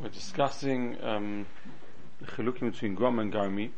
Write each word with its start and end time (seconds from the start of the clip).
we're 0.00 0.08
discussing 0.08 0.96
um, 1.02 1.46
the 2.20 2.26
chilukim 2.26 2.72
between 2.72 2.94
Grom 2.94 3.18
and 3.18 3.32
Garmi, 3.32 3.70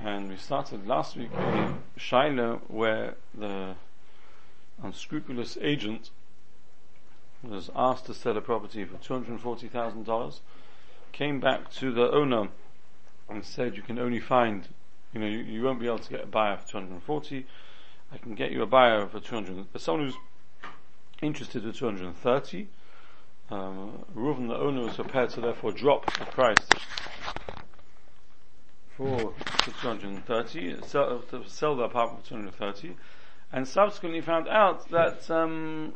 and 0.00 0.30
we 0.30 0.36
started 0.36 0.86
last 0.86 1.16
week 1.16 1.30
a 1.34 1.74
shaila 1.98 2.60
where 2.68 3.14
the 3.34 3.74
unscrupulous 4.82 5.58
agent 5.60 6.10
was 7.42 7.70
asked 7.74 8.06
to 8.06 8.14
sell 8.14 8.36
a 8.36 8.40
property 8.40 8.84
for 8.84 8.96
two 8.98 9.14
hundred 9.14 9.40
forty 9.40 9.66
thousand 9.66 10.04
dollars, 10.04 10.40
came 11.10 11.40
back 11.40 11.72
to 11.72 11.92
the 11.92 12.08
owner 12.12 12.48
and 13.28 13.44
said, 13.44 13.76
"You 13.76 13.82
can 13.82 13.98
only 13.98 14.20
find, 14.20 14.68
you 15.12 15.20
know, 15.20 15.26
you, 15.26 15.38
you 15.38 15.62
won't 15.62 15.80
be 15.80 15.86
able 15.86 15.98
to 15.98 16.10
get 16.10 16.22
a 16.22 16.26
buyer 16.26 16.56
for 16.56 16.68
two 16.68 16.78
hundred 16.78 17.02
forty. 17.02 17.46
I 18.12 18.18
can 18.18 18.34
get 18.34 18.52
you 18.52 18.62
a 18.62 18.66
buyer 18.66 19.06
for 19.06 19.18
two 19.18 19.34
hundred. 19.34 19.66
Someone 19.76 20.06
who's 20.06 20.16
interested 21.20 21.64
in 21.64 21.72
two 21.72 21.86
hundred 21.86 22.14
thirty. 22.16 22.68
Um, 23.50 24.04
Reuven, 24.14 24.48
the 24.48 24.56
owner, 24.56 24.82
was 24.82 24.96
prepared 24.96 25.30
to 25.30 25.40
therefore 25.40 25.72
drop 25.72 26.04
the 26.18 26.26
price 26.26 26.56
for 28.94 29.32
230, 29.80 30.82
sell, 30.82 31.20
to 31.30 31.48
sell 31.48 31.76
the 31.76 31.84
apartment 31.84 32.24
for 32.24 32.30
230, 32.30 32.96
and 33.52 33.66
subsequently 33.66 34.20
found 34.20 34.48
out 34.48 34.90
that 34.90 35.30
um, 35.30 35.94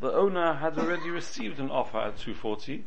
the 0.00 0.12
owner 0.12 0.54
had 0.54 0.78
already 0.78 1.08
received 1.08 1.58
an 1.58 1.70
offer 1.70 1.98
at 1.98 2.18
240, 2.18 2.84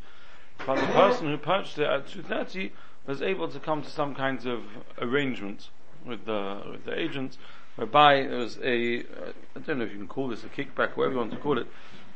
but 0.66 0.76
the 0.76 0.88
person 0.88 1.28
who 1.28 1.38
purchased 1.38 1.80
it 1.80 1.88
at 1.88 2.08
230 2.08 2.74
was 3.08 3.22
able 3.22 3.48
to 3.48 3.60
come 3.60 3.82
to 3.82 3.90
some 3.90 4.14
kinds 4.14 4.46
of 4.46 4.64
arrangement 5.00 5.70
with 6.06 6.26
the 6.26 6.62
with 6.70 6.86
the 6.86 7.00
agent, 7.00 7.38
whereby 7.76 8.28
there 8.28 8.38
was 8.38 8.60
a 8.64 9.00
I 9.00 9.60
don't 9.66 9.80
know 9.80 9.86
if 9.86 9.92
you 9.92 9.98
can 9.98 10.08
call 10.08 10.28
this 10.28 10.44
a 10.44 10.50
kickback, 10.50 10.98
whatever 10.98 11.14
you 11.14 11.20
want 11.20 11.32
to 11.32 11.38
call 11.38 11.58
it, 11.58 11.68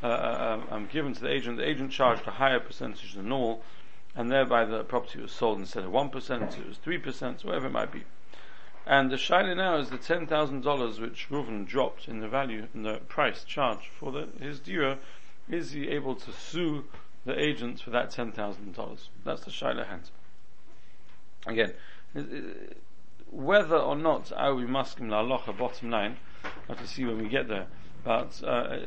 uh, 0.04 0.08
uh 0.08 0.62
um, 0.72 0.88
given 0.92 1.14
to 1.14 1.22
the 1.22 1.32
agent. 1.32 1.58
The 1.58 1.68
agent 1.68 1.92
charged 1.92 2.28
a 2.28 2.32
higher 2.32 2.60
percentage 2.60 3.14
than 3.14 3.30
normal, 3.30 3.64
and 4.16 4.32
thereby 4.32 4.66
the 4.66 4.84
property 4.84 5.22
was 5.22 5.32
sold 5.32 5.60
instead 5.60 5.84
of 5.84 5.92
one 5.92 6.10
percent, 6.10 6.58
it 6.58 6.68
was 6.68 6.78
three 6.78 6.98
percent, 6.98 7.44
whatever 7.44 7.68
it 7.68 7.72
might 7.72 7.92
be. 7.92 8.04
And 8.86 9.12
the 9.12 9.16
shaila 9.16 9.56
now 9.56 9.78
is 9.78 9.90
the 9.90 9.98
ten 9.98 10.26
thousand 10.26 10.62
dollars 10.62 11.00
which 11.00 11.28
Reuven 11.30 11.66
dropped 11.66 12.08
in 12.08 12.20
the 12.20 12.28
value, 12.28 12.68
in 12.74 12.84
the 12.84 12.96
price 13.08 13.44
charged 13.44 13.88
for 14.00 14.12
the, 14.12 14.28
his 14.40 14.60
dira. 14.60 14.98
Is 15.50 15.72
he 15.72 15.88
able 15.90 16.16
to 16.16 16.32
sue 16.32 16.86
the 17.26 17.40
agent 17.40 17.82
for 17.82 17.92
that 17.92 18.12
ten 18.12 18.32
thousand 18.32 18.74
dollars? 18.74 19.10
That's 19.24 19.44
the 19.44 19.52
shaila 19.52 19.88
hand. 19.88 20.10
Again, 21.46 21.74
whether 23.30 23.78
or 23.78 23.96
not 23.96 24.32
I 24.36 24.50
will 24.50 24.62
be 24.62 24.68
muskim 24.68 25.10
la 25.10 25.24
alocha, 25.24 25.58
bottom 25.58 25.90
line, 25.90 26.18
I 26.44 26.50
have 26.70 26.82
to 26.82 26.88
see 26.88 27.06
when 27.06 27.22
we 27.22 27.30
get 27.30 27.48
there. 27.48 27.68
But 28.04 28.42
uh, 28.44 28.78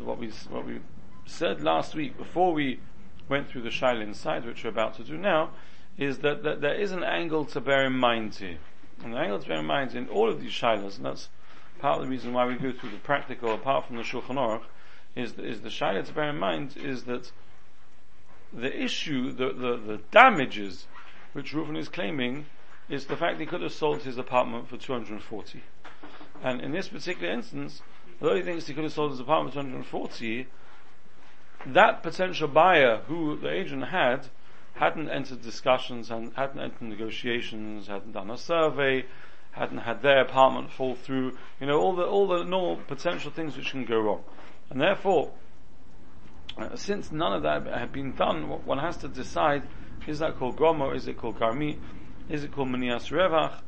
what 0.00 0.18
we 0.18 0.30
what 0.48 0.66
we 0.66 0.80
said 1.26 1.62
last 1.62 1.94
week 1.94 2.16
before 2.16 2.52
we 2.52 2.80
went 3.28 3.48
through 3.48 3.62
the 3.62 3.68
shaila 3.68 4.02
inside, 4.02 4.44
which 4.44 4.64
we're 4.64 4.70
about 4.70 4.94
to 4.96 5.04
do 5.04 5.16
now, 5.16 5.50
is 5.96 6.18
that, 6.18 6.42
that 6.42 6.60
there 6.60 6.74
is 6.74 6.92
an 6.92 7.04
angle 7.04 7.44
to 7.44 7.60
bear 7.60 7.84
in 7.86 7.92
mind 7.92 8.36
here. 8.36 8.58
And 9.04 9.12
the 9.12 9.18
angle 9.18 9.38
to 9.38 9.48
bear 9.48 9.58
in 9.58 9.66
mind 9.66 9.94
in 9.94 10.08
all 10.08 10.28
of 10.28 10.40
these 10.40 10.52
shilas, 10.52 10.96
and 10.96 11.04
that's 11.04 11.28
part 11.78 11.98
of 11.98 12.04
the 12.04 12.10
reason 12.10 12.32
why 12.32 12.46
we 12.46 12.54
go 12.54 12.72
through 12.72 12.90
the 12.90 12.96
practical, 12.96 13.52
apart 13.52 13.86
from 13.86 13.96
the 13.96 14.02
Shulchan 14.02 14.36
Aruch, 14.36 14.62
is, 15.14 15.34
is 15.34 15.60
the 15.60 15.68
shaila 15.68 16.04
to 16.06 16.12
bear 16.12 16.30
in 16.30 16.38
mind 16.38 16.76
is 16.76 17.04
that 17.04 17.30
the 18.52 18.82
issue, 18.82 19.30
the, 19.30 19.52
the, 19.52 19.76
the 19.76 20.00
damages 20.10 20.86
which 21.32 21.52
Reuven 21.52 21.76
is 21.76 21.88
claiming 21.88 22.46
is 22.88 23.06
the 23.06 23.16
fact 23.16 23.38
he 23.38 23.46
could 23.46 23.60
have 23.60 23.72
sold 23.72 24.02
his 24.02 24.16
apartment 24.16 24.68
for 24.68 24.78
240. 24.78 25.62
And 26.42 26.60
in 26.60 26.72
this 26.72 26.88
particular 26.88 27.32
instance, 27.32 27.82
although 28.20 28.36
he 28.36 28.42
thinks 28.42 28.66
he 28.66 28.74
could 28.74 28.84
have 28.84 28.92
sold 28.92 29.12
his 29.12 29.20
apartment 29.20 29.54
for 29.54 29.62
240, 29.62 30.46
that 31.66 32.02
potential 32.02 32.48
buyer 32.48 32.98
who 33.08 33.36
the 33.36 33.50
agent 33.50 33.84
had 33.84 34.28
hadn't 34.74 35.08
entered 35.10 35.42
discussions 35.42 36.10
and 36.10 36.32
hadn't 36.34 36.60
entered 36.60 36.82
negotiations, 36.82 37.88
hadn't 37.88 38.12
done 38.12 38.30
a 38.30 38.36
survey, 38.36 39.04
hadn't 39.52 39.78
had 39.78 40.02
their 40.02 40.20
apartment 40.20 40.70
fall 40.70 40.94
through, 40.94 41.36
you 41.60 41.66
know, 41.66 41.80
all 41.80 41.94
the, 41.96 42.04
all 42.04 42.28
the 42.28 42.44
normal 42.44 42.76
potential 42.76 43.30
things 43.30 43.56
which 43.56 43.72
can 43.72 43.84
go 43.84 43.98
wrong. 43.98 44.22
And 44.70 44.80
therefore, 44.80 45.32
uh, 46.56 46.76
since 46.76 47.10
none 47.10 47.32
of 47.32 47.42
that 47.42 47.66
had 47.66 47.92
been 47.92 48.14
done, 48.14 48.48
one 48.64 48.78
has 48.78 48.96
to 48.98 49.08
decide, 49.08 49.66
is 50.06 50.20
that 50.20 50.38
called 50.38 50.56
Gromo, 50.56 50.94
is 50.94 51.08
it 51.08 51.18
called 51.18 51.38
Garmi, 51.38 51.78
is 52.28 52.44
it 52.44 52.52
called 52.52 52.70
Manias 52.70 53.08
Revach? 53.08 53.60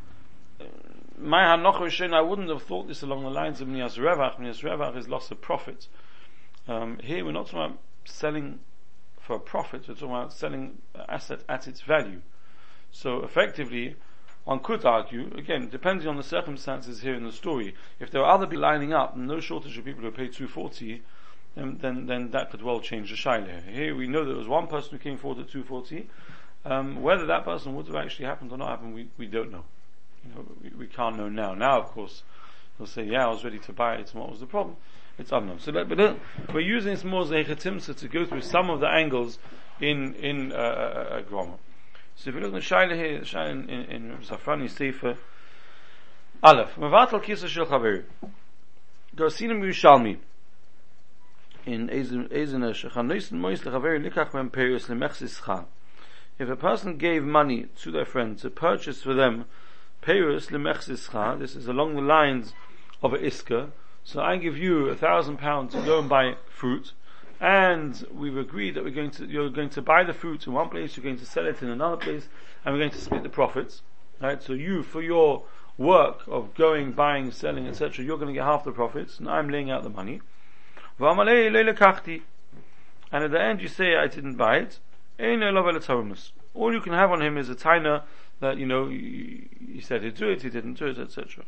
My 1.22 1.42
Hanoch 1.42 2.14
I 2.14 2.20
wouldn't 2.22 2.48
have 2.48 2.62
thought 2.62 2.88
this 2.88 3.02
along 3.02 3.24
the 3.24 3.30
lines 3.30 3.60
of 3.60 3.68
Nias 3.68 3.98
Revach. 3.98 4.38
Nias 4.38 4.62
Revach 4.62 4.96
is 4.96 5.06
loss 5.06 5.30
of 5.30 5.42
profit. 5.42 5.86
Um, 6.66 6.98
here 7.00 7.26
we're 7.26 7.32
not 7.32 7.46
talking 7.46 7.58
about 7.58 7.78
selling 8.06 8.60
for 9.20 9.36
a 9.36 9.38
profit, 9.38 9.86
we're 9.86 9.94
talking 9.94 10.08
about 10.08 10.32
selling 10.32 10.78
an 10.94 11.02
asset 11.10 11.40
at 11.46 11.68
its 11.68 11.82
value. 11.82 12.22
So 12.90 13.22
effectively, 13.22 13.96
one 14.44 14.60
could 14.60 14.86
argue, 14.86 15.30
again, 15.36 15.68
depending 15.68 16.08
on 16.08 16.16
the 16.16 16.22
circumstances 16.22 17.02
here 17.02 17.14
in 17.14 17.24
the 17.24 17.32
story, 17.32 17.74
if 17.98 18.10
there 18.10 18.22
are 18.22 18.34
other 18.34 18.46
people 18.46 18.62
lining 18.62 18.94
up, 18.94 19.14
no 19.14 19.40
shortage 19.40 19.76
of 19.76 19.84
people 19.84 20.00
who 20.00 20.10
pay 20.10 20.28
240, 20.28 21.02
then, 21.54 21.76
then, 21.82 22.06
then 22.06 22.30
that 22.30 22.50
could 22.50 22.62
well 22.62 22.80
change 22.80 23.10
the 23.10 23.16
shaila. 23.16 23.70
Here 23.70 23.94
we 23.94 24.06
know 24.06 24.24
there 24.24 24.36
was 24.36 24.48
one 24.48 24.68
person 24.68 24.92
who 24.92 24.98
came 24.98 25.18
forward 25.18 25.44
at 25.44 25.50
240. 25.50 26.08
Um, 26.64 27.02
whether 27.02 27.26
that 27.26 27.44
person 27.44 27.74
would 27.74 27.88
have 27.88 27.96
actually 27.96 28.24
happened 28.24 28.52
or 28.52 28.56
not 28.56 28.68
happened, 28.68 28.94
we, 28.94 29.10
we 29.18 29.26
don't 29.26 29.52
know. 29.52 29.64
You 30.24 30.34
know 30.34 30.44
we, 30.62 30.70
we 30.70 30.86
can't 30.86 31.16
know 31.16 31.28
now. 31.28 31.54
Now, 31.54 31.80
of 31.80 31.86
course, 31.86 32.22
they'll 32.78 32.86
say, 32.86 33.04
yeah, 33.04 33.26
I 33.26 33.30
was 33.30 33.44
ready 33.44 33.58
to 33.58 33.72
buy 33.72 33.94
it, 33.94 34.12
and 34.12 34.20
what 34.20 34.30
was 34.30 34.40
the 34.40 34.46
problem? 34.46 34.76
it's 35.20 35.32
unknown. 35.32 35.60
So, 35.60 35.72
but 35.72 36.00
uh, 36.00 36.14
we're 36.52 36.60
using 36.60 36.92
this 36.92 37.04
more 37.04 37.22
as 37.22 37.30
a 37.30 37.34
Zechatimsa 37.34 37.96
to 37.96 38.08
go 38.08 38.24
through 38.24 38.40
some 38.40 38.70
of 38.70 38.80
the 38.80 38.88
angles 38.88 39.38
in 39.80 40.14
in 40.14 40.52
uh, 40.52 40.56
uh, 40.56 40.58
uh 40.58 41.22
groma. 41.22 41.58
So 42.16 42.30
if 42.30 42.36
you 42.36 42.40
look 42.40 42.54
at 42.54 42.62
Shaila 42.62 42.94
here, 42.94 43.20
Shaila 43.20 43.50
in, 43.50 43.70
in, 43.70 44.12
in 44.12 44.18
Safrani 44.18 44.68
Sefer, 44.68 45.16
Aleph, 46.42 46.74
Mavatal 46.76 47.22
Kisa 47.22 47.48
Shel 47.48 47.66
Chaveri, 47.66 48.04
Garsinim 49.16 49.60
Yerushalmi, 49.62 50.18
in 51.66 51.88
Ezina 51.88 52.72
Shechanoisen 52.72 53.32
Mois 53.32 53.60
Lechaveri 53.60 54.10
Likach 54.10 54.34
Mem 54.34 54.50
Perius 54.50 54.86
Lemechsischa. 54.86 55.66
If 56.38 56.48
a 56.48 56.56
person 56.56 56.96
gave 56.96 57.22
money 57.22 57.66
to 57.82 57.90
their 57.90 58.06
friend 58.06 58.38
to 58.38 58.48
purchase 58.48 59.02
for 59.02 59.12
them 59.12 59.44
Perius 60.02 60.46
Lemechsischa, 60.46 61.38
this 61.38 61.54
is 61.54 61.66
along 61.66 61.94
the 61.94 62.00
lines 62.00 62.54
of 63.02 63.12
a 63.12 63.18
Iska, 63.18 63.70
so 64.02 64.20
I 64.20 64.36
give 64.36 64.56
you 64.56 64.88
a 64.88 64.96
thousand 64.96 65.36
pounds 65.36 65.74
to 65.74 65.82
go 65.82 65.98
and 65.98 66.08
buy 66.08 66.36
fruit, 66.48 66.92
and 67.38 68.06
we've 68.12 68.36
agreed 68.36 68.74
that 68.74 68.84
we're 68.84 68.94
going 68.94 69.10
to, 69.12 69.26
you're 69.26 69.50
going 69.50 69.68
to 69.70 69.82
buy 69.82 70.04
the 70.04 70.14
fruit 70.14 70.46
in 70.46 70.54
one 70.54 70.70
place, 70.70 70.96
you're 70.96 71.04
going 71.04 71.18
to 71.18 71.26
sell 71.26 71.46
it 71.46 71.62
in 71.62 71.68
another 71.68 71.96
place, 71.96 72.28
and 72.64 72.74
we're 72.74 72.80
going 72.80 72.92
to 72.92 73.00
split 73.00 73.22
the 73.22 73.28
profits. 73.28 73.82
Right? 74.20 74.42
So 74.42 74.54
you, 74.54 74.82
for 74.82 75.02
your 75.02 75.44
work 75.76 76.22
of 76.26 76.54
going, 76.54 76.92
buying, 76.92 77.30
selling, 77.30 77.66
etc., 77.66 78.04
you're 78.04 78.18
going 78.18 78.28
to 78.28 78.34
get 78.34 78.44
half 78.44 78.64
the 78.64 78.72
profits, 78.72 79.18
and 79.18 79.28
I'm 79.28 79.48
laying 79.48 79.70
out 79.70 79.82
the 79.82 79.90
money. 79.90 80.20
And 80.98 81.30
at 83.24 83.30
the 83.30 83.40
end 83.40 83.62
you 83.62 83.68
say, 83.68 83.96
I 83.96 84.06
didn't 84.06 84.36
buy 84.36 84.56
it. 84.56 84.78
All 85.18 86.72
you 86.72 86.80
can 86.80 86.92
have 86.92 87.10
on 87.10 87.22
him 87.22 87.38
is 87.38 87.48
a 87.48 87.54
taina 87.54 88.02
that, 88.40 88.56
you 88.58 88.66
know, 88.66 88.88
he 88.88 89.80
said 89.82 90.02
he'd 90.02 90.16
do 90.16 90.30
it, 90.30 90.42
he 90.42 90.50
didn't 90.50 90.74
do 90.74 90.86
it, 90.86 90.98
etc. 90.98 91.44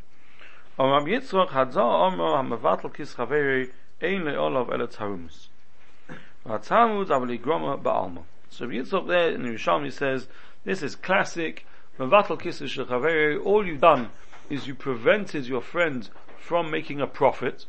Um 0.79 0.89
Rab 0.89 1.03
Yitzchok 1.03 1.73
so 1.73 1.81
omer 1.81 2.37
am 2.37 2.49
mevatel 2.49 2.93
kis 2.93 3.13
chaveri 3.13 3.69
ein 4.01 4.23
le'olav 4.23 4.71
ele 4.73 4.87
tarumus. 4.87 5.49
V'atzamud 6.47 7.07
avli 7.07 7.39
groma 7.39 7.79
ba'alma. 7.79 8.23
So 8.49 8.65
Rab 8.65 8.73
Yitzchok 8.73 9.07
there 9.07 9.31
in 9.31 9.43
the 9.43 9.49
Yerushalmi 9.49 9.91
says, 9.91 10.27
this 10.63 10.81
is 10.81 10.95
classic, 10.95 11.67
mevatel 11.99 12.39
kis 12.39 12.59
chaveri, 12.61 13.43
all 13.43 13.65
you've 13.67 13.81
done 13.81 14.09
is 14.49 14.65
you 14.65 14.73
prevented 14.73 15.45
your 15.45 15.61
friend 15.61 16.09
from 16.39 16.71
making 16.71 16.99
a 16.99 17.07
profit. 17.07 17.65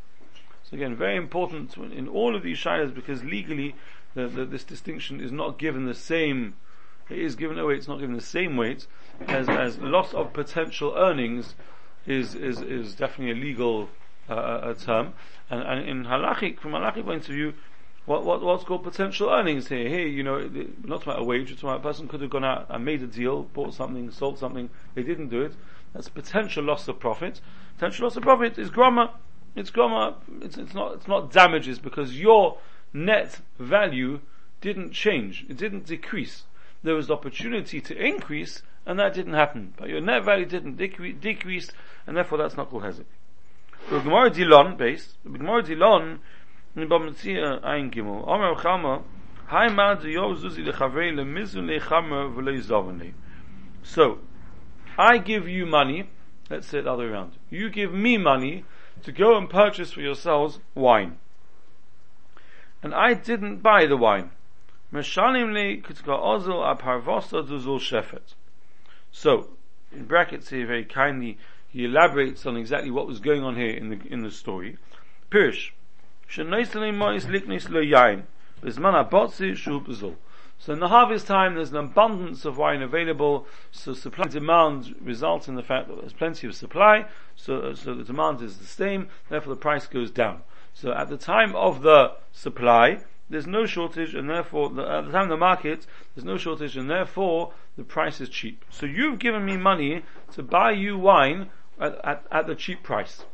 So 0.65 0.77
again, 0.77 0.97
very 0.97 1.17
important 1.17 1.77
in 1.77 2.09
all 2.09 2.35
of 2.35 2.43
these 2.43 2.59
shilas 2.59 2.95
because 2.95 3.23
legally 3.23 3.75
the, 4.15 4.29
the, 4.29 4.45
this 4.47 4.65
distinction 4.65 5.21
is 5.21 5.31
not 5.31 5.59
given 5.59 5.85
the 5.85 5.95
same, 5.95 6.55
it 7.11 7.19
is 7.19 7.37
given 7.37 7.59
away, 7.59 7.75
it's 7.75 7.88
not 7.88 8.00
given 8.00 8.15
the 8.15 8.23
same 8.23 8.56
weight 8.56 8.87
as, 9.28 9.49
as 9.49 9.78
loss 9.78 10.14
of 10.14 10.32
potential 10.32 10.94
earnings 10.96 11.55
is 12.06 12.34
is 12.34 12.61
is 12.61 12.94
definitely 12.94 13.40
a 13.40 13.44
legal 13.44 13.88
uh, 14.28 14.61
a 14.62 14.75
term, 14.75 15.14
and, 15.50 15.62
and 15.62 15.88
in 15.88 16.05
halachic 16.05 16.61
from 16.61 16.72
halachic 16.72 17.05
point 17.05 17.28
of 17.28 17.34
view, 17.34 17.55
what, 18.06 18.25
what 18.25 18.43
what's 18.43 18.64
called 18.64 18.82
potential 18.82 19.31
earnings 19.31 19.69
here? 19.69 19.88
Here, 19.88 20.06
you 20.06 20.22
know, 20.22 20.50
not 20.82 21.02
about 21.02 21.20
a 21.20 21.25
wage. 21.25 21.50
It's 21.50 21.62
about 21.62 21.81
a 21.81 21.82
person 21.82 22.08
could 22.08 22.20
have 22.20 22.31
gone 22.31 22.44
out 22.44 22.66
and 22.69 22.84
made 22.84 23.02
a 23.02 23.06
deal, 23.06 23.43
bought 23.43 23.75
something, 23.75 24.11
sold 24.11 24.38
something. 24.38 24.70
They 24.94 25.02
didn't 25.02 25.28
do 25.28 25.43
it. 25.43 25.55
That's 25.93 26.08
potential 26.08 26.64
loss 26.64 26.88
of 26.88 26.99
profit. 26.99 27.40
Potential 27.76 28.05
loss 28.05 28.16
of 28.16 28.22
profit 28.22 28.58
is 28.58 28.70
groma. 28.70 29.11
It's 29.56 29.70
groma. 29.70 30.16
It's, 30.43 30.58
it's 30.58 30.75
not. 30.75 30.94
It's 30.94 31.08
not 31.08 31.32
damages 31.32 31.78
because 31.78 32.19
your 32.19 32.58
net 32.93 33.40
value 33.58 34.20
didn't 34.61 34.93
change. 34.93 35.46
It 35.49 35.56
didn't 35.56 35.87
decrease. 35.87 36.44
There 36.85 36.95
was 36.95 37.11
opportunity 37.11 37.81
to 37.81 37.97
increase, 37.97 38.63
and 38.85 38.99
that 39.01 39.15
didn't 39.15 39.33
happen. 39.33 39.73
But 39.77 39.89
your 39.89 40.03
net 40.03 40.23
value 40.23 40.45
didn't 40.45 40.77
decre- 40.77 41.19
decrease, 41.19 41.71
and 42.07 42.15
therefore 42.15 42.39
that's 42.39 42.57
not 42.57 42.69
called 42.69 42.85
hezek. 42.85 43.07
So 43.89 44.01
Gemara 44.01 44.31
Dilon, 44.31 44.77
base, 44.77 45.15
Gemara 45.25 45.63
Dilon, 45.63 46.19
Ein 46.77 47.91
Gimel, 47.91 48.27
Omer 48.29 48.55
Chama, 48.57 49.03
So, 53.83 54.19
I 54.99 55.19
give 55.19 55.49
you 55.49 55.67
money, 55.67 56.11
let's 56.51 56.67
say 56.67 56.79
it 56.79 56.83
the 56.83 56.93
other 56.93 57.05
way 57.05 57.11
around. 57.11 57.33
You 57.51 57.71
give 57.71 57.93
me 57.93 58.19
money 58.19 58.65
to 59.03 59.13
go 59.13 59.37
and 59.37 59.49
purchase 59.49 59.93
for 59.93 60.01
yourselves 60.01 60.61
wine. 60.75 61.19
And 62.83 62.95
I 62.95 63.15
didn't 63.15 63.63
buy 63.63 63.87
the 63.87 63.97
wine. 63.97 64.31
So, 69.11 69.49
in 69.91 70.05
brackets 70.05 70.50
here 70.50 70.67
very 70.67 70.85
kindly, 70.85 71.37
he 71.69 71.85
elaborates 71.85 72.46
on 72.46 72.56
exactly 72.56 72.93
what 72.93 73.08
was 73.08 73.19
going 73.19 73.43
on 73.43 73.56
here 73.56 73.70
in 73.70 73.88
the, 73.91 74.00
in 74.06 74.23
the 74.23 74.31
story. 74.31 74.79
Pirish. 75.31 75.73
So 80.58 80.73
in 80.73 80.79
the 80.79 80.88
harvest 80.88 81.26
time, 81.26 81.56
there's 81.56 81.73
an 81.73 81.76
abundance 81.76 82.44
of 82.44 82.56
wine 82.56 82.81
available. 82.81 83.49
So 83.73 83.94
supply 83.94 84.25
and 84.26 84.32
demand 84.32 84.94
result 85.00 85.49
in 85.49 85.56
the 85.56 85.62
fact 85.64 85.88
that 85.88 86.00
there's 86.00 86.12
plenty 86.12 86.47
of 86.47 86.55
supply. 86.55 87.06
So, 87.35 87.58
uh, 87.58 87.75
so 87.75 87.94
the 87.94 88.05
demand 88.05 88.40
is 88.43 88.58
the 88.58 88.64
same. 88.64 89.08
Therefore, 89.29 89.55
the 89.55 89.61
price 89.61 89.88
goes 89.88 90.12
down. 90.12 90.43
So 90.73 90.93
at 90.93 91.08
the 91.08 91.17
time 91.17 91.55
of 91.56 91.82
the 91.82 92.12
supply, 92.32 93.00
there's 93.31 93.47
no 93.47 93.67
shortage, 93.67 94.15
and 94.15 94.29
therefore, 94.29 94.71
the, 94.71 94.82
at 94.82 95.06
the 95.06 95.12
time 95.12 95.25
of 95.25 95.29
the 95.31 95.37
market, 95.37 95.87
there's 96.15 96.25
no 96.25 96.37
shortage, 96.37 96.76
and 96.76 96.91
therefore, 96.91 97.53
the 97.76 97.85
price 97.85 98.21
is 98.21 98.29
cheap. 98.29 98.65
So 98.71 98.87
you've 98.87 99.19
given 99.19 99.44
me 99.44 99.56
money 99.56 100.03
to 100.32 100.43
buy 100.43 100.73
you 100.73 100.99
wine 100.99 101.50
at, 101.81 101.99
at, 102.05 102.26
at 102.31 102.47
the 102.47 102.55
cheap 102.55 102.82
price. 102.82 103.25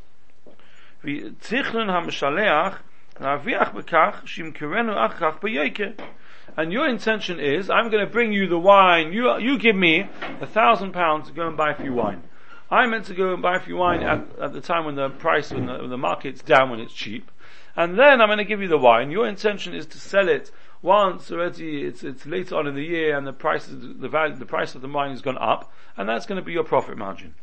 And 6.57 6.73
your 6.73 6.89
intention 6.89 7.39
is, 7.39 7.71
I'm 7.71 7.91
going 7.91 8.05
to 8.05 8.11
bring 8.11 8.33
you 8.33 8.49
the 8.49 8.59
wine, 8.59 9.13
you, 9.13 9.39
you 9.39 9.59
give 9.59 9.77
me 9.77 10.09
a 10.41 10.47
thousand 10.47 10.93
pounds 10.93 11.29
to 11.29 11.35
go 11.35 11.47
and 11.47 11.57
buy 11.57 11.75
for 11.75 11.85
you 11.85 11.95
wine. 11.95 12.23
I 12.71 12.87
meant 12.87 13.07
to 13.07 13.15
go 13.15 13.33
and 13.33 13.43
buy 13.43 13.59
for 13.59 13.69
you 13.69 13.77
wine 13.77 14.03
at, 14.03 14.27
at 14.41 14.53
the 14.53 14.61
time 14.61 14.85
when 14.85 14.95
the 14.95 15.11
price, 15.11 15.53
when 15.53 15.67
the, 15.67 15.79
when 15.79 15.91
the 15.91 15.99
market's 15.99 16.43
down, 16.43 16.71
when 16.71 16.81
it's 16.81 16.93
cheap. 16.93 17.31
And 17.77 17.99
then 17.99 18.21
I'm 18.21 18.29
going 18.29 18.39
to 18.39 18.45
give 18.45 18.61
you 18.61 18.69
the 18.69 18.79
wine. 18.79 19.11
Your 19.11 19.27
intention 19.27 19.75
is 19.75 19.87
to 19.87 19.99
sell 19.99 20.29
it 20.29 20.51
once 20.83 21.31
already, 21.31 21.85
it's, 21.85 22.03
it's 22.03 22.25
later 22.25 22.57
on 22.57 22.67
in 22.67 22.75
the 22.75 22.83
year 22.83 23.17
and 23.17 23.27
the 23.27 23.33
price, 23.33 23.67
the 23.67 24.09
value, 24.09 24.35
the 24.35 24.47
price 24.47 24.75
of 24.75 24.81
the 24.81 24.89
wine 24.89 25.11
has 25.11 25.21
gone 25.21 25.37
up, 25.39 25.71
and 25.97 26.09
that's 26.09 26.25
going 26.25 26.41
to 26.41 26.45
be 26.45 26.53
your 26.53 26.65
profit 26.65 26.97
margin. 26.97 27.35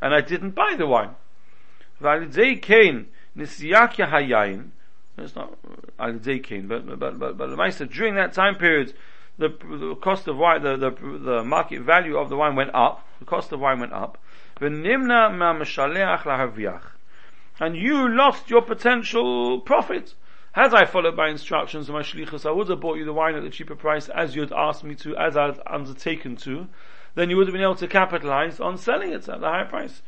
And 0.00 0.14
I 0.14 0.20
didn't 0.20 0.54
buy 0.54 0.76
the 0.76 0.86
wine. 0.86 1.16
It's 5.18 5.36
not 5.36 5.58
al 5.98 6.12
but 6.12 7.18
but 7.18 7.36
but 7.36 7.90
during 7.90 8.14
that 8.14 8.32
time 8.32 8.54
period, 8.56 8.94
the 9.38 9.48
the 9.48 9.94
cost 9.96 10.28
of 10.28 10.36
wine, 10.36 10.62
the, 10.62 10.76
the 10.76 10.90
the 11.18 11.44
market 11.44 11.82
value 11.82 12.16
of 12.16 12.28
the 12.28 12.36
wine 12.36 12.56
went 12.56 12.74
up. 12.74 13.06
The 13.18 13.24
cost 13.24 13.52
of 13.52 13.60
wine 13.60 13.80
went 13.80 13.92
up. 13.92 14.18
And 17.62 17.76
you 17.76 18.08
lost 18.08 18.50
your 18.50 18.60
potential 18.60 19.60
profit. 19.60 20.14
Had 20.50 20.74
I 20.74 20.84
followed 20.84 21.14
my 21.14 21.28
instructions 21.28 21.88
of 21.88 21.94
my 21.94 22.02
shlichus, 22.02 22.44
I 22.44 22.50
would 22.50 22.68
have 22.68 22.80
bought 22.80 22.98
you 22.98 23.04
the 23.04 23.12
wine 23.12 23.36
at 23.36 23.44
the 23.44 23.50
cheaper 23.50 23.76
price 23.76 24.08
as 24.08 24.34
you 24.34 24.40
had 24.40 24.52
asked 24.52 24.82
me 24.82 24.96
to, 24.96 25.16
as 25.16 25.36
I 25.36 25.46
had 25.46 25.60
undertaken 25.64 26.34
to. 26.38 26.66
Then 27.14 27.30
you 27.30 27.36
would 27.36 27.46
have 27.46 27.52
been 27.52 27.62
able 27.62 27.76
to 27.76 27.86
capitalize 27.86 28.58
on 28.58 28.78
selling 28.78 29.12
it 29.12 29.28
at 29.28 29.38
the 29.38 29.48
higher 29.48 29.64
price. 29.64 30.02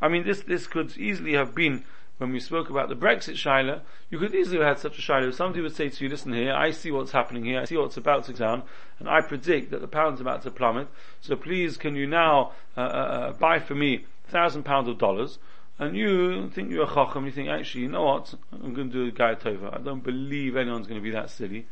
I 0.00 0.06
mean, 0.06 0.22
this 0.22 0.42
this 0.42 0.68
could 0.68 0.96
easily 0.96 1.32
have 1.32 1.56
been 1.56 1.82
when 2.18 2.30
we 2.30 2.38
spoke 2.38 2.70
about 2.70 2.88
the 2.88 2.94
Brexit 2.94 3.34
Shiloh, 3.34 3.80
you 4.08 4.16
could 4.20 4.32
easily 4.32 4.58
have 4.58 4.68
had 4.68 4.78
such 4.78 4.96
a 4.96 5.00
Shiloh. 5.02 5.32
Somebody 5.32 5.60
would 5.60 5.74
say 5.74 5.88
to 5.88 6.04
you, 6.04 6.08
listen 6.08 6.32
here, 6.32 6.54
I 6.54 6.70
see 6.70 6.92
what's 6.92 7.10
happening 7.10 7.44
here, 7.44 7.60
I 7.60 7.64
see 7.64 7.76
what's 7.76 7.96
about 7.96 8.26
to 8.26 8.32
go 8.32 8.38
down, 8.38 8.62
and 9.00 9.08
I 9.08 9.22
predict 9.22 9.72
that 9.72 9.80
the 9.80 9.88
pound's 9.88 10.20
about 10.20 10.42
to 10.42 10.52
plummet, 10.52 10.86
so 11.20 11.34
please 11.34 11.76
can 11.76 11.96
you 11.96 12.06
now 12.06 12.52
uh, 12.76 12.80
uh, 12.80 12.84
uh 12.84 13.32
buy 13.32 13.58
for 13.58 13.74
me 13.74 14.04
thousand 14.28 14.62
pounds 14.62 14.88
of 14.88 14.98
dollars, 14.98 15.40
and 15.82 15.96
you 15.96 16.48
think 16.50 16.70
you're 16.70 16.84
a 16.84 16.94
chacham, 16.94 17.26
you 17.26 17.32
think, 17.32 17.48
actually, 17.48 17.82
you 17.82 17.88
know 17.88 18.04
what, 18.04 18.34
I'm 18.52 18.72
going 18.72 18.90
to 18.90 19.04
do 19.04 19.08
a 19.08 19.10
guy 19.10 19.34
over. 19.50 19.68
I 19.74 19.78
don't 19.78 20.04
believe 20.04 20.56
anyone's 20.56 20.86
going 20.86 21.00
to 21.00 21.04
be 21.04 21.10
that 21.10 21.28
silly. 21.30 21.66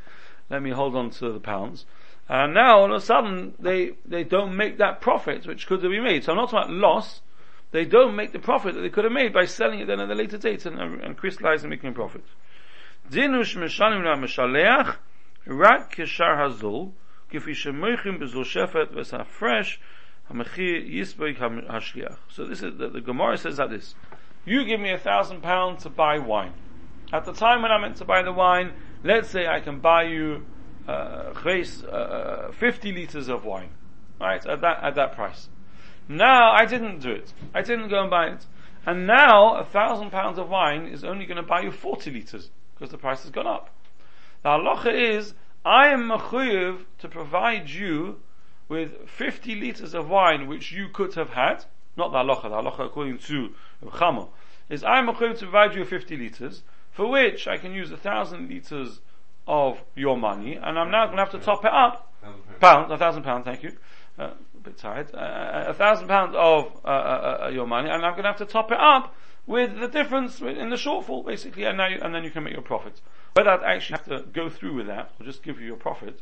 Let 0.49 0.63
me 0.63 0.71
hold 0.71 0.97
on 0.97 1.11
to 1.11 1.33
the 1.33 1.39
pounds. 1.39 1.87
And 2.29 2.53
now, 2.53 2.81
all 2.81 2.93
of 2.93 3.03
a 3.03 3.05
sudden, 3.05 3.55
they, 3.61 3.93
they 4.05 4.25
don't 4.25 4.57
make 4.57 4.79
that 4.79 5.01
profit, 5.01 5.47
which 5.47 5.69
could 5.69 5.83
have 5.85 5.93
been 5.93 6.03
made. 6.03 6.25
So 6.25 6.33
I'm 6.33 6.39
not 6.39 6.51
talking 6.51 6.71
about 6.71 6.89
loss, 6.89 7.21
they 7.71 7.85
don't 7.85 8.17
make 8.17 8.33
the 8.33 8.41
profit 8.41 8.75
that 8.75 8.81
they 8.81 8.89
could 8.89 9.05
have 9.05 9.13
made 9.13 9.33
by 9.33 9.45
selling 9.45 9.79
it 9.79 9.87
then 9.87 10.01
at 10.01 10.11
a 10.11 10.15
later 10.15 10.39
date 10.39 10.67
and, 10.67 10.79
and 10.79 11.17
crystallizing 11.17 11.71
making 11.71 11.91
a 11.91 11.93
profit. 11.93 12.25
Rak 15.47 15.95
keshar 15.95 16.37
hazul 16.37 16.93
kifi 17.33 17.55
bezul 18.19 18.45
shefet 18.45 18.93
So 22.29 22.47
this 22.47 22.63
is, 22.63 22.79
the, 22.79 22.89
the 22.89 23.01
Gemara 23.01 23.37
says 23.37 23.57
that 23.57 23.71
this. 23.71 23.95
You 24.45 24.65
give 24.65 24.81
me 24.81 24.93
a 24.93 24.99
thousand 24.99 25.43
pounds 25.43 25.83
to 25.83 25.91
buy 25.91 26.19
wine. 26.19 26.55
At 27.13 27.25
the 27.25 27.33
time 27.33 27.63
when 27.63 27.73
I 27.73 27.79
meant 27.79 27.97
to 27.97 28.05
buy 28.05 28.23
the 28.23 28.33
wine, 28.33 28.73
let's 29.03 29.29
say 29.29 29.47
I 29.47 29.61
can 29.61 29.81
buy 29.81 30.05
you 30.05 30.47
uh, 30.89 31.33
uh, 31.93 32.53
50 32.53 32.93
liters 32.93 33.29
of 33.29 33.45
wine. 33.45 33.71
Right? 34.21 34.45
At 34.47 34.61
that, 34.61 34.83
at 34.83 34.95
that 34.95 35.15
price. 35.15 35.49
Now 36.09 36.53
I 36.53 36.65
didn't 36.65 37.01
do 37.01 37.11
it. 37.11 37.33
I 37.55 37.63
didn't 37.63 37.89
go 37.89 38.01
and 38.01 38.11
buy 38.11 38.27
it. 38.29 38.47
And 38.87 39.07
now 39.07 39.57
a 39.57 39.65
thousand 39.65 40.11
pounds 40.11 40.39
of 40.39 40.49
wine 40.49 40.87
is 40.87 41.05
only 41.05 41.27
going 41.27 41.37
to 41.37 41.43
buy 41.43 41.61
you 41.61 41.71
40 41.71 42.11
litres 42.11 42.51
because 42.75 42.91
the 42.91 42.99
price 42.99 43.23
has 43.23 43.31
gone 43.31 43.47
up. 43.47 43.71
The 44.43 44.51
halacha 44.51 45.17
is, 45.17 45.35
I 45.65 45.89
am 45.89 46.09
mechuyev 46.09 46.85
to 46.99 47.09
provide 47.09 47.69
you 47.69 48.21
with 48.71 49.09
50 49.11 49.57
litres 49.57 49.95
of 49.95 50.09
wine 50.09 50.47
which 50.47 50.73
you 50.73 50.89
could 50.89 51.15
have 51.15 51.31
had. 51.31 51.65
Not 51.97 52.13
the 52.13 52.19
halacha, 52.19 52.43
the 52.45 52.71
halacha 52.71 52.87
according 52.87 53.19
to 53.19 53.51
Chama, 53.85 54.29
is 54.71 54.85
I 54.85 55.01
am 55.01 55.09
mechuyev 55.09 55.39
to 55.41 55.47
provide 55.47 55.75
you 55.75 55.85
50 55.85 56.17
litres 56.17 56.63
for 56.93 57.11
which 57.11 57.49
I 57.49 57.59
can 57.59 57.73
use 57.75 57.91
a 57.91 57.97
thousand 57.97 58.49
litres 58.49 59.01
of 59.47 59.83
your 59.97 60.17
money 60.17 60.55
and 60.55 60.79
I'm 60.79 60.91
now 60.91 61.07
going 61.07 61.17
to 61.17 61.25
have 61.25 61.33
to 61.33 61.41
top 61.41 61.65
it 61.65 61.73
up. 61.73 62.15
Pound, 62.61 62.93
a 62.93 62.97
thousand 62.97 63.25
pounds, 63.25 63.45
thank 63.45 63.65
you. 63.65 63.77
Uh, 64.17 64.31
a 64.55 64.63
bit 64.63 64.79
tired, 64.79 65.13
uh, 65.15 65.65
a 65.67 65.75
thousand 65.75 66.07
pounds 66.07 66.35
of 66.37 66.81
uh, 66.85 66.89
uh, 66.89 67.39
uh, 67.45 67.49
your 67.49 67.67
money, 67.67 67.89
and 67.89 68.05
I'm 68.05 68.13
going 68.13 68.25
to 68.25 68.29
have 68.29 68.39
to 68.39 68.45
top 68.45 68.71
it 68.71 68.79
up 68.79 69.15
with 69.47 69.81
the 69.81 69.89
difference 69.89 70.41
in 70.41 70.69
the 70.69 70.77
shortfall, 70.77 71.25
basically, 71.25 71.65
and 71.65 71.79
now 71.79 71.89
you, 71.89 71.99
and 72.03 72.15
then 72.15 72.23
you 72.23 72.31
can 72.31 72.45
make 72.45 72.53
your 72.53 72.63
profit. 72.63 73.01
Whether 73.33 73.51
I'd 73.51 73.63
actually 73.63 73.97
have 73.97 74.05
to 74.07 74.27
go 74.31 74.51
through 74.51 74.75
with 74.75 74.87
that 74.89 75.13
or 75.19 75.25
just 75.25 75.43
give 75.43 75.59
you 75.59 75.67
your 75.67 75.77
profit 75.77 76.21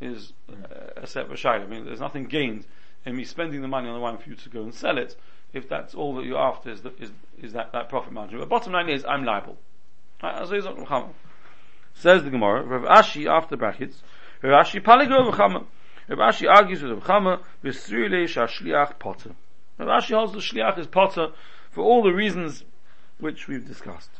is 0.00 0.32
uh, 0.50 0.54
a 0.96 1.06
separate 1.06 1.38
shayla. 1.38 1.64
I 1.64 1.66
mean, 1.66 1.84
there's 1.84 2.00
nothing 2.00 2.24
gained 2.24 2.66
in 3.04 3.16
me 3.16 3.24
spending 3.24 3.62
the 3.62 3.68
money 3.68 3.88
on 3.88 3.94
the 3.94 4.00
wine 4.00 4.18
for 4.18 4.28
you 4.28 4.36
to 4.36 4.48
go 4.48 4.62
and 4.62 4.74
sell 4.74 4.98
it 4.98 5.16
if 5.52 5.68
that's 5.68 5.94
all 5.94 6.14
that 6.16 6.24
you're 6.24 6.38
after 6.38 6.70
is, 6.70 6.82
the, 6.82 6.92
is, 7.00 7.10
is 7.42 7.52
that, 7.52 7.72
that 7.72 7.88
profit 7.88 8.12
margin. 8.12 8.38
But 8.38 8.48
bottom 8.48 8.72
line 8.72 8.88
is, 8.88 9.04
I'm 9.04 9.24
liable. 9.24 9.58
Says 11.94 12.22
the 12.22 12.30
Gemara, 12.30 12.62
Rav 12.62 12.82
Ashi 12.82 13.26
after 13.26 13.56
brackets, 13.56 14.02
Rav 14.42 14.66
Ashi 14.66 14.82
Paligro 14.82 15.32
Rav 16.08 16.18
Ashi 16.18 16.48
argues 16.48 16.82
with 16.82 16.92
Rav 16.92 17.02
Chama, 17.02 17.40
V'srile 17.64 18.24
shashliach 18.24 18.98
potter. 18.98 19.34
Rav 19.78 20.02
Ashi 20.02 20.14
holds 20.14 20.32
the 20.32 20.38
shliach 20.38 20.78
is 20.78 20.86
potter 20.86 21.28
for 21.70 21.82
all 21.82 22.02
the 22.02 22.12
reasons 22.12 22.64
which 23.18 23.48
we've 23.48 23.66
discussed. 23.66 24.10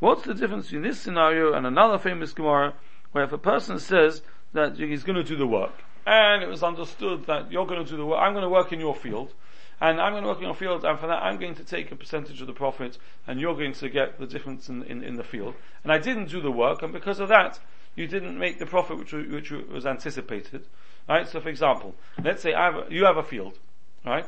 What's 0.00 0.22
the 0.22 0.34
difference 0.34 0.66
between 0.66 0.82
this 0.82 1.00
scenario 1.00 1.52
and 1.52 1.66
another 1.66 1.98
famous 1.98 2.32
Gemara 2.32 2.74
where 3.12 3.24
if 3.24 3.32
a 3.32 3.38
person 3.38 3.78
says 3.78 4.22
that 4.52 4.76
he's 4.76 5.02
going 5.02 5.16
to 5.16 5.24
do 5.24 5.36
the 5.36 5.46
work 5.46 5.72
and 6.06 6.42
it 6.42 6.48
was 6.48 6.62
understood 6.62 7.26
that 7.26 7.50
you're 7.50 7.66
going 7.66 7.84
to 7.84 7.90
do 7.90 7.96
the 7.96 8.06
work, 8.06 8.20
I'm 8.20 8.32
going 8.32 8.44
to 8.44 8.48
work 8.48 8.72
in 8.72 8.80
your 8.80 8.94
field 8.94 9.34
and 9.80 10.00
I'm 10.00 10.12
going 10.12 10.22
to 10.22 10.28
work 10.28 10.38
in 10.38 10.44
your 10.44 10.54
field, 10.54 10.84
and 10.84 10.98
for 10.98 11.06
that 11.06 11.22
I'm 11.22 11.38
going 11.38 11.54
to 11.54 11.64
take 11.64 11.92
a 11.92 11.96
percentage 11.96 12.40
of 12.40 12.48
the 12.48 12.52
profit, 12.52 12.98
and 13.26 13.40
you're 13.40 13.54
going 13.54 13.74
to 13.74 13.88
get 13.88 14.18
the 14.18 14.26
difference 14.26 14.68
in, 14.68 14.82
in, 14.82 15.04
in 15.04 15.14
the 15.14 15.22
field. 15.22 15.54
And 15.84 15.92
I 15.92 15.98
didn't 15.98 16.30
do 16.30 16.40
the 16.40 16.50
work, 16.50 16.82
and 16.82 16.92
because 16.92 17.20
of 17.20 17.28
that, 17.28 17.60
you 17.94 18.08
didn't 18.08 18.36
make 18.36 18.58
the 18.58 18.66
profit 18.66 18.98
which, 18.98 19.12
which 19.12 19.50
was 19.50 19.86
anticipated. 19.86 20.66
Right? 21.08 21.28
So 21.28 21.40
for 21.40 21.48
example, 21.48 21.94
let's 22.22 22.42
say 22.42 22.52
have 22.52 22.90
you 22.92 23.04
have 23.04 23.16
a 23.16 23.22
field, 23.22 23.58
right? 24.04 24.26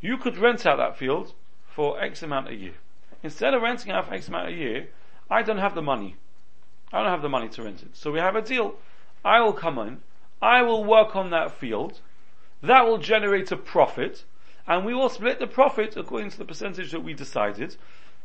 You 0.00 0.16
could 0.16 0.38
rent 0.38 0.66
out 0.66 0.78
that 0.78 0.96
field 0.96 1.34
for 1.74 2.00
X 2.02 2.22
amount 2.22 2.48
a 2.48 2.54
year. 2.54 2.74
Instead 3.22 3.54
of 3.54 3.62
renting 3.62 3.92
out 3.92 4.08
for 4.08 4.14
X 4.14 4.28
amount 4.28 4.48
a 4.48 4.52
year, 4.52 4.88
I 5.30 5.42
don't 5.42 5.58
have 5.58 5.74
the 5.74 5.82
money. 5.82 6.16
I 6.92 7.02
don't 7.02 7.10
have 7.10 7.22
the 7.22 7.28
money 7.28 7.48
to 7.50 7.62
rent 7.62 7.82
it. 7.82 7.96
So 7.96 8.10
we 8.12 8.18
have 8.18 8.36
a 8.36 8.42
deal. 8.42 8.74
I 9.24 9.40
will 9.40 9.52
come 9.52 9.78
in, 9.78 10.00
I 10.40 10.62
will 10.62 10.84
work 10.84 11.14
on 11.14 11.30
that 11.30 11.52
field, 11.52 12.00
that 12.62 12.84
will 12.84 12.98
generate 12.98 13.52
a 13.52 13.56
profit, 13.56 14.24
and 14.66 14.84
we 14.84 14.94
will 14.94 15.08
split 15.08 15.38
the 15.38 15.46
profit 15.46 15.96
according 15.96 16.30
to 16.30 16.38
the 16.38 16.44
percentage 16.44 16.90
that 16.90 17.04
we 17.04 17.14
decided. 17.14 17.76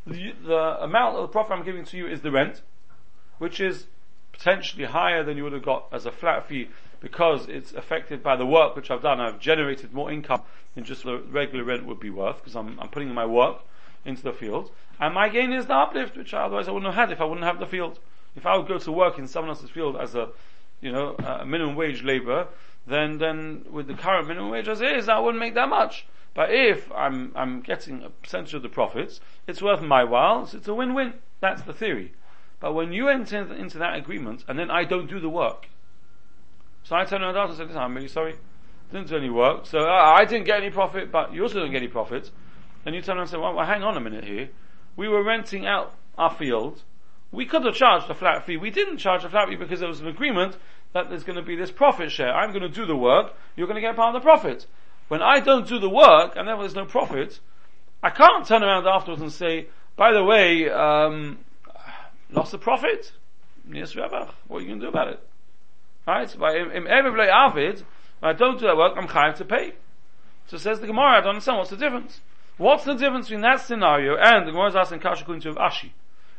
The, 0.05 0.33
the 0.43 0.83
amount 0.83 1.15
of 1.15 1.21
the 1.21 1.27
profit 1.27 1.53
I'm 1.53 1.63
giving 1.63 1.85
to 1.85 1.97
you 1.97 2.07
is 2.07 2.21
the 2.21 2.31
rent, 2.31 2.61
which 3.37 3.59
is 3.59 3.87
potentially 4.31 4.85
higher 4.85 5.23
than 5.23 5.37
you 5.37 5.43
would 5.43 5.53
have 5.53 5.63
got 5.63 5.87
as 5.91 6.05
a 6.05 6.11
flat 6.11 6.47
fee 6.47 6.69
because 6.99 7.47
it's 7.47 7.73
affected 7.73 8.23
by 8.23 8.35
the 8.35 8.45
work 8.45 8.75
which 8.75 8.89
I've 8.91 9.01
done. 9.01 9.19
I've 9.19 9.39
generated 9.39 9.93
more 9.93 10.11
income 10.11 10.41
than 10.75 10.83
just 10.83 11.03
the 11.03 11.17
regular 11.19 11.63
rent 11.63 11.85
would 11.85 11.99
be 11.99 12.09
worth 12.09 12.37
because 12.37 12.55
I'm, 12.55 12.79
I'm 12.79 12.89
putting 12.89 13.13
my 13.13 13.25
work 13.25 13.61
into 14.05 14.23
the 14.23 14.33
field, 14.33 14.71
and 14.99 15.13
my 15.13 15.29
gain 15.29 15.51
is 15.51 15.65
the 15.65 15.75
uplift, 15.75 16.15
which 16.17 16.33
otherwise 16.33 16.67
I 16.67 16.71
wouldn't 16.71 16.93
have 16.93 17.09
had 17.09 17.11
if 17.11 17.21
I 17.21 17.25
wouldn't 17.25 17.45
have 17.45 17.59
the 17.59 17.65
field. 17.65 17.99
If 18.35 18.45
I 18.45 18.55
would 18.55 18.67
go 18.67 18.77
to 18.77 18.91
work 18.91 19.17
in 19.17 19.27
someone 19.27 19.49
else's 19.49 19.69
field 19.69 19.97
as 19.97 20.15
a, 20.15 20.29
you 20.79 20.91
know, 20.91 21.15
a 21.15 21.45
minimum 21.45 21.75
wage 21.75 22.03
labor, 22.03 22.47
then, 22.85 23.17
then 23.17 23.65
with 23.69 23.87
the 23.87 23.95
current 23.95 24.27
minimum 24.27 24.49
wage 24.49 24.67
as 24.67 24.81
is, 24.81 25.09
I 25.09 25.19
wouldn't 25.19 25.39
make 25.39 25.55
that 25.55 25.69
much. 25.69 26.05
But 26.33 26.53
if 26.53 26.91
I'm, 26.91 27.31
I'm 27.35 27.61
getting 27.61 28.03
a 28.03 28.09
percentage 28.09 28.53
of 28.53 28.61
the 28.61 28.69
profits, 28.69 29.19
it's 29.47 29.61
worth 29.61 29.81
my 29.81 30.03
while, 30.03 30.45
so 30.45 30.57
it's 30.57 30.67
a 30.67 30.73
win-win. 30.73 31.15
That's 31.39 31.63
the 31.63 31.73
theory. 31.73 32.13
But 32.59 32.73
when 32.73 32.93
you 32.93 33.09
enter 33.09 33.53
into 33.53 33.77
that 33.79 33.95
agreement, 33.95 34.45
and 34.47 34.57
then 34.57 34.71
I 34.71 34.83
don't 34.83 35.09
do 35.09 35.19
the 35.19 35.29
work, 35.29 35.67
so 36.87 36.95
I 36.95 37.03
turn 37.03 37.21
around 37.21 37.35
and 37.35 37.57
say, 37.57 37.65
listen, 37.65 37.77
I'm 37.77 37.93
really 37.93 38.07
sorry, 38.07 38.35
didn't 38.93 39.09
do 39.09 39.17
any 39.17 39.29
work, 39.29 39.65
so 39.65 39.79
uh, 39.79 40.13
I 40.15 40.23
didn't 40.23 40.45
get 40.45 40.61
any 40.61 40.69
profit, 40.69 41.11
but 41.11 41.33
you 41.33 41.43
also 41.43 41.55
didn't 41.55 41.73
get 41.73 41.79
any 41.79 41.89
profit. 41.89 42.31
Then 42.85 42.93
you 42.93 43.01
turn 43.01 43.17
around 43.17 43.23
and 43.23 43.31
say, 43.31 43.37
well, 43.37 43.53
well, 43.53 43.65
hang 43.65 43.83
on 43.83 43.97
a 43.97 43.99
minute 43.99 44.23
here. 44.23 44.47
We 44.95 45.09
were 45.09 45.21
renting 45.21 45.65
out 45.65 45.93
our 46.17 46.33
field. 46.33 46.83
We 47.29 47.45
could 47.45 47.65
have 47.65 47.75
charged 47.75 48.09
a 48.09 48.13
flat 48.13 48.45
fee. 48.45 48.55
We 48.55 48.69
didn't 48.69 48.99
charge 48.99 49.25
a 49.25 49.29
flat 49.29 49.49
fee 49.49 49.57
because 49.57 49.81
there 49.81 49.89
was 49.89 49.99
an 49.99 50.07
agreement 50.07 50.55
that 50.93 51.09
there's 51.09 51.25
going 51.25 51.35
to 51.35 51.41
be 51.41 51.57
this 51.57 51.71
profit 51.71 52.09
share. 52.09 52.33
I'm 52.33 52.51
going 52.51 52.61
to 52.61 52.69
do 52.69 52.85
the 52.85 52.95
work. 52.95 53.33
You're 53.57 53.67
going 53.67 53.75
to 53.75 53.81
get 53.81 53.97
part 53.97 54.15
of 54.15 54.21
the 54.21 54.25
profit. 54.25 54.65
When 55.09 55.21
I 55.21 55.41
don't 55.41 55.67
do 55.67 55.79
the 55.79 55.89
work 55.89 56.37
and 56.37 56.47
therefore 56.47 56.63
there's 56.63 56.75
no 56.75 56.85
profit, 56.85 57.41
I 58.01 58.11
can't 58.11 58.47
turn 58.47 58.63
around 58.63 58.87
afterwards 58.87 59.21
and 59.21 59.31
say, 59.33 59.67
by 59.97 60.13
the 60.13 60.23
way, 60.23 60.69
um, 60.69 61.39
lost 62.31 62.53
the 62.53 62.57
profit. 62.57 63.11
Yes, 63.69 63.93
Rabbi. 63.93 64.31
What 64.47 64.59
are 64.59 64.61
you 64.61 64.67
going 64.67 64.79
to 64.79 64.85
do 64.85 64.89
about 64.89 65.09
it? 65.09 65.26
Right? 66.07 66.33
By 66.39 66.55
every 66.55 67.29
avid, 67.29 67.83
when 68.19 68.33
I 68.33 68.37
don't 68.37 68.59
do 68.59 68.65
that 68.65 68.77
work, 68.77 68.93
I'm 68.97 69.07
chayav 69.07 69.35
to 69.35 69.45
pay. 69.45 69.73
So 70.47 70.57
says 70.57 70.79
the 70.79 70.87
Gemara, 70.87 71.17
I 71.17 71.19
don't 71.19 71.31
understand 71.31 71.57
what's 71.57 71.69
the 71.69 71.77
difference. 71.77 72.21
What's 72.57 72.85
the 72.85 72.95
difference 72.95 73.27
between 73.27 73.41
that 73.41 73.59
scenario 73.59 74.15
and 74.15 74.47
the 74.47 74.51
Gemara 74.51 74.69
is 74.69 74.75
asking 74.75 75.01
Kasha 75.01 75.23
according 75.23 75.41
to 75.41 75.59
Ashi? 75.59 75.91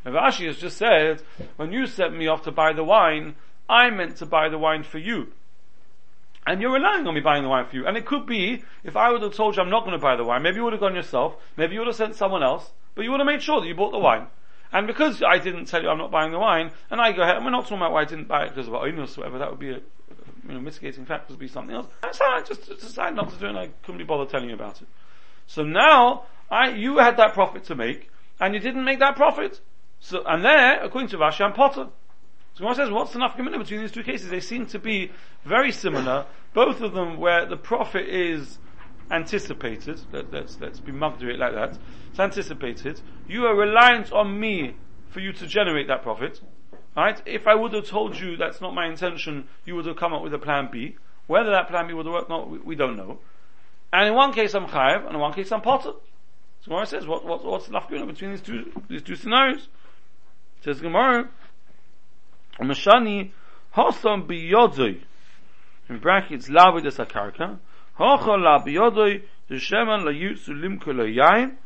If 0.04 0.14
Ashi 0.14 0.46
has 0.46 0.56
just 0.56 0.78
said, 0.78 1.22
when 1.56 1.70
you 1.70 1.87
sent 1.87 2.16
me 2.16 2.26
off 2.26 2.42
to 2.44 2.50
buy 2.50 2.72
the 2.72 2.82
wine, 2.82 3.37
I 3.68 3.90
meant 3.90 4.16
to 4.16 4.26
buy 4.26 4.48
the 4.48 4.58
wine 4.58 4.82
for 4.82 4.98
you. 4.98 5.28
And 6.46 6.62
you're 6.62 6.72
relying 6.72 7.06
on 7.06 7.14
me 7.14 7.20
buying 7.20 7.42
the 7.42 7.50
wine 7.50 7.66
for 7.66 7.76
you. 7.76 7.87
And 7.87 7.96
it 7.96 8.06
could 8.06 8.25
be, 8.25 8.64
if 8.82 8.96
I 8.96 9.10
would 9.10 9.20
have 9.20 9.34
told 9.34 9.56
you 9.56 9.62
I'm 9.62 9.68
not 9.68 9.84
going 9.84 9.92
to 9.92 10.02
buy 10.02 10.16
the 10.16 10.25
wine, 10.25 10.42
maybe 10.42 10.56
you 10.56 10.64
would 10.64 10.72
have 10.72 10.80
gone 10.80 10.94
yourself, 10.94 11.37
maybe 11.58 11.75
you 11.75 11.80
would 11.80 11.88
have 11.88 11.96
sent 11.96 12.16
someone 12.16 12.42
else, 12.42 12.70
but 12.94 13.04
you 13.04 13.10
would 13.10 13.20
have 13.20 13.26
made 13.26 13.42
sure 13.42 13.60
that 13.60 13.66
you 13.66 13.75
bought 13.75 13.92
the 13.92 13.98
wine. 13.98 14.28
And 14.72 14.87
because 14.87 15.22
I 15.22 15.38
didn't 15.38 15.66
tell 15.66 15.82
you 15.82 15.88
I'm 15.88 15.98
not 15.98 16.10
buying 16.10 16.30
the 16.30 16.38
wine, 16.38 16.70
and 16.90 17.00
I 17.00 17.12
go 17.12 17.22
ahead, 17.22 17.37
and 17.37 17.44
we're 17.44 17.50
not 17.50 17.64
talking 17.64 17.78
about 17.78 17.92
why 17.92 18.02
I 18.02 18.04
didn't 18.04 18.28
buy 18.28 18.44
it 18.44 18.50
because 18.50 18.68
of 18.68 18.75
oinus 18.75 19.16
or 19.16 19.22
whatever, 19.22 19.38
that 19.38 19.50
would 19.50 19.60
be 19.60 19.70
a, 19.70 19.80
you 20.46 20.54
know, 20.54 20.60
mitigating 20.60 21.06
factor 21.06 21.32
would 21.32 21.40
be 21.40 21.48
something 21.48 21.75
else. 21.75 21.87
So 22.12 22.25
I 22.25 22.42
just 22.42 22.68
decided 22.68 23.16
not 23.16 23.30
to 23.32 23.38
do 23.38 23.46
it 23.46 23.50
and 23.50 23.58
I 23.58 23.70
couldn't 23.82 23.98
be 23.98 24.04
bothered 24.04 24.30
telling 24.30 24.48
you 24.48 24.54
about 24.54 24.80
it. 24.82 24.88
So 25.46 25.62
now, 25.62 26.25
I, 26.50 26.70
you 26.70 26.98
had 26.98 27.16
that 27.16 27.32
profit 27.34 27.64
to 27.64 27.75
make, 27.75 28.10
and 28.40 28.54
you 28.54 28.60
didn't 28.60 28.84
make 28.84 28.98
that 28.98 29.16
profit. 29.16 29.60
So, 30.00 30.22
and 30.26 30.44
there, 30.44 30.82
according 30.82 31.08
to 31.10 31.16
Rashi, 31.16 31.40
I'm 31.40 31.52
potter. 31.52 31.88
So 32.54 32.64
one 32.64 32.75
says, 32.75 32.90
what's 32.90 33.12
the 33.12 33.20
nafkamina 33.20 33.58
between 33.58 33.80
these 33.80 33.92
two 33.92 34.02
cases? 34.02 34.30
They 34.30 34.40
seem 34.40 34.66
to 34.66 34.78
be 34.78 35.12
very 35.44 35.72
similar, 35.72 36.26
both 36.54 36.80
of 36.80 36.92
them 36.92 37.18
where 37.18 37.46
the 37.46 37.56
profit 37.56 38.08
is 38.08 38.58
anticipated, 39.11 40.00
let, 40.12 40.33
us 40.35 40.59
let's 40.61 40.81
be 40.81 40.93
mugder 40.93 41.31
it 41.31 41.38
like 41.38 41.55
that, 41.55 41.79
it's 42.11 42.21
anticipated, 42.21 43.00
you 43.27 43.47
are 43.47 43.55
reliant 43.55 44.12
on 44.12 44.38
me 44.38 44.77
for 45.09 45.21
you 45.21 45.33
to 45.33 45.47
generate 45.47 45.88
that 45.88 46.03
profit, 46.03 46.41
right? 46.97 47.21
If 47.27 47.47
I 47.47 47.55
would 47.55 47.73
have 47.73 47.87
told 47.87 48.19
you 48.19 48.37
that's 48.37 48.61
not 48.61 48.75
my 48.75 48.87
intention, 48.87 49.49
you 49.65 49.75
would 49.77 49.87
have 49.87 49.97
come 49.97 50.12
up 50.12 50.23
with 50.23 50.35
a 50.35 50.38
plan 50.38 50.69
B. 50.71 50.97
Whether 51.27 51.50
that 51.50 51.69
plan 51.69 51.87
B 51.87 51.95
would 51.95 52.07
have 52.07 52.12
worked 52.12 52.31
or 52.31 52.38
not, 52.38 52.50
we, 52.50 52.59
we 52.59 52.75
don't 52.75 52.97
know. 52.97 53.19
And 53.93 54.09
in 54.09 54.15
one 54.15 54.33
case 54.33 54.55
I'm 54.55 54.67
chayav, 54.67 55.07
and 55.07 55.15
in 55.15 55.21
one 55.21 55.33
case 55.33 55.50
I'm 55.53 55.62
potter. 55.62 55.93
So 56.61 56.71
Gemara 56.71 56.87
says, 56.87 57.07
what, 57.07 57.25
what, 57.25 57.45
what's 57.45 57.67
the 57.67 57.73
nafkamina 57.73 58.07
between 58.07 58.31
these 58.31 58.41
two, 58.41 58.73
these 58.88 59.03
two 59.03 59.17
scenarios? 59.17 59.69
It 60.59 60.65
says 60.65 60.81
Gemara, 60.81 61.29
Mashani, 62.61 63.31
Hosam 63.75 64.27
biyodoi, 64.27 65.00
in 65.88 65.99
brackets, 65.99 66.49
lavid 66.49 66.87
es 66.87 66.97
akarka, 66.97 67.59
La 67.99 68.62
biyodoi, 68.62 69.23
the 69.49 69.57
sheman 69.57 70.05
la 70.05 70.12
yutsu. 70.12 71.57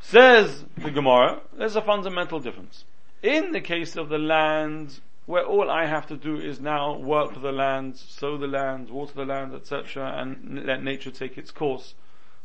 Says 0.00 0.64
the 0.76 0.90
Gemara, 0.90 1.40
there's 1.56 1.76
a 1.76 1.82
fundamental 1.82 2.40
difference. 2.40 2.84
In 3.22 3.52
the 3.52 3.60
case 3.60 3.96
of 3.96 4.08
the 4.08 4.18
land, 4.18 5.00
where 5.26 5.44
all 5.44 5.68
I 5.70 5.86
have 5.86 6.06
to 6.06 6.16
do 6.16 6.36
is 6.36 6.60
now 6.60 6.96
work 6.96 7.34
the 7.42 7.52
land, 7.52 7.98
sow 7.98 8.38
the 8.38 8.46
land, 8.46 8.88
water 8.88 9.12
the 9.14 9.26
land, 9.26 9.54
etc., 9.54 10.14
and 10.16 10.64
let 10.64 10.82
nature 10.82 11.10
take 11.10 11.36
its 11.36 11.50
course. 11.50 11.94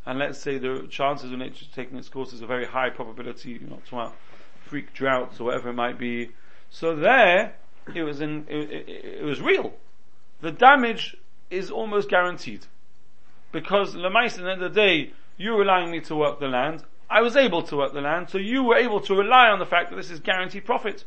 And 0.06 0.20
let's 0.20 0.40
say 0.40 0.58
the 0.58 0.88
chances 0.90 1.32
of 1.32 1.38
nature 1.38 1.66
taking 1.74 1.98
its 1.98 2.10
course 2.10 2.34
is 2.34 2.42
a 2.42 2.48
very 2.48 2.66
high 2.66 2.90
probability, 2.90 3.52
you 3.52 3.68
know, 3.68 3.80
to 3.90 4.12
freak 4.66 4.94
droughts 4.94 5.40
or 5.40 5.46
whatever 5.46 5.70
it 5.70 5.74
might 5.74 5.98
be. 5.98 6.32
So 6.70 6.96
there, 6.96 7.56
it 7.96 8.04
was 8.04 8.20
in, 8.20 8.46
it, 8.50 8.72
it, 8.72 8.90
it 9.22 9.24
was 9.24 9.40
real 9.40 9.74
the 10.44 10.52
damage 10.52 11.16
is 11.50 11.72
almost 11.72 12.10
guaranteed. 12.10 12.66
Because 13.54 13.96
Lemais, 13.96 14.38
at 14.38 14.44
the 14.44 14.52
end 14.52 14.62
of 14.62 14.74
the 14.74 14.82
day, 14.82 15.14
you 15.38 15.54
were 15.54 15.62
allowing 15.62 15.90
me 15.90 16.02
to 16.02 16.16
work 16.18 16.42
the 16.42 16.50
land, 16.50 16.84
I 17.10 17.22
was 17.22 17.38
able 17.38 17.62
to 17.64 17.78
work 17.78 17.94
the 17.94 18.02
land, 18.02 18.30
so 18.30 18.38
you 18.38 18.62
were 18.62 18.76
able 18.76 19.00
to 19.02 19.16
rely 19.16 19.48
on 19.48 19.60
the 19.60 19.66
fact 19.66 19.90
that 19.90 19.96
this 19.96 20.12
is 20.12 20.20
guaranteed 20.20 20.66
profit. 20.66 21.06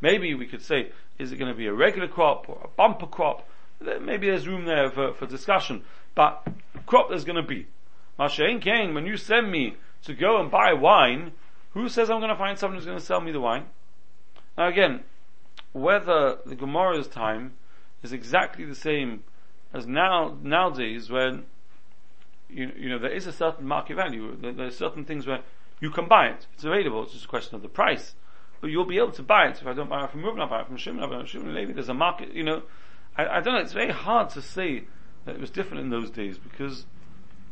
Maybe 0.00 0.34
we 0.34 0.46
could 0.46 0.62
say, 0.62 0.90
is 1.20 1.30
it 1.30 1.36
going 1.36 1.52
to 1.52 1.56
be 1.56 1.66
a 1.66 1.72
regular 1.72 2.08
crop 2.08 2.48
or 2.48 2.60
a 2.64 2.68
bumper 2.68 3.06
crop? 3.06 3.46
Maybe 3.80 4.26
there's 4.26 4.48
room 4.48 4.64
there 4.64 4.90
for, 4.90 5.14
for 5.14 5.26
discussion. 5.26 5.84
But 6.16 6.44
crop 6.86 7.10
there's 7.10 7.24
going 7.24 7.36
to 7.36 7.46
be. 7.46 7.68
Mashain 8.18 8.60
King, 8.60 8.92
when 8.92 9.06
you 9.06 9.16
send 9.16 9.52
me 9.52 9.76
to 10.02 10.14
go 10.14 10.40
and 10.40 10.50
buy 10.50 10.72
wine, 10.72 11.30
who 11.74 11.88
says 11.88 12.10
I'm 12.10 12.18
going 12.18 12.30
to 12.30 12.36
find 12.36 12.58
someone 12.58 12.76
who's 12.76 12.86
going 12.86 12.98
to 12.98 13.04
sell 13.04 13.20
me 13.20 13.30
the 13.30 13.40
wine? 13.40 13.66
Now 14.58 14.66
again, 14.66 15.04
whether 15.72 16.38
the 16.44 16.56
Gemara's 16.56 17.06
time 17.06 17.52
is 18.02 18.12
exactly 18.12 18.64
the 18.64 18.74
same 18.74 19.24
as 19.72 19.86
now 19.86 20.36
nowadays 20.42 21.10
when 21.10 21.44
you, 22.48 22.70
you 22.76 22.88
know 22.88 22.98
there 22.98 23.12
is 23.12 23.26
a 23.26 23.32
certain 23.32 23.66
market 23.66 23.96
value. 23.96 24.36
There, 24.36 24.52
there, 24.52 24.66
are 24.66 24.70
certain 24.70 25.04
things 25.04 25.26
where 25.26 25.40
you 25.80 25.90
can 25.90 26.08
buy 26.08 26.26
it. 26.26 26.46
It's 26.54 26.64
available. 26.64 27.02
It's 27.02 27.12
just 27.12 27.24
a 27.24 27.28
question 27.28 27.54
of 27.56 27.62
the 27.62 27.68
price. 27.68 28.14
But 28.60 28.70
you'll 28.70 28.84
be 28.84 28.98
able 28.98 29.12
to 29.12 29.22
buy 29.22 29.48
it. 29.48 29.60
If 29.60 29.66
I 29.66 29.72
don't 29.72 29.88
buy 29.88 30.04
it 30.04 30.10
from 30.10 30.22
Reuben, 30.22 30.40
I 30.40 30.46
buy 30.46 30.60
it 30.60 30.66
from 30.66 30.76
Shimon, 30.76 31.02
I 31.02 31.06
buy 31.06 31.14
it 31.16 31.18
from 31.18 31.26
Shimon 31.26 31.54
Levi. 31.54 31.72
There's 31.72 31.88
a 31.88 31.94
market. 31.94 32.32
You 32.32 32.44
know, 32.44 32.62
I, 33.16 33.26
I 33.26 33.40
don't 33.40 33.54
know. 33.54 33.60
It's 33.60 33.72
very 33.72 33.90
hard 33.90 34.30
to 34.30 34.42
say 34.42 34.84
that 35.24 35.34
it 35.34 35.40
was 35.40 35.50
different 35.50 35.82
in 35.82 35.90
those 35.90 36.10
days 36.10 36.38
because 36.38 36.86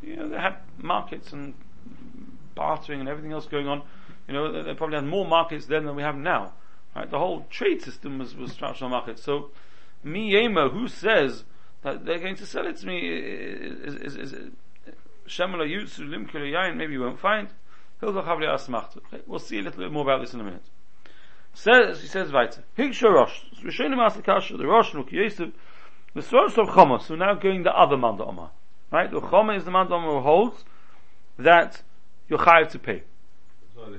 you 0.02 0.16
know 0.16 0.28
they 0.28 0.38
had 0.38 0.57
markets 0.78 1.33
and 1.33 1.54
bartering 2.54 3.00
and 3.00 3.09
everything 3.09 3.33
else 3.33 3.47
going 3.47 3.66
on. 3.66 3.83
You 4.28 4.35
know, 4.35 4.52
they, 4.52 4.62
they 4.62 4.75
probably 4.75 4.97
had 4.97 5.07
more 5.07 5.26
markets 5.26 5.66
then 5.66 5.85
than 5.85 5.97
we 5.97 6.02
have 6.02 6.16
now. 6.16 6.52
Right? 6.95 7.11
The 7.11 7.19
whole 7.19 7.47
trade 7.50 7.83
system 7.83 8.19
was 8.19 8.37
was 8.37 8.52
structural 8.52 8.90
markets. 8.90 9.23
So 9.23 9.50
Mi 10.02 10.33
Yema, 10.33 10.73
who 10.73 10.88
says 10.88 11.45
that 11.83 12.04
they're 12.04 12.19
going 12.19 12.37
to 12.37 12.47
sell 12.47 12.66
it 12.66 12.76
to 12.78 12.87
me, 12.87 13.09
is, 13.09 13.95
is, 13.95 14.16
is, 14.16 14.35
Yutsu 15.26 16.09
Limkir 16.09 16.35
Yain, 16.35 16.76
maybe 16.76 16.95
you 16.95 17.00
won't 17.00 17.19
find. 17.19 17.49
We'll 18.00 19.38
see 19.38 19.59
a 19.59 19.62
little 19.62 19.83
bit 19.83 19.92
more 19.92 20.02
about 20.02 20.21
this 20.23 20.33
in 20.33 20.40
a 20.40 20.45
minute. 20.45 20.64
Says, 21.52 22.00
he 22.00 22.07
says 22.07 22.33
weiter. 22.33 22.64
Hiksha 22.78 23.12
Rosh. 23.12 23.42
Rishonim 23.62 23.99
ask 23.99 24.16
the 24.16 24.23
Kasha, 24.23 24.57
the 24.57 24.66
Rosh, 24.66 24.92
Nuki 24.92 25.12
Yosef, 25.12 25.50
the 26.14 26.23
source 26.23 26.57
of 26.57 26.69
Choma, 26.69 27.00
so 27.00 27.14
now 27.14 27.35
going 27.35 27.62
the 27.62 27.73
other 27.73 27.97
Manda 27.97 28.25
Omar. 28.25 28.50
Right? 28.90 29.11
The 29.11 29.21
Choma 29.21 29.54
is 29.54 29.64
the 29.64 29.71
Manda 29.71 29.95
Omar 29.95 30.21
who 30.21 30.21
holds 30.21 30.64
that 31.38 31.83
you're 32.28 32.38
chayiv 32.38 32.71
to 32.71 32.78
pay. 32.78 33.02
So 33.75 33.92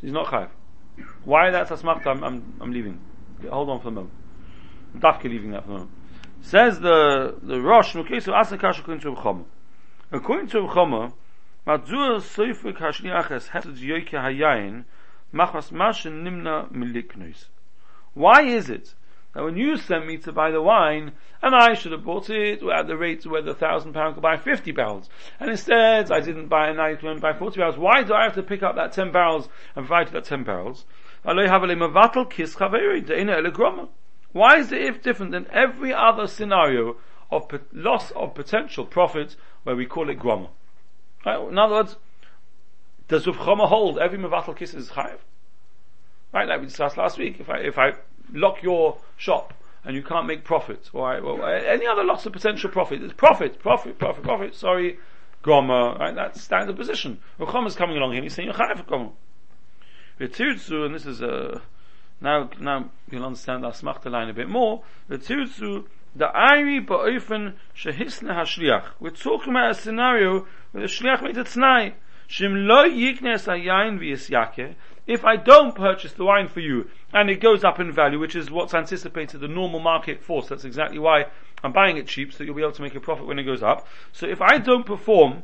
he's 0.00 0.12
not 0.12 0.26
chayiv. 0.26 0.50
Why 1.24 1.50
that's 1.50 1.70
asmachta, 1.70 2.06
I'm, 2.06 2.22
I'm, 2.22 2.54
I'm 2.60 2.72
leaving. 2.72 3.00
Hold 3.48 3.70
on 3.70 3.80
for 3.80 3.88
a 3.88 3.92
moment. 3.92 4.14
Dafke 4.96 5.24
leaving 5.24 5.52
that 5.52 5.64
for 5.64 5.70
a 5.70 5.72
moment. 5.74 5.90
Says 6.42 6.80
the 6.80 7.36
the 7.42 7.60
Rosh 7.60 7.94
Nukesu 7.94 8.32
Asakash 8.32 8.78
according 8.78 9.00
to 9.02 9.12
Chama. 9.12 9.44
According 10.12 10.48
to 10.48 10.58
Chama, 10.62 11.12
Madzur 11.66 12.20
Seifik 12.20 12.78
Hashniaches 12.78 13.48
Hesed 13.48 13.76
Yoike 13.76 14.10
Hayayin 14.10 14.84
Machas 15.32 15.70
Mashin 15.70 16.22
Nimna 16.22 16.70
Miliknois. 16.72 17.46
Why 18.14 18.42
is 18.42 18.68
it 18.68 18.94
that 19.34 19.44
when 19.44 19.56
you 19.56 19.76
sent 19.76 20.06
me 20.06 20.16
to 20.18 20.32
buy 20.32 20.50
the 20.50 20.60
wine, 20.60 21.12
and 21.42 21.54
I 21.54 21.74
should 21.74 21.92
have 21.92 22.04
bought 22.04 22.30
it 22.30 22.62
at 22.62 22.88
the 22.88 22.96
rate 22.96 23.24
where 23.24 23.42
the 23.42 23.54
thousand 23.54 23.92
pound 23.92 24.14
could 24.14 24.22
buy 24.22 24.36
fifty 24.36 24.72
barrels, 24.72 25.08
and 25.38 25.50
instead 25.50 26.10
I 26.10 26.20
didn't 26.20 26.48
buy 26.48 26.68
and 26.68 26.80
I 26.80 26.94
could 26.94 27.08
only 27.08 27.20
buy 27.20 27.34
forty 27.34 27.58
barrels. 27.58 27.78
Why 27.78 28.02
do 28.02 28.14
I 28.14 28.24
have 28.24 28.34
to 28.34 28.42
pick 28.42 28.62
up 28.62 28.74
that 28.76 28.92
ten 28.92 29.12
barrels 29.12 29.48
and 29.76 29.86
provide 29.86 30.08
to 30.08 30.12
that 30.14 30.24
ten 30.24 30.42
barrels? 30.42 30.84
Why 31.22 31.44
is 34.56 34.68
the 34.68 34.80
if 34.80 35.02
different 35.02 35.32
than 35.32 35.46
every 35.50 35.92
other 35.92 36.26
scenario 36.26 36.96
of 37.30 37.60
loss 37.72 38.10
of 38.12 38.34
potential 38.34 38.86
profit 38.86 39.36
where 39.64 39.76
we 39.76 39.86
call 39.86 40.08
it 40.08 40.18
groma? 40.18 40.48
Right? 41.26 41.40
In 41.48 41.58
other 41.58 41.74
words, 41.74 41.96
does 43.08 43.26
Rav 43.26 43.36
hold 43.36 43.98
every 43.98 44.18
mevatel 44.18 44.56
kiss 44.56 44.72
is 44.72 44.90
chayiv? 44.90 45.18
Right, 46.32 46.48
like 46.48 46.60
we 46.60 46.66
discussed 46.66 46.96
last 46.96 47.18
week. 47.18 47.40
If 47.40 47.50
I 47.50 47.58
if 47.58 47.76
I 47.76 47.94
lock 48.32 48.62
your 48.62 48.98
shop 49.16 49.52
and 49.84 49.96
you 49.96 50.02
can't 50.02 50.26
make 50.26 50.44
profit, 50.44 50.88
or, 50.92 51.18
or 51.18 51.50
any 51.50 51.86
other 51.86 52.04
loss 52.04 52.24
of 52.26 52.32
potential 52.32 52.70
profit. 52.70 53.02
It's 53.02 53.12
profit, 53.14 53.58
profit, 53.58 53.98
profit, 53.98 54.22
profit. 54.22 54.54
Sorry, 54.54 54.98
groma. 55.42 55.98
Right? 55.98 56.14
That's 56.14 56.40
standard 56.40 56.76
position. 56.76 57.20
Rucham 57.38 57.66
is 57.66 57.74
coming 57.74 57.96
along 57.96 58.12
here. 58.12 58.22
He's 58.22 58.34
saying 58.34 58.46
you're 58.46 58.54
chayav 58.54 58.86
groma. 58.86 59.12
And 60.20 60.94
this 60.94 61.06
is 61.06 61.22
a 61.22 61.62
now 62.20 62.50
now 62.60 62.90
you'll 63.10 63.24
understand 63.24 63.64
the 63.64 63.68
asmachta 63.68 64.10
line 64.10 64.28
a 64.28 64.34
bit 64.34 64.50
more. 64.50 64.82
V'tirtzu 65.08 65.86
the 66.14 66.26
Iri 66.26 66.84
ba'ofen 66.84 67.54
shehisna 67.74 68.34
hashliach. 68.34 68.84
We're 69.00 69.10
talking 69.10 69.50
about 69.50 69.70
a 69.70 69.74
scenario 69.74 70.46
where 70.72 70.82
the 70.82 70.88
shliach 70.88 71.22
made 71.22 71.38
a 71.38 71.44
tnai. 71.44 71.94
Shim 72.28 72.66
lo 72.66 72.84
yiknes 72.84 73.46
hayayin 73.46 73.98
v'yisyake. 73.98 74.74
If 75.06 75.24
I 75.24 75.36
don't 75.36 75.74
purchase 75.74 76.12
the 76.12 76.24
wine 76.24 76.48
for 76.48 76.60
you, 76.60 76.90
and 77.14 77.30
it 77.30 77.40
goes 77.40 77.64
up 77.64 77.80
in 77.80 77.90
value, 77.90 78.18
which 78.18 78.36
is 78.36 78.50
what's 78.50 78.74
anticipated 78.74 79.40
the 79.40 79.48
normal 79.48 79.80
market 79.80 80.22
force, 80.22 80.48
that's 80.48 80.64
exactly 80.64 80.98
why 80.98 81.26
I'm 81.64 81.72
buying 81.72 81.96
it 81.96 82.06
cheap, 82.06 82.32
so 82.32 82.44
you'll 82.44 82.54
be 82.54 82.62
able 82.62 82.72
to 82.72 82.82
make 82.82 82.94
a 82.94 83.00
profit 83.00 83.26
when 83.26 83.38
it 83.38 83.44
goes 83.44 83.62
up. 83.62 83.88
So 84.12 84.26
if 84.26 84.42
I 84.42 84.58
don't 84.58 84.84
perform, 84.84 85.42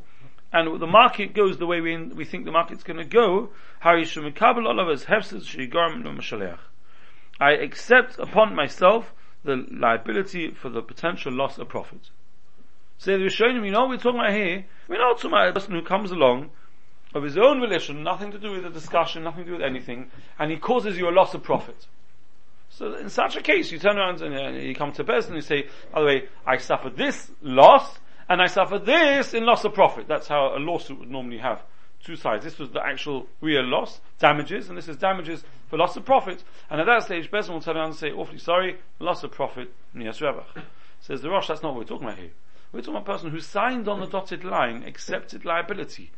and 0.53 0.81
the 0.81 0.87
market 0.87 1.35
goes 1.35 1.59
the 1.59 1.67
way 1.67 1.81
we, 1.81 1.97
we 1.97 2.25
think 2.25 2.45
the 2.45 2.53
market's 2.53 2.83
going 2.83 2.99
to 2.99 3.05
go, 3.05 3.50
I 7.38 7.53
accept 7.53 8.19
upon 8.19 8.55
myself 8.55 9.12
the 9.45 9.67
liability 9.71 10.50
for 10.50 10.69
the 10.69 10.83
potential 10.83 11.33
loss 11.33 11.59
of 11.59 11.69
profit. 11.69 12.11
So 12.99 13.19
they're 13.19 13.29
showing 13.29 13.57
Rishonim, 13.57 13.67
you 13.67 13.73
know 13.73 13.87
we're 13.88 13.99
talking 13.99 14.21
about 14.21 14.33
here? 14.33 14.65
We're 14.88 14.99
not 14.99 15.17
talking 15.17 15.33
about 15.33 15.49
a 15.49 15.53
person 15.53 15.73
who 15.75 15.83
comes 15.83 16.11
along 16.11 16.50
of 17.15 17.23
his 17.23 17.37
own 17.37 17.61
volition, 17.61 18.03
nothing 18.03 18.33
to 18.33 18.38
do 18.38 18.53
with 18.53 18.62
the 18.62 18.71
discussion, 18.71 19.25
nothing 19.25 19.45
to 19.45 19.50
do 19.50 19.57
with 19.57 19.62
anything, 19.62 20.11
and 20.38 20.50
he 20.50 20.57
causes 20.57 20.99
you 20.99 21.09
a 21.09 21.11
loss 21.11 21.35
of 21.35 21.43
profit. 21.43 21.87
So 22.69 22.95
in 22.95 23.09
such 23.09 23.37
a 23.37 23.43
case, 23.43 23.71
you 23.71 23.79
turn 23.79 23.97
around 23.97 24.21
and 24.23 24.35
uh, 24.35 24.59
you 24.59 24.75
come 24.75 24.93
to 24.93 25.05
Bez 25.05 25.26
and 25.26 25.37
you 25.37 25.41
say, 25.41 25.69
by 25.93 26.00
the 26.00 26.07
way, 26.07 26.29
I 26.47 26.59
suffered 26.59 26.97
this 26.97 27.31
loss, 27.41 27.99
and 28.28 28.42
I 28.42 28.47
suffered 28.47 28.87
this 28.87 29.35
in 29.35 29.45
loss 29.45 29.64
of 29.64 29.75
profit. 29.75 30.09
That's 30.09 30.28
how 30.28 30.56
a 30.56 30.59
lawsuit 30.59 30.99
would 30.99 31.11
normally 31.11 31.38
have 31.38 31.62
two 32.02 32.16
sides. 32.16 32.45
This 32.45 32.59
was 32.59 32.71
the 32.71 32.85
actual 32.85 33.26
real 33.40 33.64
loss, 33.64 34.00
damages, 34.18 34.68
and 34.68 34.78
this 34.78 34.88
is 34.88 34.97
damages 34.97 35.45
for 35.68 35.76
loss 35.76 35.97
of 35.97 36.04
profit. 36.04 36.45
And 36.71 36.80
at 36.80 36.87
that 36.87 37.04
stage, 37.04 37.30
Bezin 37.30 37.50
will 37.50 37.61
turn 37.61 37.76
around 37.76 37.88
and 37.88 37.97
say, 37.97 38.11
awfully 38.12 38.38
sorry, 38.38 38.78
loss 39.00 39.23
of 39.25 39.33
profit, 39.33 39.73
Nias 39.95 40.21
Rebach. 40.21 40.62
Says 41.00 41.23
the 41.23 41.30
Rosh, 41.30 41.49
that's 41.49 41.62
not 41.62 41.75
what 41.75 41.78
we're 41.78 41.85
talking 41.85 42.06
about 42.06 42.18
here. 42.18 42.30
We're 42.73 42.80
talking 42.80 42.97
about 42.97 43.09
a 43.09 43.12
person 43.12 43.30
who 43.30 43.40
signed 43.40 43.88
on 43.88 44.00
the 44.00 44.06
dotted 44.06 44.45
line, 44.45 44.83
accepted 44.83 45.45
liability, 45.45 46.11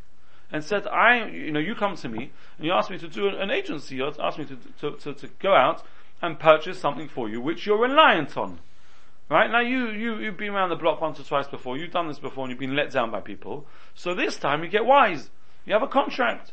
and 0.50 0.64
said, 0.64 0.86
I, 0.86 1.26
you 1.26 1.52
know, 1.52 1.60
you 1.60 1.74
come 1.74 1.96
to 1.96 2.08
me, 2.08 2.32
and 2.56 2.66
you 2.66 2.72
ask 2.72 2.90
me 2.90 2.98
to 2.98 3.08
do 3.08 3.28
an 3.28 3.50
agency, 3.50 3.96
you 3.96 4.12
ask 4.18 4.38
me 4.38 4.46
to, 4.46 4.56
to, 4.80 4.96
to, 4.96 5.14
to 5.14 5.28
go 5.38 5.54
out 5.54 5.84
and 6.22 6.38
purchase 6.38 6.80
something 6.80 7.08
for 7.08 7.28
you, 7.28 7.40
which 7.40 7.66
you're 7.66 7.80
reliant 7.80 8.36
on. 8.36 8.60
Right? 9.30 9.50
Now 9.50 9.60
you, 9.60 9.90
you, 9.90 10.18
you've 10.18 10.38
been 10.38 10.50
around 10.50 10.70
the 10.70 10.76
block 10.76 11.00
once 11.00 11.20
or 11.20 11.24
twice 11.24 11.46
before, 11.46 11.76
you've 11.76 11.92
done 11.92 12.08
this 12.08 12.18
before 12.18 12.44
and 12.44 12.50
you've 12.50 12.58
been 12.58 12.76
let 12.76 12.90
down 12.90 13.10
by 13.10 13.20
people. 13.20 13.66
So 13.94 14.14
this 14.14 14.36
time 14.36 14.64
you 14.64 14.70
get 14.70 14.86
wise. 14.86 15.30
You 15.66 15.74
have 15.74 15.82
a 15.82 15.88
contract. 15.88 16.52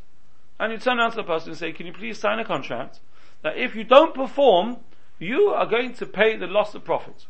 And 0.60 0.74
you 0.74 0.78
turn 0.78 1.00
around 1.00 1.12
to 1.12 1.18
the 1.18 1.24
person 1.24 1.50
and 1.50 1.58
say, 1.58 1.72
can 1.72 1.86
you 1.86 1.94
please 1.94 2.20
sign 2.20 2.40
a 2.40 2.46
contract 2.46 3.00
that 3.44 3.58
if 3.58 3.76
you 3.76 3.84
don't 3.84 4.14
perform, 4.14 4.78
you 5.20 5.50
are 5.50 5.66
going 5.66 5.94
to 5.94 6.06
pay 6.06 6.36
the 6.36 6.48
loss 6.48 6.76
of 6.76 6.84
profit. 6.84 7.26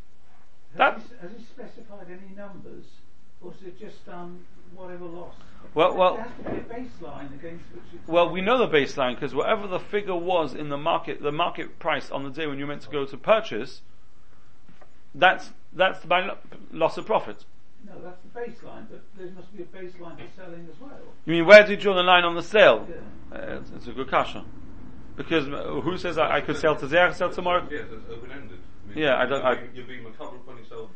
Has, 0.77 1.01
he, 1.01 1.15
has 1.21 1.31
he 1.37 1.43
specified 1.43 2.07
any 2.09 2.35
numbers, 2.35 2.85
or 3.41 3.53
is 3.53 3.67
it 3.67 3.79
just 3.79 4.07
um, 4.11 4.39
whatever 4.75 5.05
loss? 5.05 5.33
Well, 5.73 5.95
well, 5.95 6.15
there 6.15 6.23
has 6.23 6.33
to 6.37 6.49
be 6.49 6.57
a 6.57 6.79
baseline 6.79 7.33
against 7.33 7.65
which 7.73 8.01
well, 8.07 8.29
we 8.29 8.41
know 8.41 8.57
the 8.57 8.67
baseline 8.67 9.15
because 9.15 9.33
whatever 9.33 9.67
the 9.67 9.79
figure 9.79 10.15
was 10.15 10.53
in 10.53 10.69
the 10.69 10.77
market, 10.77 11.21
the 11.21 11.31
market 11.31 11.79
price 11.79 12.11
on 12.11 12.23
the 12.23 12.29
day 12.29 12.47
when 12.47 12.57
you're 12.57 12.67
meant 12.67 12.83
to 12.83 12.89
go 12.89 13.05
to 13.05 13.17
purchase, 13.17 13.81
that's 15.15 15.51
that's 15.73 16.05
by 16.05 16.29
loss 16.71 16.97
of 16.97 17.05
profit. 17.05 17.43
No, 17.85 17.93
that's 18.03 18.19
the 18.21 18.39
baseline, 18.39 18.85
but 18.89 19.01
there 19.17 19.29
must 19.31 19.55
be 19.55 19.63
a 19.63 19.65
baseline 19.65 20.15
for 20.17 20.23
selling 20.41 20.67
as 20.71 20.79
well. 20.79 20.97
You 21.25 21.33
mean 21.33 21.45
where 21.45 21.63
do 21.65 21.71
you 21.71 21.77
draw 21.77 21.93
the 21.95 22.03
line 22.03 22.23
on 22.23 22.35
the 22.35 22.41
sale? 22.43 22.87
Yeah. 22.89 23.37
Uh, 23.37 23.59
it's, 23.59 23.71
it's 23.75 23.87
a 23.87 23.91
good 23.91 24.09
question. 24.09 24.43
Because 25.15 25.47
uh, 25.47 25.79
who 25.81 25.97
says 25.97 26.17
I, 26.17 26.37
I 26.37 26.41
could 26.41 26.57
sell 26.57 26.75
today, 26.75 27.01
I 27.03 27.07
could 27.07 27.17
sell 27.17 27.29
tomorrow? 27.31 27.67
Yes, 27.71 27.85
it's 27.91 28.11
open-ended. 28.11 28.59
I 28.85 28.89
mean, 28.89 28.97
Yeah, 28.97 29.15
I 29.17 29.25
don't- 29.25 29.39
You're 29.41 29.45
I- 29.45 29.55
being, 29.55 29.69
you're 29.75 29.85
being 29.85 30.03
macabre 30.03 30.35
upon 30.37 30.57
yourself 30.57 30.89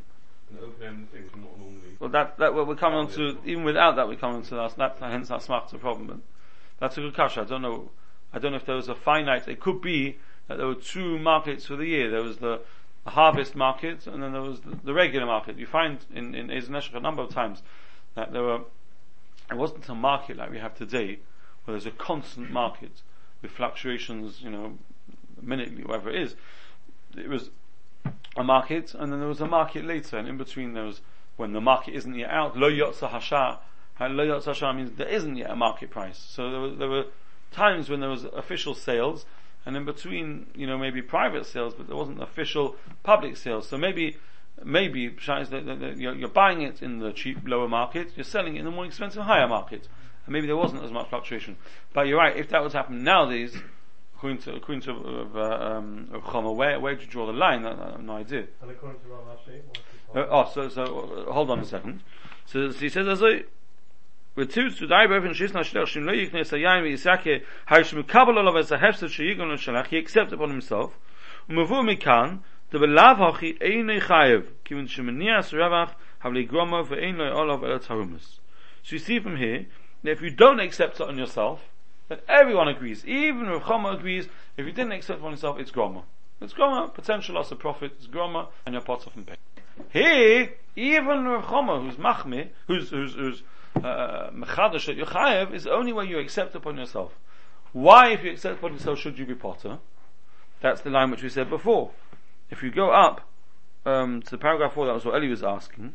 an 0.51 0.57
open-ended 0.63 1.11
thing, 1.11 1.23
not 1.41 1.57
normally. 1.57 1.95
Well, 1.99 2.09
that, 2.09 2.37
that, 2.39 2.53
well, 2.53 2.65
we're 2.65 2.75
coming 2.75 2.97
on 2.99 3.07
to, 3.11 3.37
even 3.45 3.63
without 3.63 3.95
that, 3.97 4.07
we're 4.07 4.15
coming 4.17 4.37
on 4.37 4.43
to 4.43 4.55
that, 4.55 4.75
that 4.77 4.97
hence 4.99 5.29
that 5.29 5.41
smart 5.41 5.69
the 5.69 5.77
problem, 5.77 6.07
but 6.07 6.17
that's 6.79 6.97
a 6.97 7.01
good 7.01 7.13
question. 7.15 7.43
I 7.43 7.47
don't 7.47 7.61
know, 7.61 7.91
I 8.33 8.39
don't 8.39 8.51
know 8.51 8.57
if 8.57 8.65
there 8.65 8.75
was 8.75 8.89
a 8.89 8.95
finite, 8.95 9.47
it 9.47 9.59
could 9.59 9.79
be 9.81 10.17
that 10.47 10.57
there 10.57 10.67
were 10.67 10.75
two 10.75 11.19
markets 11.19 11.65
for 11.65 11.75
the 11.75 11.85
year. 11.85 12.09
There 12.09 12.23
was 12.23 12.37
the, 12.37 12.61
the 13.05 13.11
harvest 13.11 13.55
market, 13.55 14.07
and 14.07 14.21
then 14.21 14.33
there 14.33 14.41
was 14.41 14.61
the, 14.61 14.93
regular 14.93 15.25
market. 15.25 15.57
You 15.57 15.65
find 15.65 15.99
in, 16.13 16.35
in 16.35 16.47
Ezen 16.47 16.75
a 16.93 16.99
number 16.99 17.21
of 17.21 17.29
times 17.29 17.61
that 18.15 18.33
there 18.33 18.43
were, 18.43 18.61
it 19.49 19.55
wasn't 19.55 19.87
a 19.89 19.95
market 19.95 20.37
like 20.37 20.51
we 20.51 20.59
have 20.59 20.75
today, 20.75 21.19
where 21.63 21.73
there's 21.73 21.85
a 21.85 21.91
constant 21.91 22.51
market 22.51 23.01
with 23.41 23.51
fluctuations, 23.51 24.41
you 24.41 24.49
know, 24.49 24.77
minutely, 25.41 25.83
whatever 25.83 26.09
it 26.09 26.21
is. 26.21 26.35
It 27.17 27.29
was 27.29 27.49
a 28.35 28.43
market, 28.43 28.93
and 28.93 29.11
then 29.11 29.19
there 29.19 29.29
was 29.29 29.41
a 29.41 29.47
market 29.47 29.85
later, 29.85 30.17
and 30.17 30.27
in 30.27 30.37
between 30.37 30.73
there 30.73 30.83
was, 30.83 31.01
when 31.37 31.53
the 31.53 31.61
market 31.61 31.95
isn't 31.95 32.15
yet 32.15 32.29
out, 32.29 32.57
lo 32.57 32.69
yotza 32.69 33.09
hasha, 33.09 33.59
lo 34.01 34.25
yotza 34.25 34.75
means 34.75 34.91
there 34.97 35.07
isn't 35.07 35.37
yet 35.37 35.49
a 35.49 35.55
market 35.55 35.89
price. 35.89 36.17
So 36.17 36.51
there 36.51 36.59
were, 36.59 36.69
there 36.71 36.89
were 36.89 37.05
times 37.51 37.89
when 37.89 38.01
there 38.01 38.09
was 38.09 38.25
official 38.25 38.75
sales, 38.75 39.25
and 39.65 39.75
in 39.75 39.85
between, 39.85 40.47
you 40.55 40.65
know, 40.65 40.77
maybe 40.77 41.01
private 41.01 41.45
sales, 41.45 41.73
but 41.73 41.87
there 41.87 41.95
wasn't 41.95 42.21
official 42.21 42.75
public 43.03 43.37
sales. 43.37 43.67
So 43.67 43.77
maybe, 43.77 44.17
maybe, 44.63 45.09
that, 45.09 45.49
that, 45.51 45.79
that 45.79 45.97
you're, 45.97 46.15
you're 46.15 46.29
buying 46.29 46.61
it 46.61 46.81
in 46.81 46.99
the 46.99 47.11
cheap 47.11 47.37
lower 47.45 47.67
market, 47.67 48.11
you're 48.15 48.23
selling 48.23 48.55
it 48.55 48.59
in 48.59 48.65
the 48.65 48.71
more 48.71 48.85
expensive 48.85 49.23
higher 49.23 49.47
market. 49.47 49.87
And 50.25 50.33
maybe 50.33 50.47
there 50.47 50.57
wasn't 50.57 50.83
as 50.83 50.91
much 50.91 51.09
fluctuation. 51.09 51.57
But 51.93 52.07
you're 52.07 52.17
right, 52.17 52.35
if 52.35 52.49
that 52.49 52.63
was 52.63 52.73
happening 52.73 53.03
nowadays, 53.03 53.55
according 54.15 54.39
to, 54.39 54.55
according 54.55 54.81
to 54.81 54.91
uh, 55.35 55.77
um, 55.77 56.07
Chama, 56.25 56.55
where, 56.55 56.79
where 56.79 56.95
do 56.95 57.01
you 57.01 57.07
draw 57.07 57.25
the 57.25 57.33
line? 57.33 57.65
I, 57.65 57.71
I 57.71 57.91
have 57.91 58.01
no 58.01 58.13
idea. 58.13 58.45
And 58.61 58.71
according 58.71 59.01
to 59.01 59.07
Rav 59.07 59.23
Ashi, 59.37 59.61
Uh, 60.15 60.25
oh, 60.29 60.51
so, 60.53 60.69
so, 60.69 61.25
uh, 61.27 61.31
hold 61.31 61.51
on 61.51 61.59
a 61.59 61.65
second. 61.65 62.01
So, 62.47 62.71
so 62.71 62.79
he 62.79 62.89
says, 62.89 63.21
with 64.35 64.51
two 64.51 64.69
to 64.69 64.87
die 64.87 65.07
boven 65.07 65.31
shisna 65.31 65.61
shlech 65.61 65.87
shim 65.87 66.05
lo 66.05 66.13
yiknes 66.13 66.51
hayayin 66.51 66.83
v'yisake 66.83 67.43
harish 67.67 67.93
mekabel 67.93 68.37
olav 68.37 68.55
as 68.55 68.71
a 68.71 68.77
hefset 68.77 69.09
sheyigon 69.09 69.51
l'shalach 69.53 69.87
he 69.87 69.97
accepts 69.97 70.33
upon 70.33 70.49
himself. 70.49 70.97
Umavu 71.49 71.83
mikan 71.83 72.39
the 72.69 72.77
belav 72.77 73.17
hachi 73.17 73.57
einay 73.59 74.01
chayev 74.01 74.45
kivin 74.63 74.87
shemenias 74.87 75.51
ravach 75.51 75.93
have 76.19 76.33
ligroma 76.33 76.87
ve'ein 76.87 77.17
lo 77.17 77.31
olav 77.31 77.63
el 77.63 77.79
tarumas 77.79 78.39
so 78.83 78.95
you 78.95 78.99
see 78.99 79.19
from 79.19 79.37
here 79.37 79.65
that 80.03 80.11
if 80.11 80.21
you 80.21 80.29
don't 80.29 80.59
accept 80.59 80.99
it 80.99 81.07
on 81.07 81.17
yourself 81.17 81.61
then 82.07 82.19
everyone 82.27 82.67
agrees 82.67 83.05
even 83.05 83.47
Rav 83.47 83.63
Chama 83.63 83.97
agrees 83.97 84.27
if 84.57 84.65
you 84.65 84.71
didn't 84.71 84.91
accept 84.91 85.19
it 85.19 85.25
on 85.25 85.31
yourself 85.31 85.59
it's 85.59 85.71
groma 85.71 86.03
it's 86.41 86.53
groma 86.53 86.93
potential 86.93 87.35
loss 87.35 87.51
of 87.51 87.59
profit 87.59 87.91
it's 87.97 88.07
groma 88.07 88.47
and 88.65 88.73
your 88.73 88.81
pots 88.81 89.05
and 89.15 89.27
pay. 89.27 89.35
Here 89.91 90.53
even 90.75 91.25
Rav 91.25 91.45
Chama 91.45 91.81
who's 91.81 91.95
machme 91.95 92.49
who's 92.67 92.89
who's 92.89 93.13
who's 93.13 93.43
mechadash 93.81 94.85
that 94.85 94.95
you 94.95 95.05
chayev 95.05 95.53
is 95.53 95.67
only 95.67 95.93
when 95.93 96.07
you 96.07 96.19
accept 96.19 96.55
upon 96.55 96.77
yourself. 96.77 97.17
Why, 97.71 98.09
if 98.09 98.23
you 98.23 98.31
accept 98.31 98.57
upon 98.57 98.73
yourself, 98.73 98.99
should 98.99 99.19
you 99.19 99.25
be 99.25 99.35
potter? 99.35 99.79
That's 100.61 100.81
the 100.81 100.89
line 100.89 101.11
which 101.11 101.23
we 101.23 101.29
said 101.29 101.49
before. 101.49 101.91
If 102.49 102.63
you 102.63 102.71
go 102.71 102.91
up 102.91 103.21
um, 103.85 104.21
to 104.23 104.37
paragraph 104.37 104.73
four, 104.73 104.87
that 104.87 104.93
was 104.93 105.05
what 105.05 105.15
Eli 105.15 105.29
was 105.29 105.43
asking. 105.43 105.93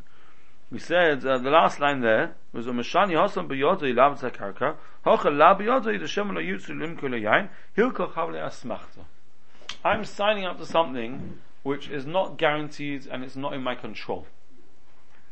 We 0.71 0.79
said 0.79 1.25
uh, 1.25 1.39
the 1.39 1.51
last 1.51 1.79
line 1.81 2.01
there 2.01 2.35
was 2.53 2.67
umashani 2.67 3.13
hasam 3.13 3.49
b'yodei 3.49 3.95
lav 3.95 4.21
zakarka 4.21 4.77
hocha 5.05 5.37
la 5.37 5.57
b'yodei 5.57 6.01
l'shem 6.01 6.35
lo 6.35 6.41
yutzu 6.41 6.71
limko 6.71 7.03
leyayin 7.03 7.49
hilko 7.77 8.13
chavle 8.13 8.43
asmachta. 8.43 9.05
I'm 9.85 10.05
signing 10.05 10.45
up 10.45 10.59
to 10.59 10.67
something 10.67 11.39
which 11.63 11.89
is 11.89 12.07
not 12.07 12.39
guaranteed 12.39 13.07
and 13.07 13.23
it's 13.23 13.37
not 13.37 13.53
in 13.53 13.63
my 13.63 13.75
control. 13.75 14.27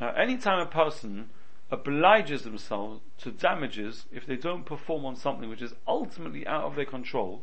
Now, 0.00 0.12
anytime 0.14 0.58
a 0.58 0.66
person 0.66 1.30
obliges 1.72 2.42
themselves 2.42 3.00
to 3.18 3.32
damages 3.32 4.04
if 4.12 4.26
they 4.26 4.36
don't 4.36 4.66
perform 4.66 5.06
on 5.06 5.16
something 5.16 5.48
which 5.48 5.62
is 5.62 5.74
ultimately 5.88 6.46
out 6.46 6.64
of 6.64 6.76
their 6.76 6.84
control, 6.84 7.42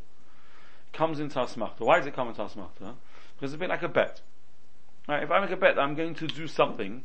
comes 0.93 1.19
into 1.19 1.39
asmachta. 1.39 1.79
Why 1.79 1.97
does 1.97 2.07
it 2.07 2.15
come 2.15 2.27
into 2.29 2.41
asmachta? 2.41 2.93
Because 3.35 3.51
it's 3.51 3.55
a 3.55 3.57
bit 3.57 3.69
like 3.69 3.81
a 3.81 3.89
bet. 3.89 4.21
Right, 5.07 5.23
if 5.23 5.31
I 5.31 5.39
make 5.39 5.49
a 5.49 5.57
bet 5.57 5.79
I'm 5.79 5.95
going 5.95 6.13
to 6.15 6.27
do 6.27 6.47
something 6.47 7.03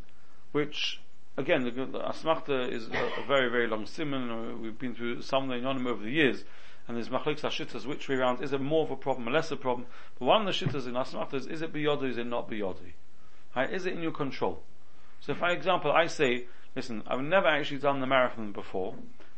which, 0.52 1.00
again, 1.38 1.64
the, 1.64 1.70
the 1.70 1.98
asmachta 2.00 2.70
is 2.70 2.88
a, 2.88 3.22
a, 3.22 3.26
very, 3.26 3.50
very 3.50 3.66
long 3.66 3.86
simon, 3.86 4.60
we've 4.60 4.78
been 4.78 4.94
through 4.94 5.22
some 5.22 5.50
of 5.50 5.60
the 5.60 5.66
anonym 5.66 5.86
over 5.86 6.04
the 6.04 6.10
years, 6.10 6.44
and 6.86 6.98
there's 6.98 7.08
machlokes 7.08 7.40
shittas 7.40 7.86
which 7.86 8.06
way 8.06 8.16
around, 8.16 8.42
is 8.42 8.52
it 8.52 8.60
more 8.60 8.84
of 8.84 8.90
a 8.90 8.96
problem, 8.96 9.26
a 9.28 9.30
lesser 9.30 9.56
problem? 9.56 9.86
But 10.18 10.26
one 10.26 10.46
of 10.46 10.46
the 10.46 10.52
shittas 10.52 10.86
in 10.86 10.92
asmachta 10.92 11.34
is, 11.34 11.46
is 11.46 11.62
it 11.62 11.72
biyodi, 11.72 12.10
is 12.10 12.18
it 12.18 12.26
not 12.26 12.50
biyodi? 12.50 12.92
Right, 13.56 13.72
is 13.72 13.86
it 13.86 13.94
in 13.94 14.02
your 14.02 14.12
control? 14.12 14.62
So 15.20 15.32
for 15.32 15.48
example, 15.48 15.90
I 15.90 16.06
say, 16.06 16.44
listen, 16.76 17.02
I've 17.06 17.20
never 17.20 17.46
actually 17.46 17.78
done 17.78 18.00
the 18.00 18.06
marathon 18.06 18.52
before, 18.52 18.94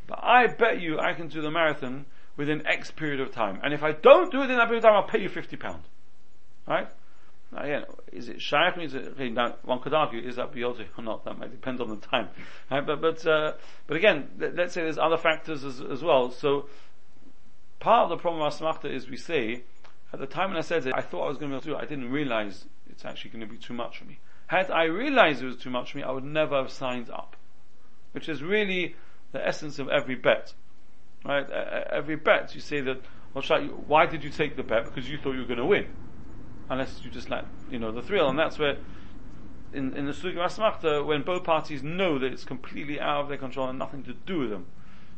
but 0.07 0.19
I 0.23 0.47
bet 0.47 0.81
you 0.81 0.99
I 0.99 1.15
can 1.15 1.29
do 1.29 1.41
the 1.41 1.51
marathon 1.51 2.07
within 2.37 2.67
X 2.67 2.91
period 2.91 3.21
of 3.21 3.33
time. 3.33 3.59
And 3.63 3.73
if 3.73 3.83
I 3.83 3.93
don't 3.93 4.31
do 4.31 4.43
it 4.43 4.51
in 4.51 4.57
that 4.57 4.67
period 4.67 4.85
of 4.85 4.91
time, 4.91 4.95
I'll 4.95 5.09
pay 5.09 5.21
you 5.21 5.29
fifty 5.29 5.57
pound. 5.57 5.83
Right? 6.67 6.89
Now, 7.53 7.63
again, 7.63 7.85
is 8.13 8.29
it 8.29 8.43
shaykh? 8.43 8.77
Is 8.79 8.95
it, 8.95 9.07
okay, 9.13 9.29
now, 9.29 9.55
one 9.63 9.81
could 9.81 9.95
argue, 9.95 10.21
is 10.21 10.37
that 10.37 10.53
biyotih 10.53 10.87
or 10.99 11.05
not? 11.05 11.25
That 11.25 11.39
might 11.39 11.53
depend 11.53 11.81
on 11.81 11.89
the 11.89 11.97
time. 11.97 12.29
Right? 12.71 12.85
But, 12.85 13.01
but, 13.01 13.25
uh, 13.27 13.53
but 13.87 13.97
again, 13.97 14.29
let, 14.39 14.59
us 14.59 14.73
say 14.73 14.83
there's 14.83 14.99
other 14.99 15.17
factors 15.17 15.63
as, 15.63 15.81
as 15.81 16.03
well. 16.03 16.31
So, 16.33 16.67
part 17.79 18.05
of 18.05 18.09
the 18.11 18.17
problem 18.17 18.43
of 18.43 18.53
asmachta 18.53 18.93
is 18.93 19.09
we 19.09 19.17
say, 19.17 19.63
at 20.13 20.19
the 20.19 20.27
time 20.27 20.51
when 20.51 20.59
I 20.59 20.63
said 20.63 20.87
it, 20.87 20.95
I 20.97 21.03
thought 21.03 21.25
I 21.25 21.29
was 21.29 21.39
going 21.39 21.51
to 21.51 21.55
be 21.55 21.57
able 21.57 21.63
to 21.63 21.69
do 21.69 21.75
it, 21.77 21.79
I 21.79 21.87
didn't 21.87 22.11
realize 22.11 22.65
it's 22.91 23.05
actually 23.05 23.31
going 23.31 23.47
to 23.47 23.53
be 23.53 23.59
too 23.59 23.75
much 23.75 23.99
for 23.99 24.07
me. 24.07 24.19
Had 24.47 24.71
I 24.71 24.85
realized 24.85 25.43
it 25.43 25.47
was 25.47 25.57
too 25.57 25.71
much 25.71 25.93
for 25.93 25.99
me, 25.99 26.05
I 26.05 26.11
would 26.11 26.25
never 26.25 26.57
have 26.57 26.71
signed 26.71 27.11
up. 27.11 27.37
Which 28.13 28.29
is 28.29 28.43
really 28.43 28.95
the 29.33 29.47
essence 29.47 29.79
of 29.79 29.89
every 29.89 30.15
bet. 30.15 30.55
Right? 31.25 31.49
Every 31.51 32.17
bet, 32.17 32.55
you 32.55 32.61
say 32.61 32.81
that, 32.83 33.01
well, 33.35 33.43
why 33.87 34.07
did 34.07 34.23
you 34.23 34.31
take 34.31 34.57
the 34.57 34.63
bet? 34.63 34.85
Because 34.85 35.09
you 35.09 35.19
thought 35.19 35.33
you 35.33 35.41
were 35.41 35.47
going 35.47 35.59
to 35.59 35.67
win 35.67 35.87
unless 36.69 37.01
you 37.05 37.11
just 37.11 37.31
like, 37.31 37.45
you 37.71 37.79
know, 37.79 37.93
the 37.93 38.03
thrill. 38.03 38.29
And 38.29 38.39
that's 38.39 38.59
where, 38.59 38.77
in, 39.73 39.95
in 39.97 40.07
the 40.07 40.13
Sugi 40.13 40.37
Asmachta, 40.37 41.05
when 41.05 41.23
both 41.23 41.45
parties 41.45 41.83
know 41.83 42.19
that 42.19 42.33
it's 42.33 42.45
completely 42.45 43.01
out 43.01 43.23
of 43.23 43.29
their 43.29 43.39
control 43.39 43.69
and 43.69 43.79
nothing 43.79 44.03
to 44.05 44.15
do 44.15 44.41
with 44.41 44.51
them, 44.51 44.67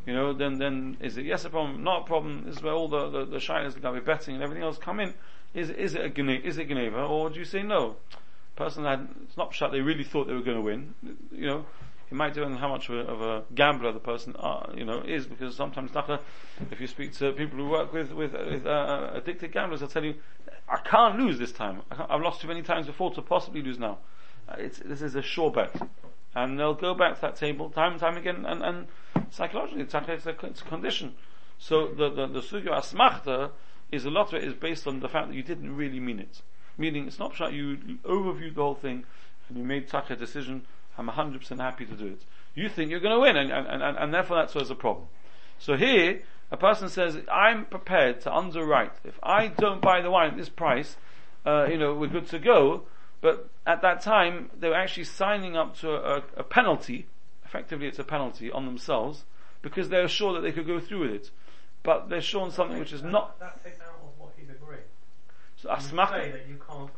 you 0.06 0.14
know, 0.14 0.32
then, 0.32 0.58
then 0.58 0.96
is 1.00 1.18
it 1.18 1.26
yes 1.26 1.44
a 1.44 1.50
problem, 1.50 1.84
not 1.84 2.02
a 2.02 2.04
problem? 2.04 2.44
This 2.46 2.56
is 2.56 2.62
where 2.62 2.72
all 2.72 2.88
the, 2.88 3.10
the, 3.10 3.24
the 3.26 3.40
shyness, 3.40 3.74
the 3.74 4.02
betting 4.04 4.34
and 4.34 4.42
everything 4.42 4.64
else 4.64 4.78
come 4.78 5.00
in. 5.00 5.14
Is, 5.54 5.70
is 5.70 5.94
it 5.94 6.18
a 6.18 6.46
is 6.46 6.58
it 6.58 6.68
Geneva, 6.68 7.04
or 7.04 7.30
do 7.30 7.38
you 7.38 7.44
say 7.44 7.62
no? 7.62 7.96
Person 8.58 8.84
had, 8.84 9.08
it's 9.22 9.36
not 9.36 9.54
shut, 9.54 9.70
they 9.70 9.80
really 9.80 10.02
thought 10.02 10.26
they 10.26 10.34
were 10.34 10.42
going 10.42 10.56
to 10.56 10.62
win, 10.62 10.94
you 11.30 11.46
know, 11.46 11.64
it 12.10 12.14
might 12.14 12.34
depend 12.34 12.54
on 12.54 12.58
how 12.58 12.68
much 12.68 12.88
of 12.88 12.96
a, 12.96 13.00
of 13.00 13.20
a 13.22 13.44
gambler 13.54 13.92
the 13.92 14.00
person, 14.00 14.34
uh, 14.36 14.66
you 14.74 14.84
know, 14.84 15.00
is, 15.00 15.26
because 15.26 15.54
sometimes, 15.54 15.92
if 16.72 16.80
you 16.80 16.88
speak 16.88 17.12
to 17.18 17.30
people 17.32 17.56
who 17.56 17.68
work 17.68 17.92
with, 17.92 18.10
with, 18.12 18.32
with 18.32 18.66
uh, 18.66 19.10
addicted 19.14 19.52
gamblers, 19.52 19.78
they'll 19.78 19.88
tell 19.88 20.04
you, 20.04 20.16
I 20.68 20.78
can't 20.78 21.20
lose 21.20 21.38
this 21.38 21.52
time. 21.52 21.82
I 21.92 22.14
have 22.14 22.20
lost 22.20 22.40
too 22.40 22.48
many 22.48 22.62
times 22.62 22.86
before 22.86 23.14
to 23.14 23.22
possibly 23.22 23.62
lose 23.62 23.78
now. 23.78 23.98
Uh, 24.48 24.56
this 24.56 25.02
is 25.02 25.14
a 25.14 25.22
sure 25.22 25.52
bet. 25.52 25.80
And 26.34 26.58
they'll 26.58 26.74
go 26.74 26.94
back 26.94 27.14
to 27.14 27.20
that 27.20 27.36
table 27.36 27.70
time 27.70 27.92
and 27.92 28.00
time 28.00 28.16
again, 28.16 28.44
and, 28.44 28.60
and 28.64 28.86
psychologically, 29.30 29.82
it's, 29.82 29.94
a, 29.94 30.04
it's 30.12 30.26
a 30.62 30.64
condition. 30.64 31.14
So 31.58 31.86
the, 31.86 32.10
the, 32.10 32.26
the 32.26 32.40
asmachta 32.40 33.50
is 33.92 34.04
a 34.04 34.10
lot 34.10 34.32
of 34.32 34.34
it 34.34 34.44
is 34.44 34.54
based 34.54 34.88
on 34.88 34.98
the 34.98 35.08
fact 35.08 35.28
that 35.28 35.34
you 35.34 35.44
didn't 35.44 35.76
really 35.76 36.00
mean 36.00 36.18
it. 36.18 36.42
Meaning, 36.78 37.06
it's 37.06 37.18
not 37.18 37.36
that 37.38 37.52
you, 37.52 37.76
overviewed 38.04 38.54
the 38.54 38.62
whole 38.62 38.74
thing, 38.74 39.04
and 39.48 39.58
you 39.58 39.64
made 39.64 39.90
such 39.90 40.10
a 40.10 40.16
decision, 40.16 40.64
I'm 40.96 41.08
100% 41.08 41.60
happy 41.60 41.84
to 41.84 41.94
do 41.94 42.06
it. 42.06 42.22
You 42.54 42.68
think 42.68 42.90
you're 42.90 43.00
going 43.00 43.14
to 43.14 43.20
win, 43.20 43.36
and, 43.36 43.50
and, 43.50 43.82
and, 43.82 43.96
and 43.98 44.14
therefore 44.14 44.36
that's 44.36 44.54
what's 44.54 44.70
a 44.70 44.74
problem. 44.74 45.08
So 45.58 45.76
here, 45.76 46.20
a 46.50 46.56
person 46.56 46.88
says, 46.88 47.18
I'm 47.30 47.66
prepared 47.66 48.20
to 48.22 48.34
underwrite. 48.34 48.92
If 49.04 49.18
I 49.22 49.48
don't 49.48 49.82
buy 49.82 50.00
the 50.00 50.10
wine 50.10 50.30
at 50.30 50.36
this 50.36 50.48
price, 50.48 50.96
uh, 51.44 51.66
you 51.68 51.78
know, 51.78 51.94
we're 51.94 52.08
good 52.08 52.28
to 52.28 52.38
go. 52.38 52.84
But 53.20 53.50
at 53.66 53.82
that 53.82 54.00
time, 54.00 54.50
they 54.58 54.68
were 54.68 54.76
actually 54.76 55.04
signing 55.04 55.56
up 55.56 55.76
to 55.78 55.90
a, 55.90 56.22
a, 56.36 56.44
penalty. 56.44 57.06
Effectively, 57.44 57.88
it's 57.88 57.98
a 57.98 58.04
penalty 58.04 58.50
on 58.50 58.64
themselves 58.64 59.24
because 59.60 59.88
they're 59.88 60.08
sure 60.08 60.32
that 60.34 60.40
they 60.40 60.52
could 60.52 60.66
go 60.66 60.78
through 60.78 61.00
with 61.00 61.10
it. 61.10 61.30
But 61.82 62.08
they're 62.08 62.20
shown 62.20 62.52
something 62.52 62.78
which 62.78 62.92
is 62.92 63.02
that, 63.02 63.10
not. 63.10 63.38
That 63.40 63.62
takes 63.64 63.80
out 63.80 63.88
of 63.88 64.18
what 64.18 64.34
he's 64.36 64.50
agreeing. 64.50 64.82
So 65.60 65.70
asmachta. 65.70 66.38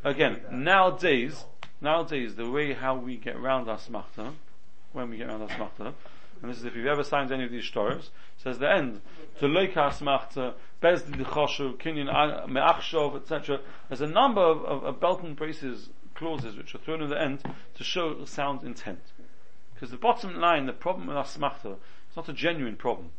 Again, 0.05 0.41
nowadays, 0.51 1.45
nowadays 1.81 2.35
the 2.35 2.51
way 2.51 2.75
how 2.75 2.95
we 2.95 3.17
get 3.17 3.37
around 3.37 3.67
asmachta, 3.67 4.35
when 4.93 5.09
we 5.09 5.17
get 5.17 5.29
around 5.29 5.49
asmachta, 5.49 5.95
and 6.43 6.51
this 6.51 6.59
is 6.59 6.65
if 6.65 6.77
you've 6.77 6.87
ever 6.87 7.05
signed 7.05 7.33
any 7.33 7.45
of 7.45 7.51
these 7.51 7.65
stories, 7.65 8.11
says 8.37 8.59
the 8.59 8.71
end. 8.71 9.01
To 9.41 9.47
loikas 9.47 10.01
machta, 10.03 10.55
bezdi 10.83 11.15
dechoshu, 11.17 11.79
kinyan 11.79 12.49
me'achshov, 12.49 13.17
etc. 13.17 13.61
There's 13.89 14.01
a 14.03 14.07
number 14.07 14.43
of, 14.43 14.63
of, 14.65 14.85
of 14.85 15.01
belt 15.01 15.23
and 15.23 15.37
braces 15.37 15.91
clauses 16.15 16.57
which 16.57 16.75
are 16.75 16.79
thrown 16.79 17.03
in 17.03 17.09
the 17.09 17.21
end 17.21 17.43
to 17.75 17.85
show 17.85 18.25
sound 18.27 18.63
intent. 18.63 19.13
Because 19.73 19.91
the 19.91 19.97
bottom 19.97 20.39
line, 20.39 20.67
the 20.67 20.73
problem 20.75 21.07
with 21.07 21.17
asmachta, 21.17 21.77
it's 22.07 22.17
not 22.17 22.29
a 22.29 22.35
genuine 22.35 22.77
problem. 22.77 23.11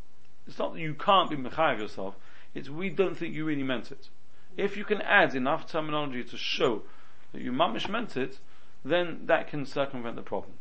It's 0.48 0.60
not 0.60 0.74
that 0.74 0.80
you 0.80 0.94
can't 0.94 1.30
be 1.30 1.36
mechayiv 1.36 1.80
yourself, 1.80 2.16
it's 2.54 2.70
we 2.70 2.90
don't 2.90 3.18
think 3.18 3.34
you 3.34 3.46
really 3.46 3.64
meant 3.64 3.92
it. 3.92 4.10
If 4.58 4.78
you 4.78 4.84
can 4.84 5.02
add 5.02 5.36
enough 5.36 5.68
terminology 5.68 6.24
to 6.24 6.38
show 6.38 6.84
that 7.32 7.42
you 7.42 7.52
mamish 7.52 7.90
meant 7.90 8.18
it, 8.18 8.40
then 8.84 9.22
that 9.26 9.48
can 9.48 9.66
circumvent 9.66 10.16
the 10.16 10.22
problem. 10.22 10.54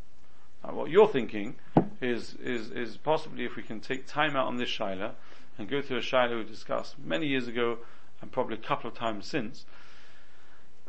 Now, 0.64 0.74
what 0.74 0.90
you're 0.90 1.08
thinking 1.08 1.56
is, 2.00 2.34
is, 2.34 2.70
is 2.70 2.96
possibly 2.96 3.44
if 3.44 3.56
we 3.56 3.62
can 3.62 3.80
take 3.80 4.06
time 4.06 4.36
out 4.36 4.46
on 4.46 4.56
this 4.56 4.68
shaila 4.68 5.12
and 5.58 5.68
go 5.68 5.80
through 5.80 5.98
a 5.98 6.00
shaila 6.00 6.36
we 6.36 6.44
discussed 6.44 6.98
many 6.98 7.26
years 7.26 7.48
ago 7.48 7.78
and 8.20 8.30
probably 8.30 8.56
a 8.56 8.58
couple 8.58 8.90
of 8.90 8.96
times 8.96 9.26
since, 9.26 9.64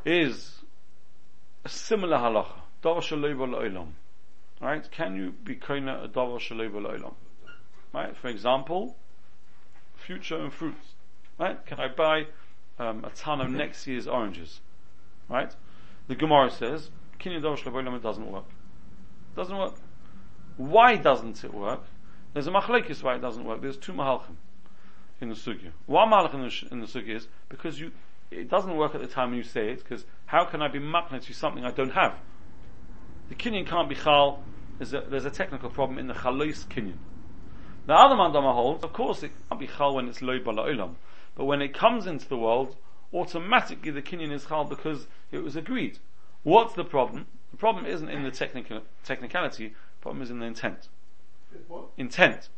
is 0.05 0.59
a 1.63 1.69
similar 1.69 2.17
halacha. 2.17 2.59
Davar 2.83 3.01
olam, 3.01 3.87
Right? 4.59 4.89
Can 4.91 5.15
you 5.15 5.31
be 5.31 5.55
koina 5.55 6.03
a 6.03 6.07
davar 6.07 6.39
shaloi 6.39 7.13
Right? 7.93 8.17
For 8.17 8.27
example, 8.27 8.95
future 9.95 10.37
and 10.37 10.51
fruits. 10.51 10.93
Right? 11.39 11.63
Can 11.65 11.79
I 11.79 11.87
buy 11.87 12.27
um, 12.81 13.05
a 13.05 13.09
ton 13.11 13.39
of 13.41 13.51
next 13.51 13.85
year's 13.85 14.07
oranges? 14.07 14.59
Right? 15.29 15.53
The 16.07 16.15
Gemara 16.15 16.49
says, 16.49 16.89
kinyan 17.19 17.95
it 17.95 18.03
doesn't 18.03 18.31
work. 18.31 18.45
Doesn't 19.35 19.57
work. 19.57 19.75
Why 20.57 20.95
doesn't 20.95 21.43
it 21.43 21.53
work? 21.53 21.83
There's 22.33 22.47
a 22.47 22.51
machlekes 22.51 23.03
why 23.03 23.15
it 23.15 23.21
doesn't 23.21 23.45
work. 23.45 23.61
There's 23.61 23.77
two 23.77 23.93
mahalchim 23.93 24.35
in 25.21 25.29
the 25.29 25.35
sugya. 25.35 25.71
One 25.85 26.09
mahalch 26.09 26.33
in 26.33 26.41
the, 26.79 26.85
the 26.85 26.99
sugya 26.99 27.15
is 27.15 27.27
because 27.49 27.79
you, 27.79 27.91
it 28.31 28.49
doesn't 28.49 28.75
work 28.75 28.95
at 28.95 29.01
the 29.01 29.07
time 29.07 29.29
when 29.29 29.37
you 29.37 29.43
say 29.43 29.69
it, 29.69 29.83
because 29.83 30.03
how 30.25 30.45
can 30.45 30.61
I 30.61 30.67
be 30.67 30.79
makna 30.79 31.21
to 31.23 31.33
something 31.33 31.63
I 31.63 31.71
don't 31.71 31.91
have? 31.91 32.15
The 33.29 33.35
kinyan 33.35 33.67
can't 33.67 33.87
be 33.87 33.95
chal. 33.95 34.43
There's 34.79 34.93
a, 34.93 35.01
there's 35.01 35.25
a 35.25 35.29
technical 35.29 35.69
problem 35.69 35.99
in 35.99 36.07
the 36.07 36.15
chalois 36.15 36.65
kinyan. 36.65 36.97
The 37.85 37.93
other 37.93 38.15
mandama 38.15 38.53
holds, 38.53 38.83
of 38.83 38.93
course, 38.93 39.23
it 39.23 39.31
can't 39.49 39.59
be 39.59 39.67
chal 39.67 39.95
when 39.95 40.07
it's 40.07 40.21
loy 40.21 40.39
olam, 40.39 40.95
but 41.35 41.45
when 41.45 41.61
it 41.61 41.73
comes 41.73 42.07
into 42.07 42.27
the 42.27 42.37
world, 42.37 42.75
automatically 43.13 43.91
the 43.91 44.01
kinyan 44.01 44.31
is 44.31 44.45
chal 44.45 44.65
because 44.65 45.07
it 45.31 45.39
was 45.43 45.55
agreed. 45.55 45.99
What's 46.43 46.73
the 46.73 46.83
problem? 46.83 47.27
The 47.51 47.57
problem 47.57 47.85
isn't 47.85 48.09
in 48.09 48.23
the 48.23 48.31
technical, 48.31 48.81
technicality, 49.03 49.69
the 49.69 50.01
problem 50.01 50.21
is 50.21 50.31
in 50.31 50.39
the 50.39 50.45
intent. 50.45 50.87
What? 51.67 51.85
Intent. 51.97 52.49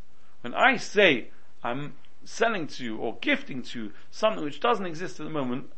When 0.41 0.53
I 0.53 0.77
say 0.77 1.29
I'm 1.63 1.93
selling 2.25 2.67
to 2.67 2.83
you 2.83 2.97
or 2.97 3.17
gifting 3.21 3.61
to 3.63 3.85
you 3.85 3.91
something 4.11 4.43
which 4.43 4.59
doesn't 4.59 4.85
exist 4.85 5.19
at 5.19 5.25
the 5.25 5.31
moment, 5.31 5.69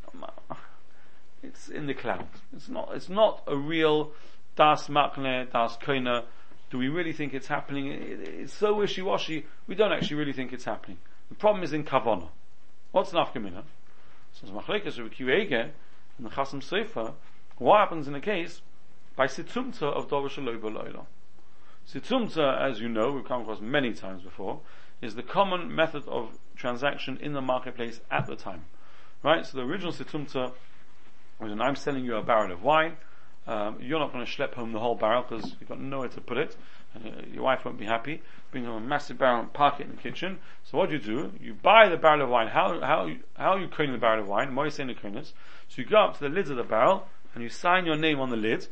it's 1.41 1.69
in 1.69 1.87
the 1.87 1.93
cloud. 1.93 2.27
It's 2.55 2.69
not, 2.69 2.91
it's 2.93 3.09
not 3.09 3.43
a 3.47 3.55
real 3.55 4.11
das 4.55 4.87
makne, 4.87 5.51
das 5.51 5.77
koina. 5.77 6.23
Do 6.69 6.77
we 6.77 6.87
really 6.87 7.13
think 7.13 7.33
it's 7.33 7.47
happening? 7.47 7.87
It, 7.87 8.27
it's 8.27 8.53
so 8.53 8.73
wishy-washy, 8.73 9.45
we 9.67 9.75
don't 9.75 9.91
actually 9.91 10.17
really 10.17 10.33
think 10.33 10.51
it's 10.53 10.65
happening. 10.65 10.97
The 11.29 11.35
problem 11.35 11.63
is 11.63 11.73
in 11.73 11.83
kavana. 11.83 12.29
What's 12.95 13.11
nafkamina? 13.11 13.63
So 14.31 14.43
it's 14.43 14.51
machlekes 14.51 14.97
Rabbi 14.97 15.13
Akiva 15.13 15.41
Eiger 15.41 15.71
in 16.17 16.23
the 16.23 16.29
Chasam 16.29 16.63
Sofer, 16.63 17.11
what 17.57 17.79
happens 17.79 18.07
in 18.07 18.15
a 18.15 18.21
case 18.21 18.61
by 19.17 19.25
situmta 19.27 19.83
of 19.83 20.07
Dover 20.07 20.29
Shaloi 20.29 20.57
B'Loila. 20.57 21.05
Situmta, 21.85 22.57
as 22.57 22.79
you 22.79 22.87
know, 22.87 23.11
we've 23.11 23.25
come 23.25 23.41
across 23.41 23.59
many 23.59 23.91
times 23.91 24.23
before, 24.23 24.61
is 25.01 25.15
the 25.15 25.23
common 25.23 25.75
method 25.75 26.07
of 26.07 26.39
transaction 26.55 27.17
in 27.17 27.33
the 27.33 27.41
marketplace 27.41 27.99
at 28.09 28.27
the 28.27 28.37
time. 28.37 28.63
Right? 29.21 29.45
So 29.45 29.57
the 29.57 29.63
original 29.65 29.91
situmta 29.91 30.53
was 31.41 31.49
when 31.49 31.61
I'm 31.61 31.75
selling 31.75 32.05
you 32.05 32.15
a 32.15 32.23
barrel 32.23 32.53
of 32.53 32.63
wine, 32.63 32.95
um, 33.45 33.77
you're 33.81 33.99
not 33.99 34.13
going 34.13 34.25
to 34.25 34.31
schlep 34.31 34.53
home 34.53 34.71
the 34.71 34.79
whole 34.79 34.95
barrel 34.95 35.25
because 35.27 35.53
you've 35.59 35.67
got 35.67 35.81
nowhere 35.81 36.07
to 36.07 36.21
put 36.21 36.37
it. 36.37 36.55
Uh, 36.95 37.21
your 37.33 37.43
wife 37.43 37.65
won't 37.65 37.77
be 37.77 37.85
happy. 37.85 38.21
Bring 38.51 38.65
home 38.65 38.83
a 38.83 38.87
massive 38.87 39.17
barrel 39.17 39.41
and 39.41 39.51
park 39.51 39.79
it 39.79 39.83
in 39.83 39.91
the 39.91 40.01
kitchen. 40.01 40.39
So 40.63 40.77
what 40.77 40.89
do 40.89 40.95
you 40.95 41.01
do? 41.01 41.33
You 41.41 41.53
buy 41.53 41.89
the 41.89 41.97
barrel 41.97 42.21
of 42.21 42.29
wine. 42.29 42.47
How 42.47 42.79
how 42.79 43.11
how 43.35 43.53
are 43.53 43.59
you 43.59 43.67
cleaning 43.67 43.93
the 43.93 43.99
barrel 43.99 44.21
of 44.21 44.27
wine? 44.27 44.55
You 44.55 44.69
saying 44.69 44.87
the 44.87 45.23
So 45.23 45.33
you 45.75 45.85
go 45.85 45.97
up 45.97 46.17
to 46.17 46.19
the 46.21 46.29
lids 46.29 46.49
of 46.49 46.57
the 46.57 46.63
barrel 46.63 47.07
and 47.33 47.43
you 47.43 47.49
sign 47.49 47.85
your 47.85 47.97
name 47.97 48.19
on 48.19 48.29
the 48.29 48.37
lid 48.37 48.67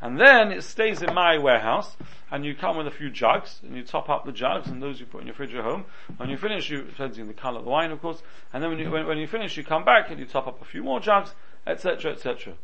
and 0.00 0.20
then 0.20 0.52
it 0.52 0.62
stays 0.62 1.00
in 1.00 1.14
my 1.14 1.38
warehouse, 1.38 1.96
and 2.30 2.44
you 2.44 2.54
come 2.54 2.76
with 2.76 2.86
a 2.86 2.90
few 2.90 3.08
jugs, 3.08 3.60
and 3.62 3.74
you 3.74 3.82
top 3.82 4.10
up 4.10 4.26
the 4.26 4.32
jugs, 4.32 4.68
and 4.68 4.82
those 4.82 5.00
you 5.00 5.06
put 5.06 5.22
in 5.22 5.26
your 5.26 5.34
fridge 5.34 5.54
at 5.54 5.64
home. 5.64 5.86
When 6.18 6.28
you 6.28 6.36
finish, 6.36 6.68
you, 6.68 6.82
depends 6.82 7.18
on 7.18 7.28
the 7.28 7.32
colour 7.32 7.60
of 7.60 7.64
the 7.64 7.70
wine, 7.70 7.90
of 7.90 8.02
course, 8.02 8.22
and 8.52 8.62
then 8.62 8.70
when 8.70 8.78
you, 8.78 8.90
when, 8.90 9.06
when 9.06 9.16
you 9.16 9.26
finish, 9.26 9.56
you 9.56 9.64
come 9.64 9.84
back, 9.84 10.10
and 10.10 10.20
you 10.20 10.26
top 10.26 10.46
up 10.46 10.60
a 10.60 10.64
few 10.66 10.82
more 10.82 11.00
jugs, 11.00 11.34
etc., 11.66 12.12
etc. 12.12 12.54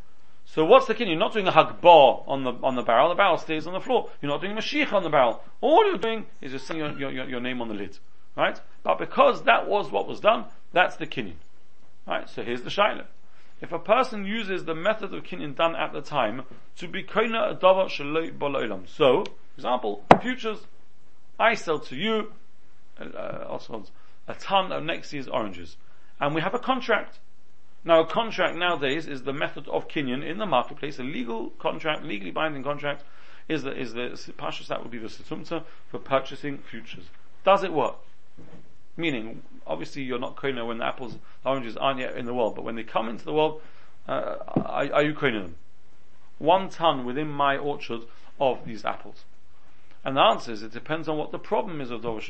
So 0.45 0.65
what's 0.65 0.87
the 0.87 0.93
kin? 0.93 1.07
You're 1.07 1.17
not 1.17 1.33
doing 1.33 1.47
a 1.47 1.51
hagbar 1.51 2.23
on 2.27 2.43
the, 2.43 2.53
on 2.63 2.75
the 2.75 2.83
barrel, 2.83 3.09
the 3.09 3.15
barrel 3.15 3.37
stays 3.37 3.65
on 3.65 3.73
the 3.73 3.79
floor. 3.79 4.09
You're 4.21 4.31
not 4.31 4.41
doing 4.41 4.55
mashiach 4.55 4.93
on 4.93 5.03
the 5.03 5.09
barrel. 5.09 5.41
All 5.61 5.87
you're 5.87 5.97
doing 5.97 6.25
is 6.41 6.51
just 6.51 6.67
saying 6.67 6.79
your, 6.79 7.11
your, 7.11 7.29
your, 7.29 7.39
name 7.39 7.61
on 7.61 7.69
the 7.69 7.73
lid. 7.73 7.97
Right? 8.35 8.59
But 8.83 8.99
because 8.99 9.43
that 9.43 9.67
was 9.67 9.91
what 9.91 10.07
was 10.07 10.19
done, 10.19 10.45
that's 10.71 10.97
the 10.97 11.07
kinyan. 11.07 11.35
Right? 12.05 12.29
So 12.29 12.43
here's 12.43 12.61
the 12.61 12.69
shayla 12.69 13.05
if 13.63 13.71
a 13.71 13.79
person 13.79 14.25
uses 14.25 14.65
the 14.65 14.75
method 14.75 15.13
of 15.13 15.23
kinyan 15.23 15.55
done 15.55 15.73
at 15.73 15.93
the 15.93 16.01
time 16.01 16.43
to 16.75 16.85
be 16.85 17.01
koina 17.01 17.57
adava 17.57 17.85
shaloi 17.87 18.37
baloilam. 18.37 18.85
So, 18.89 19.23
example, 19.55 20.03
futures, 20.21 20.59
I 21.39 21.53
sell 21.53 21.79
to 21.79 21.95
you, 21.95 22.33
uh, 22.99 23.45
also 23.47 23.85
a 24.27 24.33
ton 24.35 24.73
of 24.73 24.83
next 24.83 25.13
year's 25.13 25.29
oranges. 25.29 25.77
And 26.19 26.35
we 26.35 26.41
have 26.41 26.53
a 26.53 26.59
contract. 26.59 27.19
Now, 27.85 27.99
a 27.99 28.05
contract 28.05 28.55
nowadays 28.55 29.07
is 29.07 29.23
the 29.23 29.33
method 29.33 29.67
of 29.67 29.89
kinyan 29.89 30.23
in 30.23 30.37
the 30.37 30.45
marketplace. 30.45 30.99
A 30.99 31.03
legal 31.03 31.49
contract, 31.59 32.03
legally 32.03 32.31
binding 32.31 32.63
contract, 32.63 33.03
is 33.49 33.63
the 33.63 33.77
is 33.77 33.93
the 33.93 34.33
pashas 34.37 34.67
that 34.67 34.81
would 34.81 34.91
be 34.91 34.97
the 34.97 35.07
situmta 35.07 35.63
for 35.89 35.99
purchasing 35.99 36.59
futures. 36.59 37.05
Does 37.43 37.63
it 37.63 37.73
work? 37.73 37.95
Meaning, 38.95 39.41
obviously, 39.67 40.03
you're 40.03 40.19
not 40.19 40.37
koina 40.37 40.65
when 40.65 40.77
the 40.77 40.85
apples, 40.85 41.17
the 41.43 41.49
oranges 41.49 41.75
aren't 41.75 41.99
yet 41.99 42.15
in 42.15 42.25
the 42.25 42.33
world, 42.33 42.55
but 42.55 42.63
when 42.63 42.75
they 42.75 42.83
come 42.83 43.09
into 43.09 43.25
the 43.25 43.33
world, 43.33 43.61
uh, 44.07 44.35
are, 44.55 44.93
are 44.93 45.03
you 45.03 45.13
koina 45.13 45.43
them? 45.43 45.55
One 46.37 46.69
ton 46.69 47.05
within 47.05 47.27
my 47.27 47.57
orchard 47.57 48.01
of 48.39 48.65
these 48.65 48.85
apples. 48.85 49.25
And 50.05 50.17
the 50.17 50.21
answer 50.21 50.51
is, 50.51 50.63
it 50.63 50.71
depends 50.71 51.07
on 51.07 51.17
what 51.17 51.31
the 51.31 51.39
problem 51.39 51.81
is 51.81 51.91
of 51.91 52.01
Dovish 52.01 52.29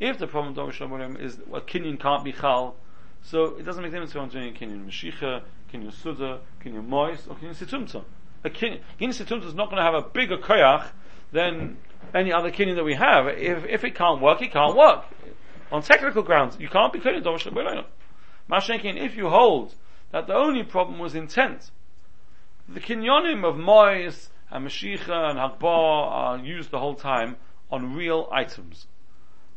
If 0.00 0.18
the 0.18 0.26
problem 0.26 0.56
of 0.56 0.74
Dovish 0.74 1.20
is 1.20 1.38
a 1.52 1.60
kinyan 1.60 2.00
can't 2.00 2.24
be 2.24 2.32
chal, 2.32 2.76
so 3.22 3.56
it 3.56 3.64
doesn't 3.64 3.82
make 3.82 3.92
any 3.92 4.06
difference 4.06 4.14
if 4.14 4.20
I'm 4.20 4.28
doing 4.28 4.54
a 4.54 4.58
kinyan 4.58 4.86
Mashiach, 4.86 5.42
kinyan 5.72 5.92
Suda, 5.92 6.40
kinyan 6.64 6.86
Mois, 6.86 7.26
or 7.28 7.36
kinyan 7.36 7.54
Situmta. 7.54 8.04
A 8.44 8.50
kinyan, 8.50 8.80
Situmta 9.00 9.46
is 9.46 9.54
not 9.54 9.70
going 9.70 9.76
to 9.78 9.82
have 9.82 9.94
a 9.94 10.08
bigger 10.08 10.36
koyach 10.36 10.88
than 11.32 11.78
any 12.14 12.32
other 12.32 12.50
kinyan 12.50 12.76
that 12.76 12.84
we 12.84 12.94
have. 12.94 13.28
If, 13.28 13.64
if 13.66 13.84
it 13.84 13.94
can't 13.94 14.20
work, 14.20 14.42
it 14.42 14.52
can't 14.52 14.76
work. 14.76 15.04
On 15.70 15.82
technical 15.82 16.22
grounds, 16.22 16.56
you 16.58 16.68
can't 16.68 16.92
be 16.92 16.98
kinyan 16.98 17.22
Dovish 17.22 17.84
Mashenkin, 18.50 18.96
if 18.96 19.16
you 19.16 19.28
hold 19.28 19.74
that 20.10 20.26
the 20.26 20.34
only 20.34 20.62
problem 20.62 20.98
was 20.98 21.14
intent, 21.14 21.70
the 22.68 22.80
kinyonim 22.80 23.48
of 23.48 23.56
Mois 23.56 24.28
and 24.50 24.66
Mashiach 24.66 25.08
and 25.08 25.38
Hagbar 25.38 26.10
are 26.10 26.38
used 26.38 26.70
the 26.70 26.78
whole 26.78 26.94
time 26.94 27.36
on 27.70 27.94
real 27.94 28.28
items. 28.30 28.86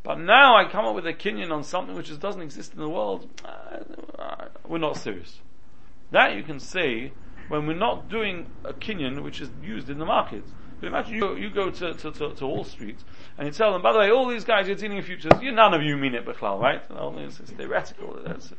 But 0.06 0.20
now 0.20 0.56
I 0.56 0.70
come 0.70 0.86
up 0.86 0.94
with 0.94 1.08
a 1.08 1.14
kinyan 1.14 1.52
on 1.52 1.64
something 1.64 1.96
which 1.96 2.18
doesn't 2.20 2.42
exist 2.42 2.74
in 2.74 2.80
the 2.80 2.88
world. 2.88 3.28
Uh, 3.44 4.46
we're 4.68 4.78
not 4.78 4.98
serious. 4.98 5.40
That 6.12 6.36
you 6.36 6.44
can 6.44 6.60
say 6.60 7.12
when 7.48 7.66
we're 7.66 7.74
not 7.74 8.08
doing 8.08 8.46
a 8.64 8.72
kinyan 8.72 9.24
which 9.24 9.42
is 9.42 9.50
used 9.64 9.90
in 9.90 9.98
the 9.98 10.06
market. 10.06 10.44
But 10.80 10.88
imagine 10.88 11.16
you, 11.16 11.36
you 11.36 11.50
go 11.50 11.72
to, 11.72 11.96
to, 11.96 12.12
to, 12.12 12.36
to, 12.36 12.46
Wall 12.46 12.64
Street 12.64 13.00
and 13.40 13.48
you 13.48 13.52
tell 13.52 13.74
them, 13.74 13.82
by 13.82 13.94
the 13.94 14.00
way, 14.00 14.12
all 14.12 14.28
these 14.28 14.44
guys 14.44 14.68
you're 14.68 14.76
dealing 14.76 14.98
in 14.98 15.04
futures, 15.04 15.32
you, 15.42 15.52
none 15.52 15.74
of 15.74 15.82
you 15.82 15.98
mean 15.98 16.14
it, 16.14 16.24
Bichlal, 16.24 16.60
right? 16.60 16.84
It's, 17.26 17.40
it's 17.40 17.52
theoretical. 17.52 18.20
It's, 18.28 18.54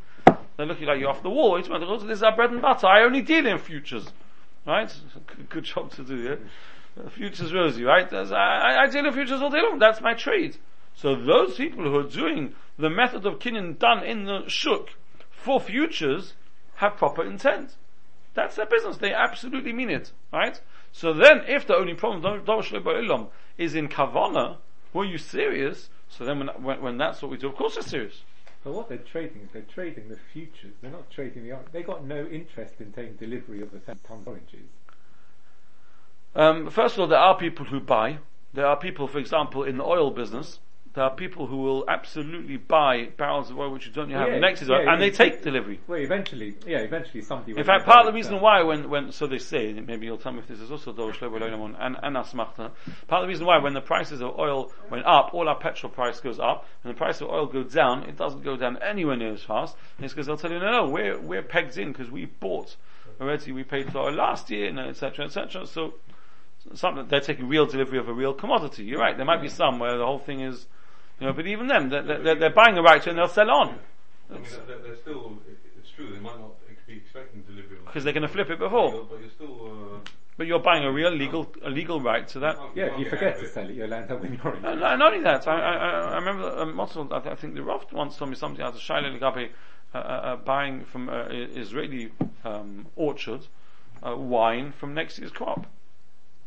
they're 0.56 0.66
looking 0.66 0.88
like 0.88 0.98
you're 0.98 1.10
off 1.10 1.22
the 1.22 1.30
wall. 1.30 1.62
This 1.62 2.18
is 2.18 2.22
our 2.24 2.34
bread 2.34 2.50
and 2.50 2.60
butter. 2.60 2.88
I 2.88 3.04
only 3.04 3.22
deal 3.22 3.46
in 3.46 3.58
futures. 3.58 4.08
Right? 4.66 4.92
Good 5.48 5.64
job 5.64 5.92
to 5.92 6.02
do, 6.02 6.16
yeah? 6.16 7.08
Futures 7.10 7.52
rosy, 7.52 7.84
right? 7.84 8.12
I, 8.12 8.84
I 8.84 8.86
deal 8.88 9.06
in 9.06 9.12
futures 9.12 9.40
all 9.40 9.50
day 9.50 9.62
long. 9.62 9.78
That's 9.78 10.00
my 10.00 10.14
trade. 10.14 10.56
So 10.96 11.14
those 11.14 11.56
people 11.56 11.84
who 11.84 11.96
are 11.96 12.08
doing 12.08 12.54
the 12.78 12.88
method 12.88 13.26
of 13.26 13.38
kinyan 13.38 13.78
done 13.78 14.02
in 14.02 14.24
the 14.24 14.48
shuk 14.48 14.88
for 15.30 15.60
futures 15.60 16.32
have 16.76 16.96
proper 16.96 17.22
intent. 17.22 17.76
That's 18.34 18.56
their 18.56 18.66
business. 18.66 18.96
They 18.96 19.12
absolutely 19.12 19.72
mean 19.72 19.90
it, 19.90 20.12
right? 20.32 20.60
So 20.92 21.12
then, 21.12 21.42
if 21.46 21.66
the 21.66 21.76
only 21.76 21.94
problem 21.94 23.28
is 23.58 23.74
in 23.74 23.88
kavana, 23.88 24.56
were 24.92 25.04
you 25.04 25.18
serious? 25.18 25.90
So 26.08 26.24
then, 26.24 26.38
when, 26.38 26.48
when, 26.62 26.82
when, 26.82 26.98
that's 26.98 27.20
what 27.20 27.30
we 27.30 27.36
do, 27.36 27.48
of 27.48 27.56
course, 27.56 27.76
it's 27.76 27.88
serious. 27.88 28.22
But 28.64 28.72
what 28.72 28.88
they're 28.88 28.98
trading 28.98 29.42
is 29.42 29.48
they're 29.52 29.62
trading 29.62 30.08
the 30.08 30.18
futures. 30.32 30.72
They're 30.80 30.90
not 30.90 31.10
trading 31.10 31.46
the. 31.46 31.56
They 31.72 31.82
got 31.82 32.04
no 32.04 32.26
interest 32.26 32.74
in 32.80 32.92
taking 32.92 33.14
delivery 33.16 33.60
of 33.62 33.70
the 33.70 33.78
ten 33.80 33.98
ton 34.06 34.22
oranges. 34.26 34.68
Um, 36.34 36.70
first 36.70 36.94
of 36.94 37.00
all, 37.00 37.06
there 37.06 37.18
are 37.18 37.36
people 37.36 37.66
who 37.66 37.80
buy. 37.80 38.18
There 38.52 38.66
are 38.66 38.76
people, 38.76 39.08
for 39.08 39.18
example, 39.18 39.62
in 39.62 39.76
the 39.76 39.84
oil 39.84 40.10
business 40.10 40.58
there 40.96 41.04
are 41.04 41.14
people 41.14 41.46
who 41.46 41.58
will 41.58 41.84
absolutely 41.88 42.56
buy 42.56 43.10
barrels 43.18 43.50
of 43.50 43.58
oil 43.58 43.70
which 43.70 43.84
you 43.84 43.92
don't 43.92 44.08
have 44.10 44.28
yeah, 44.28 44.38
next 44.38 44.62
yeah, 44.62 44.90
and 44.90 45.00
they 45.00 45.10
take 45.10 45.42
delivery. 45.42 45.78
Well, 45.86 46.00
eventually, 46.00 46.56
yeah, 46.66 46.78
eventually 46.78 47.20
somebody. 47.20 47.52
Will 47.52 47.60
In 47.60 47.66
fact, 47.66 47.84
part 47.84 48.00
of 48.00 48.06
the 48.06 48.12
reason 48.14 48.40
why, 48.40 48.62
when, 48.62 48.88
when 48.88 49.12
so 49.12 49.26
they 49.26 49.36
say, 49.36 49.74
maybe 49.74 50.06
you'll 50.06 50.16
tell 50.16 50.32
me 50.32 50.38
if 50.38 50.48
this 50.48 50.58
is 50.58 50.70
also 50.70 50.94
Dorish 50.94 51.20
and 51.20 51.96
and 52.02 52.16
Asmachta. 52.16 52.70
Part 53.08 53.22
of 53.22 53.22
the 53.24 53.28
reason 53.28 53.44
why, 53.44 53.58
when 53.58 53.74
the 53.74 53.82
prices 53.82 54.22
of 54.22 54.38
oil 54.38 54.72
went 54.90 55.04
up, 55.04 55.34
all 55.34 55.46
our 55.50 55.58
petrol 55.58 55.92
price 55.92 56.18
goes 56.18 56.40
up, 56.40 56.66
and 56.82 56.94
the 56.94 56.96
price 56.96 57.20
of 57.20 57.28
oil 57.28 57.44
goes 57.44 57.74
down, 57.74 58.04
it 58.04 58.16
doesn't 58.16 58.42
go 58.42 58.56
down 58.56 58.78
anywhere 58.82 59.16
near 59.16 59.34
as 59.34 59.42
fast. 59.42 59.76
And 59.98 60.06
It's 60.06 60.14
because 60.14 60.26
they'll 60.26 60.38
tell 60.38 60.50
you, 60.50 60.60
no, 60.60 60.70
no, 60.70 60.88
we're 60.88 61.20
we're 61.20 61.42
pegged 61.42 61.76
in 61.76 61.92
because 61.92 62.10
we 62.10 62.24
bought 62.24 62.74
already, 63.20 63.52
we 63.52 63.64
paid 63.64 63.92
for 63.92 63.98
oil 63.98 64.14
last 64.14 64.48
year, 64.50 64.68
and 64.68 64.80
etc. 64.80 65.26
etc. 65.26 65.66
So. 65.66 65.94
Something 66.74 67.06
they're 67.06 67.20
taking 67.20 67.46
real 67.46 67.64
delivery 67.64 68.00
of 68.00 68.08
a 68.08 68.12
real 68.12 68.34
commodity. 68.34 68.82
You're 68.82 68.98
right. 68.98 69.16
There 69.16 69.24
might 69.24 69.40
be 69.40 69.48
some 69.48 69.78
where 69.78 69.96
the 69.96 70.04
whole 70.04 70.18
thing 70.18 70.40
is 70.40 70.66
you 71.20 71.26
know, 71.26 71.32
but 71.32 71.46
even 71.46 71.66
then, 71.66 71.88
they're, 71.88 72.02
they're, 72.02 72.34
they're 72.34 72.54
buying 72.54 72.74
the 72.74 72.82
right 72.82 73.02
to 73.02 73.10
and 73.10 73.18
they'll 73.18 73.28
sell 73.28 73.50
on. 73.50 73.78
I 74.30 74.34
mean, 74.34 74.42
they're, 74.66 74.78
they're, 74.78 74.96
still, 74.96 75.38
it's 75.78 75.90
true, 75.90 76.12
they 76.12 76.18
might 76.18 76.38
not 76.38 76.54
be 76.86 76.94
expecting 76.96 77.42
delivery. 77.42 77.78
Because 77.84 78.04
they're 78.04 78.12
going 78.12 78.22
to 78.22 78.28
flip 78.28 78.50
it 78.50 78.58
before. 78.58 79.06
But 79.08 79.20
you're 79.20 79.30
still, 79.30 79.94
uh, 79.96 80.10
but 80.36 80.46
you're 80.46 80.60
buying 80.60 80.84
a 80.84 80.92
real 80.92 81.10
legal, 81.10 81.50
a 81.64 81.70
legal 81.70 82.00
right 82.00 82.28
to 82.28 82.40
that. 82.40 82.58
Yeah, 82.74 82.92
if 82.92 82.98
you 82.98 83.08
forget 83.08 83.38
to 83.38 83.48
sell 83.48 83.68
it, 83.68 83.74
you'll 83.74 83.92
end 83.92 84.10
up 84.10 84.20
with 84.20 84.32
your 84.32 84.60
no, 84.60 84.74
no, 84.74 84.96
not 84.96 85.12
only 85.12 85.24
that, 85.24 85.48
I, 85.48 85.58
I, 85.58 85.76
I 85.76 86.14
remember, 86.16 86.78
also, 86.78 87.08
I, 87.10 87.34
think 87.34 87.54
the 87.54 87.62
Rav 87.62 87.86
once 87.92 88.16
told 88.16 88.30
me 88.30 88.36
something 88.36 88.64
as 88.64 88.74
a 88.74 88.78
Shaila 88.78 89.18
Ligabi, 89.18 89.48
uh, 89.94 89.98
uh, 89.98 90.00
uh, 90.00 90.36
buying 90.36 90.84
from 90.84 91.08
uh, 91.08 91.28
Israeli 91.30 92.12
um, 92.44 92.86
orchard 92.96 93.46
uh, 94.06 94.14
wine 94.14 94.72
from 94.72 94.92
next 94.92 95.18
year's 95.18 95.30
crop. 95.30 95.66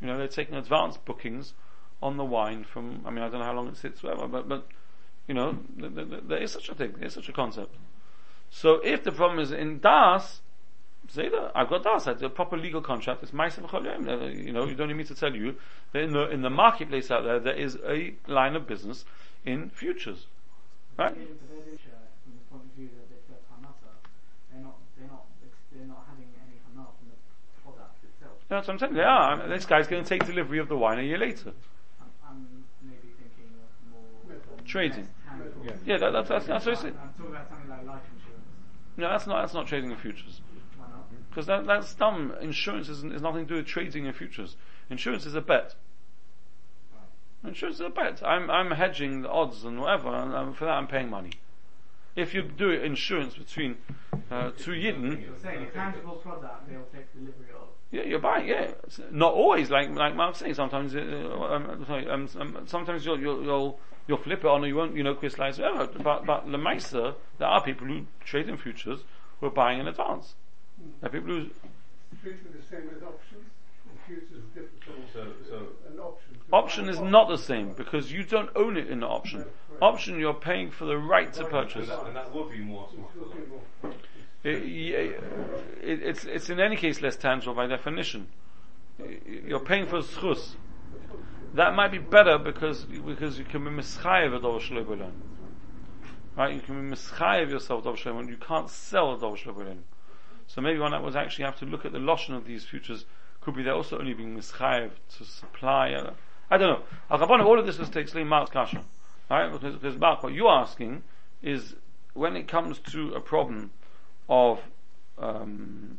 You 0.02 0.08
know, 0.08 0.18
they're 0.18 0.28
taking 0.28 0.56
advanced 0.56 1.04
bookings 1.06 1.54
on 2.02 2.18
the 2.18 2.26
wine 2.26 2.64
from, 2.64 3.02
I 3.06 3.10
mean, 3.10 3.24
I 3.24 3.30
don't 3.30 3.40
know 3.40 3.46
how 3.46 3.54
long 3.54 3.68
it 3.68 3.78
sits, 3.78 4.02
whatever, 4.04 4.28
but, 4.28 4.48
but, 4.48 4.68
you 5.28 5.34
know, 5.34 5.58
th- 5.80 5.94
th- 5.94 6.10
th- 6.10 6.24
there 6.28 6.38
is 6.38 6.52
such 6.52 6.70
a 6.70 6.76
thing, 6.76 6.94
there 6.98 7.08
is 7.08 7.14
such 7.14 7.30
a 7.30 7.34
concept. 7.34 7.76
So 8.50 8.76
if 8.84 9.04
the 9.04 9.12
problem 9.12 9.40
is 9.40 9.52
in 9.52 9.80
Das, 9.80 10.42
say 11.10 11.30
that, 11.30 11.52
I've 11.54 11.70
got 11.70 11.84
Das, 11.84 12.06
have 12.06 12.22
a 12.24 12.30
proper 12.30 12.58
legal 12.58 12.82
contract, 12.82 13.22
it's 13.24 13.34
my 13.34 13.48
uh, 13.48 14.26
you 14.28 14.54
know, 14.54 14.66
you 14.66 14.76
don't 14.76 14.88
need 14.88 14.96
me 14.98 15.04
to 15.04 15.16
tell 15.16 15.36
you 15.36 15.56
that 15.92 16.04
in 16.04 16.14
the, 16.14 16.30
in 16.30 16.42
the 16.42 16.50
marketplace 16.50 17.12
out 17.12 17.24
there, 17.24 17.40
there 17.40 17.56
is 17.56 17.78
a 17.86 18.14
line 18.28 18.56
of 18.56 18.66
business 18.66 19.06
in 19.46 19.70
futures. 19.70 20.28
Right? 20.98 21.16
That's 28.50 28.68
what 28.68 28.74
I'm 28.74 28.80
saying. 28.80 28.94
They 28.96 29.04
are. 29.04 29.48
This 29.48 29.66
guy's 29.66 29.88
going 29.88 30.04
to 30.04 30.10
take 30.10 30.26
delivery 30.26 30.58
of 30.58 30.68
the 30.68 30.76
wine 30.76 30.98
a 30.98 31.04
year 31.04 31.20
later. 31.20 31.54
Trading. 34.70 35.08
Yeah, 35.64 35.72
yeah 35.86 35.98
that, 35.98 36.14
that's, 36.14 36.30
that's, 36.30 36.46
that's 36.46 36.66
what 36.66 36.78
I 36.78 36.82
said. 36.82 36.94
I'm 37.02 37.10
talking 37.18 37.34
about 37.34 37.50
something 37.50 37.70
like 37.70 37.86
life 37.86 38.02
insurance. 38.16 38.46
No, 38.98 39.10
that's 39.10 39.28
not, 39.28 39.42
that's 39.42 39.54
not 39.54 39.68
trading 39.68 39.92
in 39.92 39.98
futures. 39.98 40.42
Because 41.30 41.46
that, 41.48 41.66
that's 41.66 41.94
dumb. 41.96 42.34
Insurance 42.42 42.90
is, 42.90 43.04
is 43.04 43.22
nothing 43.22 43.46
to 43.46 43.50
do 43.50 43.56
with 43.56 43.66
trading 43.66 44.06
in 44.06 44.14
futures. 44.14 44.56
Insurance 44.90 45.26
is 45.26 45.36
a 45.36 45.42
bet. 45.42 45.76
Insurance 47.44 47.78
is 47.78 47.86
a 47.86 47.90
bet. 47.90 48.22
I'm, 48.24 48.50
I'm 48.50 48.72
hedging 48.72 49.22
the 49.22 49.30
odds 49.30 49.64
and 49.64 49.80
whatever, 49.80 50.10
and 50.10 50.34
um, 50.34 50.54
for 50.54 50.66
that 50.66 50.72
I'm 50.72 50.88
paying 50.88 51.10
money. 51.10 51.32
If 52.20 52.34
you 52.34 52.42
do 52.44 52.72
insurance 52.72 53.36
between 53.36 53.78
uh, 54.30 54.52
two 54.58 54.72
Yidden. 54.72 55.22
You're 55.22 55.36
saying 55.42 55.64
a 55.64 55.70
tangible 55.72 56.16
product 56.16 56.70
they'll 56.70 56.84
take 56.94 57.12
delivery 57.14 57.54
of. 57.56 57.68
Yeah, 57.92 58.04
you're 58.04 58.20
buying. 58.20 58.48
Yeah, 58.48 58.72
it's 58.84 59.00
not 59.12 59.34
always 59.34 59.70
like 59.70 59.90
like 59.92 60.16
Mark 60.16 60.36
saying. 60.36 60.54
Sometimes, 60.54 60.96
uh, 60.96 61.00
um, 61.00 61.86
sorry, 61.88 62.08
um, 62.10 62.30
um, 62.40 62.58
sometimes 62.68 63.06
you'll, 63.06 63.20
you'll, 63.20 63.44
you'll 63.44 63.80
you'll 64.08 64.18
flip 64.18 64.40
it 64.40 64.46
on, 64.46 64.64
or 64.64 64.68
you 64.68 64.76
won't, 64.76 64.96
you 64.96 65.04
know, 65.04 65.16
crystallize 65.16 65.60
it 65.60 65.66
out. 65.66 66.04
But 66.04 66.26
the 66.26 66.58
Lemaisa, 66.58 67.16
there 67.38 67.48
are 67.48 67.64
people 67.64 67.88
who 67.88 68.06
trade 68.24 68.50
in 68.50 68.58
futures 68.58 69.00
who 69.40 69.48
are 69.48 69.52
buying 69.52 69.80
in 69.80 69.88
advance. 69.88 70.36
There 71.00 71.10
are 71.10 71.14
people 71.14 71.30
who. 71.30 71.50
Treating 72.22 72.40
the 72.54 72.66
same 72.66 72.90
as 72.96 73.02
options. 73.02 73.46
Option. 76.00 76.38
Option 76.52 76.90
is 76.90 77.00
not 77.00 77.30
the 77.30 77.38
same 77.38 77.74
because 77.74 78.12
you 78.12 78.24
don't 78.24 78.50
own 78.56 78.78
it 78.78 78.90
in 78.90 79.02
the 79.02 79.08
option. 79.08 79.46
Option, 79.82 80.20
you're 80.20 80.34
paying 80.34 80.72
for 80.72 80.86
the 80.86 80.98
right 80.98 81.32
to 81.34 81.46
purchase. 81.46 81.90
And 81.90 82.16
that, 82.16 82.34
would 82.34 82.52
be 82.52 82.60
more. 82.60 82.90
It, 84.44 84.56
it, 84.56 85.22
it's, 85.82 86.26
it's 86.26 86.50
in 86.50 86.60
any 86.60 86.76
case 86.76 87.02
less 87.02 87.16
tangible 87.16 87.54
by 87.54 87.68
definition. 87.68 88.28
You're 89.26 89.60
paying 89.60 89.86
for 89.86 90.00
schus. 90.00 90.56
That 91.54 91.76
might 91.76 91.92
be 91.92 91.98
better 91.98 92.38
because, 92.38 92.86
because 92.86 93.40
you 93.40 93.46
can 93.46 93.64
be 93.64 93.72
mischayev 93.72 94.36
a 94.36 94.40
dov 94.40 95.12
Right? 96.36 96.54
You 96.54 96.62
can 96.62 96.90
be 96.90 96.96
mischayev 96.96 97.50
yourself 97.50 97.84
dov 97.84 98.00
You 98.06 98.38
can't 98.38 98.70
sell 98.70 99.14
a 99.14 99.20
dov 99.20 99.40
So 100.48 100.62
maybe 100.62 100.80
one 100.80 100.92
that 100.92 101.04
was 101.04 101.16
actually 101.16 101.46
have 101.46 101.58
to 101.60 101.66
look 101.66 101.86
at 101.86 101.92
the 101.92 102.00
lotion 102.00 102.36
of 102.36 102.46
these 102.46 102.66
futures. 102.66 103.06
Could 103.50 103.56
be 103.56 103.64
they're 103.64 103.74
also 103.74 103.98
only 103.98 104.14
being 104.14 104.38
mischayev 104.38 104.92
to 105.18 105.26
supply. 105.26 105.92
Uh, 105.94 106.14
I 106.52 106.60
don't 106.60 106.70
know. 106.70 106.86
Al 107.10 107.42
all 107.42 107.58
of 107.58 107.66
this 107.66 107.80
is 107.80 107.90
takes 107.90 108.14
Mark's 108.14 108.52
kasha. 108.52 108.84
Right? 109.28 109.52
Because, 109.52 109.74
because 109.74 109.98
Mark, 109.98 110.22
what 110.22 110.34
you're 110.34 110.52
asking 110.52 111.02
is 111.42 111.74
when 112.14 112.36
it 112.36 112.48
comes 112.48 112.78
to 112.92 113.16
a 113.16 113.20
problem 113.20 113.72
of 114.30 114.60
um, 115.18 115.98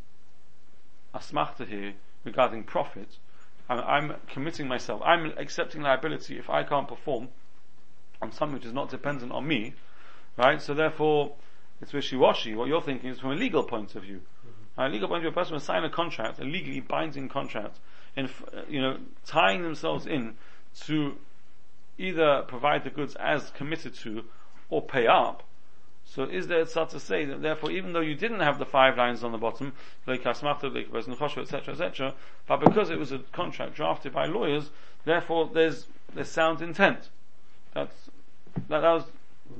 asmachta 1.12 1.66
here 1.66 1.94
regarding 2.22 2.62
profit, 2.62 3.16
I'm, 3.68 3.80
I'm 3.80 4.16
committing 4.28 4.68
myself, 4.68 5.02
I'm 5.04 5.32
accepting 5.36 5.82
liability 5.82 6.38
if 6.38 6.48
I 6.48 6.62
can't 6.62 6.86
perform 6.86 7.30
on 8.22 8.30
something 8.30 8.54
which 8.54 8.64
is 8.64 8.72
not 8.72 8.90
dependent 8.90 9.32
on 9.32 9.44
me, 9.44 9.74
right? 10.36 10.62
So 10.62 10.72
therefore, 10.72 11.32
it's 11.82 11.92
wishy-washy. 11.92 12.54
What 12.54 12.68
you're 12.68 12.80
thinking 12.80 13.10
is 13.10 13.18
from 13.18 13.32
a 13.32 13.34
legal 13.34 13.64
point 13.64 13.96
of 13.96 14.04
view. 14.04 14.20
A 14.80 14.88
legal 14.88 15.08
view, 15.18 15.28
a 15.28 15.32
person 15.32 15.52
will 15.52 15.60
sign 15.60 15.84
a 15.84 15.90
contract, 15.90 16.38
a 16.38 16.44
legally 16.44 16.80
binding 16.80 17.28
contract, 17.28 17.78
and 18.16 18.28
uh, 18.54 18.62
you 18.68 18.80
know, 18.80 18.98
tying 19.26 19.62
themselves 19.62 20.06
in 20.06 20.36
to 20.86 21.16
either 21.98 22.42
provide 22.48 22.84
the 22.84 22.90
goods 22.90 23.14
as 23.16 23.50
committed 23.50 23.94
to, 23.94 24.24
or 24.70 24.80
pay 24.80 25.06
up. 25.06 25.42
So 26.04 26.24
is 26.24 26.48
there 26.48 26.64
such 26.66 26.90
to 26.90 27.00
say 27.00 27.24
that 27.26 27.42
therefore, 27.42 27.70
even 27.70 27.92
though 27.92 28.00
you 28.00 28.14
didn't 28.14 28.40
have 28.40 28.58
the 28.58 28.64
five 28.64 28.96
lines 28.96 29.22
on 29.22 29.32
the 29.32 29.38
bottom, 29.38 29.74
like 30.06 30.24
like 30.24 30.42
etc., 30.42 31.72
etc., 31.72 32.14
but 32.48 32.60
because 32.60 32.90
it 32.90 32.98
was 32.98 33.12
a 33.12 33.18
contract 33.32 33.74
drafted 33.74 34.12
by 34.12 34.26
lawyers, 34.26 34.70
therefore 35.04 35.50
there's 35.52 35.86
there's 36.14 36.28
sound 36.28 36.62
intent. 36.62 37.10
That's 37.74 38.10
that, 38.68 38.80
that 38.80 38.92
was 38.92 39.04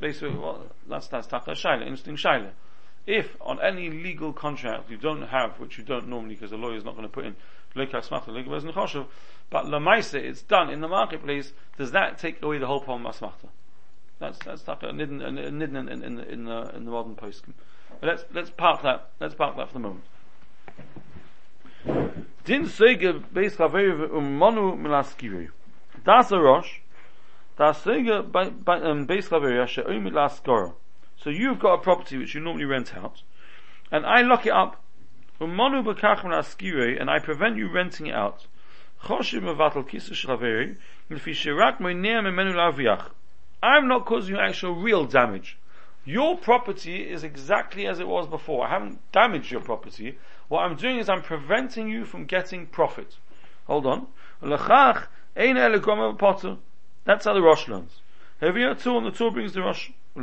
basically 0.01 0.37
well, 0.37 0.65
that's 0.89 1.07
that's 1.09 1.27
taka 1.27 1.53
shaila, 1.53 1.83
interesting 1.83 2.17
shaila. 2.17 2.51
If 3.11 3.37
on 3.41 3.61
any 3.61 3.91
legal 3.91 4.33
contract 4.33 4.89
you 4.89 4.97
don't 4.97 5.23
have, 5.23 5.59
which 5.59 5.79
you 5.79 5.83
don't 5.83 6.07
normally 6.07 6.37
because 6.37 6.51
the 6.51 6.57
lawyer 6.57 6.77
is 6.77 6.85
not 6.85 6.95
going 6.95 7.09
to 7.09 7.13
put 7.13 7.25
in 7.25 7.35
but 7.75 7.85
lamaisa 9.65 10.15
it's 10.15 10.43
done 10.43 10.71
in 10.71 10.81
the 10.81 10.87
marketplace, 10.87 11.53
does 11.77 11.91
that 11.91 12.19
take 12.19 12.41
away 12.41 12.59
the 12.59 12.67
whole 12.69 12.81
problem 12.81 13.07
of 13.07 13.17
asmachta? 13.17 13.49
That's 14.21 14.39
that's 14.45 14.63
taka 14.63 14.93
nidden 14.93 15.27
in, 15.27 15.39
in, 15.39 15.63
in, 15.63 16.45
the 16.45 16.71
in 16.77 16.85
the 16.85 16.91
modern 16.91 17.17
post. 17.17 17.45
But 18.01 18.07
let's 18.07 18.25
let's 18.33 18.51
park 18.51 18.83
that 18.83 19.11
let's 19.19 19.35
park 19.35 19.57
that 19.57 19.69
for 19.69 19.75
the 19.75 19.81
moment. 19.81 20.05
Din 22.45 22.67
sege 22.67 23.25
beis 23.33 23.57
chaveri 23.57 24.09
um 24.13 24.39
monu 24.39 24.77
milaskiri. 24.79 25.49
Das 26.05 26.31
a 26.31 26.39
rosh. 26.39 26.81
Das 27.57 27.83
sege 27.83 28.23
beis 28.31 29.29
chaveri 29.29 29.63
asher 29.63 29.89
um 29.89 30.05
milaskora. 30.05 30.75
So 31.23 31.29
you've 31.29 31.59
got 31.59 31.75
a 31.75 31.79
property 31.79 32.17
which 32.17 32.35
you 32.35 32.41
normally 32.41 32.65
rent 32.65 32.97
out, 32.97 33.23
and 33.93 34.07
I 34.07 34.23
lock 34.23 34.47
it 34.47 34.53
up, 34.53 34.83
and 35.39 35.61
I 35.61 37.19
prevent 37.19 37.57
you 37.57 37.69
renting 37.69 38.07
it 38.07 38.15
out. 38.15 38.47
I'm 43.63 43.89
not 43.89 44.07
causing 44.07 44.35
you 44.35 44.41
actual 44.41 44.75
real 44.75 45.05
damage. 45.05 45.59
Your 46.07 46.39
property 46.39 47.11
is 47.11 47.23
exactly 47.23 47.87
as 47.87 48.01
it 48.01 48.09
was 48.09 48.27
before. 48.27 48.67
I 48.67 48.71
haven't 48.71 49.01
damaged 49.13 49.51
your 49.51 49.61
property. 49.61 50.19
What 50.49 50.63
I'm 50.63 50.77
doing 50.77 50.99
is 50.99 51.11
I'm 51.11 51.21
preventing 51.23 51.89
you 51.89 52.07
from 52.07 52.25
getting 52.25 52.67
profit. 52.67 53.17
Hold 53.67 53.85
on. 53.87 54.07
That's 57.05 57.25
how 57.25 57.35
the 57.35 57.43
Rosh 57.43 57.69
learns. 57.69 58.01
Here 58.41 58.75
two 58.75 58.97
on 58.97 59.05
the 59.05 59.11
two 59.11 59.31
brings 59.31 59.53
the 59.53 59.61
Rosh. 59.61 59.91
The 60.15 60.23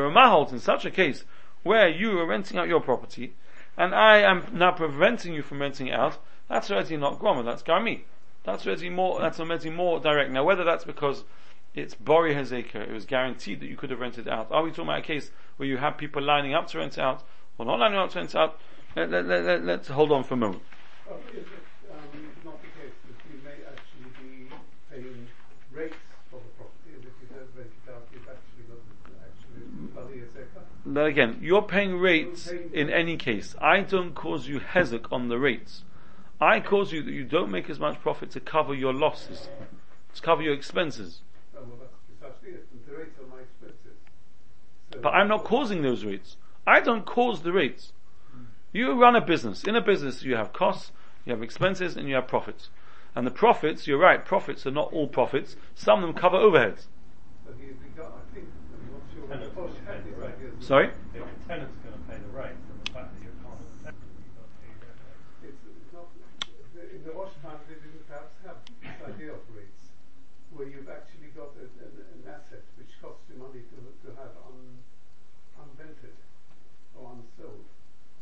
Ramah 0.00 0.28
holds 0.30 0.52
in 0.52 0.60
such 0.60 0.84
a 0.84 0.90
case 0.90 1.24
where 1.62 1.88
you 1.88 2.18
are 2.18 2.26
renting 2.26 2.58
out 2.58 2.68
your 2.68 2.80
property 2.80 3.34
and 3.78 3.94
I 3.94 4.18
am 4.18 4.44
now 4.52 4.72
preventing 4.72 5.34
you 5.34 5.42
from 5.42 5.60
renting 5.60 5.92
out, 5.92 6.18
that's 6.48 6.68
already 6.68 6.96
not 6.96 7.20
Groma, 7.20 7.44
that's 7.44 7.62
Garmi. 7.62 8.00
That's 8.44 8.66
already 8.66 8.90
more, 8.90 9.20
that's 9.20 9.38
already 9.38 9.70
more 9.70 10.00
direct. 10.00 10.32
Now 10.32 10.42
whether 10.42 10.64
that's 10.64 10.84
because 10.84 11.24
it's 11.74 11.94
Bori 11.94 12.34
Hezekah, 12.34 12.88
it 12.88 12.92
was 12.92 13.04
guaranteed 13.04 13.60
that 13.60 13.68
you 13.68 13.76
could 13.76 13.90
have 13.90 14.00
rented 14.00 14.26
out. 14.26 14.50
Are 14.50 14.64
we 14.64 14.70
talking 14.70 14.84
about 14.84 14.98
a 14.98 15.02
case 15.02 15.30
where 15.58 15.68
you 15.68 15.76
have 15.76 15.96
people 15.96 16.20
lining 16.20 16.54
up 16.54 16.66
to 16.68 16.78
rent 16.78 16.98
out 16.98 17.22
or 17.56 17.66
not 17.66 17.78
lining 17.78 17.98
up 17.98 18.10
to 18.10 18.18
rent 18.18 18.34
out? 18.34 18.58
Let, 18.96 19.10
let, 19.10 19.26
let, 19.26 19.64
let's 19.64 19.88
hold 19.88 20.10
on 20.10 20.24
for 20.24 20.34
a 20.34 20.38
moment. 20.38 20.62
Um, 21.08 21.14
Oh, 21.14 21.16
is 21.32 21.38
it 21.38 21.46
um, 21.92 21.98
not 22.44 22.60
the 22.60 22.68
case 22.68 22.92
that 23.06 23.30
you 23.30 23.40
may 23.44 23.62
actually 23.64 24.10
be 24.20 24.50
paying 24.90 25.28
rates 25.78 25.96
for 26.30 26.40
the 26.40 26.50
property, 26.58 26.90
and 26.94 27.04
if 27.04 27.14
you 27.22 27.28
don't 27.30 27.48
rent 27.56 27.70
it 27.70 27.90
out, 27.90 28.06
you've 28.12 28.26
actually 28.26 28.64
got 28.66 28.82
actually 29.22 29.86
Bali 29.94 30.22
Ezekah? 30.26 30.62
Now 30.84 31.04
again, 31.04 31.38
you're 31.40 31.62
paying 31.62 31.98
rates 31.98 32.50
in 32.72 32.90
any 32.90 33.16
case. 33.16 33.54
I 33.60 33.80
don't 33.80 34.14
cause 34.14 34.48
you 34.48 34.58
hezek 34.60 35.12
on 35.12 35.28
the 35.28 35.38
rates. 35.38 35.84
I 36.40 36.60
cause 36.60 36.92
you 36.92 37.02
that 37.02 37.12
you 37.12 37.24
don't 37.24 37.50
make 37.50 37.70
as 37.70 37.78
much 37.78 38.00
profit 38.00 38.30
to 38.32 38.40
cover 38.40 38.74
your 38.74 38.92
losses, 38.92 39.48
to 40.14 40.22
cover 40.22 40.42
your 40.42 40.54
expenses. 40.54 41.22
Oh, 41.56 41.60
well, 41.62 41.88
precisely 42.06 42.50
it. 42.50 42.86
The 42.86 42.96
rates 42.96 43.18
are 43.18 43.26
my 43.26 43.42
expenses. 43.42 43.98
So 44.92 45.00
But 45.00 45.10
I'm 45.10 45.28
not 45.28 45.44
causing 45.44 45.82
those 45.82 46.04
rates. 46.04 46.36
I 46.66 46.80
don't 46.80 47.06
cause 47.06 47.42
the 47.42 47.52
rates. 47.52 47.92
Hmm. 48.32 48.44
You 48.72 49.00
run 49.00 49.16
a 49.16 49.20
business. 49.20 49.64
In 49.64 49.74
a 49.74 49.80
business 49.80 50.22
you 50.22 50.36
have 50.36 50.52
costs, 50.52 50.92
you 51.24 51.32
have 51.32 51.42
expenses, 51.42 51.96
and 51.96 52.08
you 52.08 52.14
have 52.14 52.28
profits. 52.28 52.70
And 53.18 53.26
the 53.26 53.34
profits, 53.34 53.90
you're 53.90 53.98
right, 53.98 54.22
profits 54.22 54.62
are 54.62 54.70
not 54.70 54.94
all 54.94 55.08
profits. 55.10 55.58
Some 55.74 55.98
of 55.98 56.06
them 56.06 56.14
cover 56.14 56.38
overheads. 56.38 56.86
But 57.42 57.58
he, 57.58 57.74
he 57.74 57.90
got, 57.98 58.14
I 58.14 58.22
think, 58.30 58.46
I 58.46 58.78
mean, 58.78 58.94
what's 58.94 59.10
your 59.10 59.26
Tenants 59.26 59.50
Posh 59.58 59.74
will 59.74 59.90
had 59.90 60.06
pay 60.06 60.06
this 60.06 60.14
the 60.14 60.22
rent. 60.22 60.38
idea 60.38 60.54
as 60.54 60.62
Sorry? 60.62 60.86
If 60.86 61.26
the 61.26 61.42
tenant's 61.50 61.74
going 61.82 61.98
to 61.98 62.04
pay 62.06 62.14
the 62.22 62.30
rate, 62.30 62.54
and 62.54 62.78
the 62.78 62.94
fact 62.94 63.10
that 63.10 63.18
you're 63.18 63.34
part 63.42 63.58
of 63.58 63.66
the 63.66 63.90
tenant, 63.90 64.06
you've 64.22 64.38
got 64.38 64.46
to 64.46 64.54
pay 64.62 64.70
your 64.70 64.86
rent. 64.86 65.50
It's, 65.50 65.62
it's 65.66 65.90
not, 65.90 66.06
the, 66.14 66.82
in 66.94 67.02
the 67.02 67.10
Rosh 67.10 67.34
time 67.42 67.58
they 67.66 67.74
didn't 67.82 68.06
perhaps 68.06 68.38
have 68.46 68.62
this 68.86 68.98
idea 69.02 69.34
of 69.34 69.42
rates, 69.50 69.98
where 70.54 70.70
you've 70.70 70.86
actually 70.86 71.34
got 71.34 71.58
a, 71.58 71.66
an, 71.82 71.98
an 71.98 72.22
asset 72.22 72.62
which 72.78 72.94
costs 73.02 73.26
you 73.26 73.34
money 73.34 73.66
to, 73.66 73.78
to 74.06 74.14
have 74.14 74.30
un, 74.46 74.78
unvented, 75.58 76.14
or 76.94 77.18
unsold, 77.18 77.66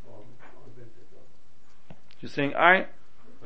or 0.09 0.25
unvented. 0.65 1.05
You're 2.17 2.33
saying 2.33 2.57
I, 2.57 2.89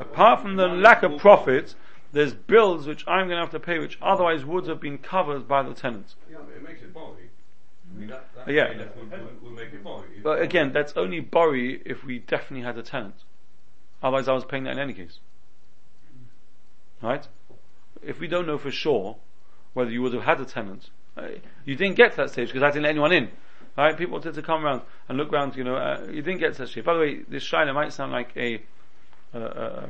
apart 0.01 0.41
from 0.41 0.55
the 0.55 0.67
lack 0.67 1.03
of 1.03 1.17
profit, 1.17 1.75
there's 2.11 2.33
bills 2.33 2.87
which 2.87 3.03
I'm 3.07 3.27
going 3.27 3.37
to 3.37 3.41
have 3.41 3.51
to 3.51 3.59
pay, 3.59 3.79
which 3.79 3.97
otherwise 4.01 4.43
would 4.43 4.67
have 4.67 4.81
been 4.81 4.97
covered 4.97 5.47
by 5.47 5.63
the 5.63 5.73
tenant. 5.73 6.15
Yeah, 6.29 6.37
but 6.45 6.55
it 6.55 6.63
makes 6.63 6.81
it 6.81 6.93
Bori. 6.93 7.29
I 7.93 7.99
mean, 7.99 8.09
that, 8.09 8.27
that 8.35 8.47
Yeah. 8.47 8.85
will, 8.95 9.29
will 9.41 9.51
make 9.51 9.73
it. 9.73 9.83
But 10.23 10.41
again, 10.41 10.71
that's 10.73 10.93
only 10.97 11.19
Bori 11.19 11.81
if 11.85 12.03
we 12.03 12.19
definitely 12.19 12.65
had 12.65 12.77
a 12.77 12.83
tenant. 12.83 13.15
Otherwise 14.03 14.27
I 14.27 14.33
was 14.33 14.45
paying 14.45 14.63
that 14.63 14.71
in 14.73 14.79
any 14.79 14.93
case. 14.93 15.19
Right? 17.01 17.27
If 18.01 18.19
we 18.19 18.27
don't 18.27 18.47
know 18.47 18.57
for 18.57 18.71
sure 18.71 19.17
whether 19.73 19.91
you 19.91 20.01
would 20.01 20.13
have 20.13 20.23
had 20.23 20.39
a 20.41 20.45
tenant, 20.45 20.89
uh, 21.17 21.27
you 21.65 21.75
didn't 21.75 21.95
get 21.95 22.11
to 22.11 22.17
that 22.17 22.29
stage 22.31 22.47
because 22.49 22.63
I 22.63 22.69
didn't 22.69 22.83
let 22.83 22.89
anyone 22.91 23.11
in. 23.11 23.29
Right? 23.77 23.97
People 23.97 24.13
wanted 24.13 24.33
to 24.35 24.41
come 24.41 24.65
around 24.65 24.81
and 25.07 25.17
look 25.17 25.31
around, 25.31 25.55
you 25.55 25.63
know, 25.63 25.75
uh, 25.75 26.05
you 26.07 26.21
didn't 26.21 26.39
get 26.39 26.53
to 26.53 26.59
that 26.63 26.67
stage. 26.67 26.83
By 26.83 26.93
the 26.93 26.99
way, 26.99 27.19
this 27.27 27.43
Shaila 27.43 27.73
might 27.73 27.93
sound 27.93 28.11
like 28.11 28.31
a, 28.35 28.61
a, 29.33 29.39
a 29.39 29.87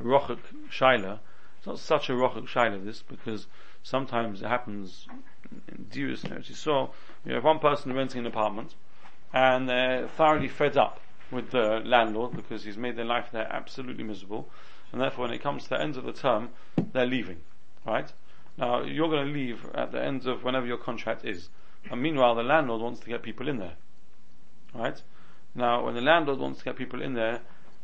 Shaila. 0.69 1.19
It's 1.58 1.67
not 1.67 1.80
such 1.80 2.10
a 2.10 2.13
Rochuk 2.13 2.47
Shaila 2.47 2.84
this 2.84 3.01
because 3.01 3.47
sometimes 3.84 4.41
it 4.41 4.47
happens 4.47 5.08
in 5.67 5.88
and 6.32 6.47
you 6.47 6.56
saw, 6.56 6.89
you 7.25 7.34
have 7.34 7.43
one 7.43 7.60
person 7.60 7.93
renting 7.93 8.21
an 8.21 8.27
apartment 8.27 8.75
and 9.34 9.69
they're 9.69 10.08
thoroughly 10.08 10.47
fed 10.47 10.77
up 10.77 10.99
with 11.32 11.51
the 11.51 11.82
landlord 11.86 12.36
because 12.36 12.63
he's 12.63 12.77
made 12.77 12.95
their 12.95 13.06
life 13.06 13.30
there 13.32 13.47
absolutely 13.51 14.04
miserable, 14.04 14.49
and 14.91 14.99
therefore 14.99 15.25
when 15.25 15.34
it 15.34 15.41
comes 15.41 15.63
to 15.63 15.69
the 15.69 15.82
end 15.82 15.95
of 15.95 16.04
the 16.04 16.12
term, 16.12 16.49
they're 16.91 17.06
leaving. 17.06 17.38
Right? 17.86 18.12
Now 18.58 18.84
you're 18.84 19.10
going 19.10 19.27
to 19.27 19.34
leave 19.34 19.65
at 19.73 19.91
the 19.91 20.04
end 20.04 20.27
of 20.27 20.43
whenever 20.43 20.65
your 20.65 20.77
contract 20.77 21.25
is, 21.25 21.49
and 21.89 22.01
meanwhile 22.01 22.36
the 22.36 22.43
landlord 22.43 22.82
wants 22.82 22.99
to 23.01 23.08
get 23.08 23.23
people 23.23 23.47
in 23.47 23.58
there. 23.58 23.75
Right? 24.73 25.01
Now 25.56 25.86
when 25.86 25.95
the 25.95 26.01
landlord 26.01 26.39
wants 26.39 26.60
to 26.60 26.65
get 26.65 26.75
people 26.75 27.01
in 27.01 27.13
there, 27.13 27.39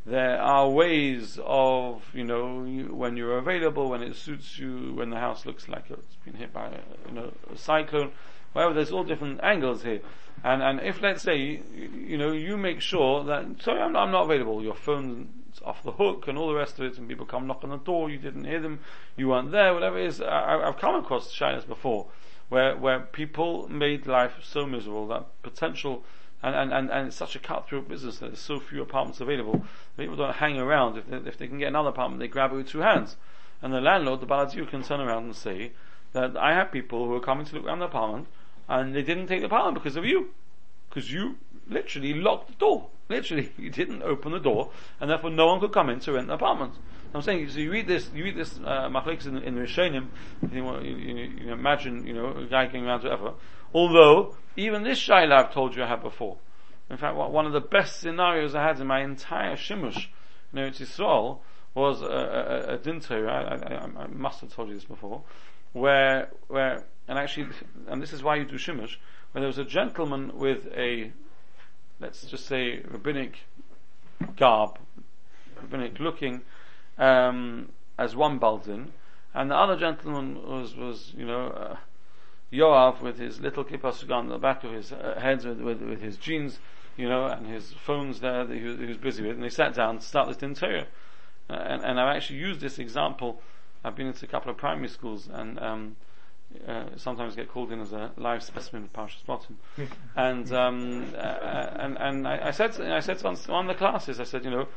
there 0.08 0.40
are 0.42 0.70
ways 0.70 1.38
of, 1.44 2.02
you 2.14 2.24
know, 2.24 2.64
when 2.90 3.18
you're 3.18 3.38
available, 3.38 3.90
when 3.90 4.02
it 4.02 4.16
suits 4.16 4.58
you, 4.58 4.94
when 4.94 5.10
the 5.10 5.20
house 5.20 5.46
looks 5.46 5.68
like 5.68 5.84
it's 5.90 6.16
been 6.24 6.36
hit 6.36 6.54
by 6.54 6.70
you 7.08 7.14
know, 7.14 7.34
a 7.54 7.58
cyclone, 7.58 8.14
whatever, 8.54 8.74
there's 8.74 8.92
all 8.92 9.04
different 9.04 9.42
angles 9.44 9.84
here. 9.84 10.00
And, 10.46 10.64
and 10.64 10.80
if 10.80 11.02
let's 11.02 11.24
say, 11.24 11.62
you, 11.76 12.18
know, 12.18 12.32
you 12.32 12.56
make 12.56 12.80
sure 12.80 13.26
that, 13.26 13.62
sorry, 13.62 13.82
I'm 13.82 13.92
not, 13.92 14.04
I'm 14.04 14.12
not 14.12 14.24
available, 14.24 14.64
your 14.64 14.76
phone's 14.76 15.62
off 15.66 15.84
the 15.84 15.92
hook 15.92 16.30
and 16.30 16.38
all 16.38 16.48
the 16.48 16.56
rest 16.56 16.80
of 16.80 16.86
it, 16.86 16.98
and 16.98 17.10
people 17.10 17.26
come 17.26 17.46
knock 17.46 17.66
on 17.66 17.72
the 17.72 17.78
door, 17.78 18.10
you 18.10 18.18
didn't 18.18 18.46
hear 18.46 18.62
them, 18.62 18.80
you 19.18 19.28
weren't 19.28 19.52
there, 19.52 19.74
whatever 19.74 20.00
it 20.00 20.06
is, 20.06 20.22
I, 20.22 20.62
I've 20.66 20.78
come 20.78 20.96
across 20.96 21.32
shyness 21.32 21.66
before, 21.66 22.08
where, 22.48 22.78
where 22.78 23.02
people 23.02 23.68
made 23.68 24.08
life 24.08 24.36
so 24.42 24.66
miserable 24.66 25.06
that 25.08 25.26
potential 25.44 26.06
and, 26.44 26.56
and, 26.56 26.74
and, 26.74 26.92
and 26.92 27.08
it's 27.08 27.16
such 27.16 27.36
a 27.36 27.40
cutthroat 27.40 27.88
business 27.88 28.20
that 28.20 28.28
there's 28.28 28.40
so 28.40 28.60
few 28.60 28.82
apartments 28.82 29.20
available. 29.20 29.66
People 29.98 30.16
don't 30.16 30.36
hang 30.36 30.58
around. 30.58 30.98
If 30.98 31.08
they, 31.08 31.18
if 31.18 31.38
they 31.38 31.48
can 31.48 31.58
get 31.58 31.70
another 31.70 31.90
apartment, 31.90 32.20
they 32.20 32.28
grab 32.28 32.52
it 32.52 32.56
with 32.56 32.70
two 32.70 32.80
hands. 32.80 33.18
And 33.62 33.74
the 33.74 33.82
landlord, 33.82 34.22
the 34.22 34.28
Baladiu, 34.28 34.70
can 34.70 34.84
turn 34.84 35.00
around 35.00 35.24
and 35.24 35.36
say 35.36 35.72
that 36.14 36.38
I 36.38 36.54
have 36.54 36.72
people 36.72 37.06
who 37.06 37.14
are 37.16 37.20
coming 37.20 37.46
to 37.46 37.56
look 37.56 37.66
around 37.66 37.80
the 37.80 37.86
apartment 37.86 38.28
and 38.70 38.94
they 38.94 39.02
didn't 39.02 39.28
take 39.28 39.40
the 39.40 39.48
apartment 39.48 39.76
because 39.76 39.96
of 39.96 40.06
you. 40.06 40.30
Because 40.90 41.12
you 41.12 41.38
literally 41.68 42.14
locked 42.14 42.48
the 42.50 42.56
door. 42.56 42.90
Literally, 43.10 43.54
you 43.58 43.70
didn't 43.70 44.04
open 44.04 44.34
the 44.34 44.40
door 44.40 44.70
and 45.00 45.10
therefore 45.10 45.30
no 45.30 45.48
one 45.48 45.62
could 45.62 45.72
come 45.72 45.90
in 45.90 46.00
to 46.02 46.12
rent 46.12 46.28
the 46.28 46.34
apartment. 46.34 46.74
I'm 47.14 47.22
saying, 47.22 47.50
so 47.50 47.60
you 47.60 47.72
read 47.72 47.88
this, 47.88 48.10
you 48.14 48.26
read 48.26 48.36
this, 48.36 48.60
uh, 48.60 48.90
in, 48.90 49.38
in 49.38 49.56
Rishonim, 49.56 50.08
you, 50.52 50.80
you, 50.82 51.16
you, 51.16 51.52
imagine, 51.54 52.06
you 52.06 52.14
know, 52.14 52.32
a 52.32 52.46
guy 52.46 52.68
going 52.68 52.86
around 52.86 53.02
to 53.02 53.10
whatever. 53.10 53.34
Although, 53.78 54.36
even 54.56 54.82
this 54.82 55.00
Shaila 55.00 55.34
I've 55.34 55.54
told 55.54 55.76
you 55.76 55.84
I 55.84 55.88
had 55.88 56.02
before. 56.02 56.38
In 56.90 56.98
fact, 56.98 57.16
one 57.16 57.46
of 57.46 57.54
the 57.54 57.62
best 57.62 58.00
scenarios 58.00 58.56
I 58.56 58.64
had 58.64 58.80
in 58.80 58.88
my 58.88 59.04
entire 59.04 59.56
Shimush, 59.56 60.08
you 60.52 60.60
know, 60.60 60.70
Yisrael, 60.72 61.42
was 61.76 62.02
a, 62.02 62.80
a, 62.82 63.14
a 63.14 63.30
I, 63.30 63.56
I, 63.56 64.04
I 64.04 64.08
must 64.08 64.42
have 64.42 64.52
told 64.52 64.70
you 64.70 64.74
this 64.74 64.84
before, 64.84 65.22
where, 65.74 66.32
where 66.48 66.86
and 67.08 67.20
actually, 67.20 67.50
and 67.88 68.02
this 68.02 68.14
is 68.14 68.24
why 68.24 68.38
you 68.38 68.46
do 68.46 68.56
shimush, 68.56 68.96
where 69.32 69.42
there 69.42 69.48
was 69.48 69.60
a 69.60 69.64
gentleman 69.64 70.32
with 70.34 70.66
a, 70.76 71.12
let's 72.00 72.24
just 72.24 72.48
say, 72.48 72.80
rabbinic 72.80 73.42
garb, 74.38 74.80
rabbinic 75.62 76.00
looking, 76.00 76.42
um, 76.98 77.70
as 78.00 78.16
one 78.16 78.40
Baldin, 78.40 78.92
and 79.36 79.52
the 79.52 79.56
other 79.56 79.78
gentleman 79.78 80.42
was, 80.50 80.76
was, 80.76 81.14
you 81.16 81.28
know, 81.28 81.50
uh, 81.50 81.76
Yoav 82.52 83.02
with 83.02 83.18
his 83.18 83.40
little 83.40 83.64
kippah 83.64 84.12
on 84.12 84.28
the 84.28 84.38
back 84.38 84.64
of 84.64 84.72
his 84.72 84.92
uh, 84.92 85.20
head 85.22 85.44
with, 85.44 85.60
with, 85.60 85.82
with, 85.82 86.02
his 86.02 86.18
jeans, 86.18 86.60
you 86.96 87.08
know, 87.08 87.26
and 87.26 87.46
his 87.46 87.74
phones 87.74 88.20
there 88.22 88.46
that 88.46 88.56
he 88.56 88.64
was, 88.64 88.78
he 88.78 88.86
was 88.86 88.98
busy 88.98 89.24
with, 89.24 89.34
and 89.34 89.44
they 89.44 89.50
sat 89.50 89.74
down 89.74 90.00
to 90.00 90.06
start 90.06 90.28
this 90.28 90.42
interior. 90.42 90.88
Uh, 91.50 91.54
and, 91.54 91.84
and 91.84 92.00
I've 92.00 92.16
actually 92.16 92.40
used 92.40 92.62
this 92.62 92.80
example. 92.80 93.42
I've 93.84 93.96
been 93.96 94.08
into 94.08 94.26
a 94.26 94.28
couple 94.28 94.50
of 94.50 94.58
primary 94.58 94.88
schools, 94.88 95.30
and 95.32 95.60
um, 95.60 95.96
uh, 96.66 96.86
sometimes 96.96 97.36
get 97.36 97.50
called 97.50 97.72
in 97.72 97.82
as 97.82 97.92
a 97.92 98.12
live 98.18 98.44
specimen 98.44 98.84
of 98.84 98.94
Parshas 98.94 99.26
Bottom. 99.26 99.58
and 100.16 100.52
um, 100.54 101.14
uh, 101.16 101.20
and 101.20 101.98
and 101.98 102.28
I, 102.28 102.48
I 102.48 102.52
said 102.52 102.74
to, 102.74 102.96
I 102.96 103.02
said 103.02 103.20
to 103.20 103.52
one 103.52 103.70
of 103.70 103.76
the 103.76 103.78
classes, 103.78 104.20
I 104.20 104.24
said, 104.24 104.46
you 104.46 104.52
know, 104.52 104.68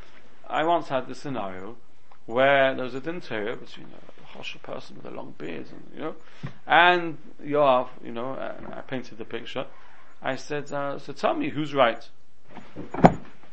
I 0.47 0.63
once 0.65 0.89
had 0.89 1.07
this 1.07 1.19
scenario 1.19 1.77
where 2.25 2.75
there 2.75 2.83
was 2.83 2.95
a 2.95 3.09
interior 3.09 3.55
between 3.55 3.87
a 4.33 4.37
hosher 4.37 4.59
person 4.59 4.97
with 4.97 5.05
a 5.05 5.15
long 5.15 5.33
beard, 5.37 5.65
and 5.71 5.83
you 5.93 6.01
know, 6.01 6.15
and 6.67 7.17
Yoav, 7.43 7.89
you 8.03 8.11
know, 8.11 8.33
and 8.33 8.73
I 8.73 8.81
painted 8.81 9.17
the 9.17 9.25
picture. 9.25 9.65
I 10.21 10.35
said, 10.35 10.71
uh, 10.71 10.99
so 10.99 11.13
tell 11.13 11.33
me 11.33 11.49
who's 11.49 11.73
right. 11.73 12.07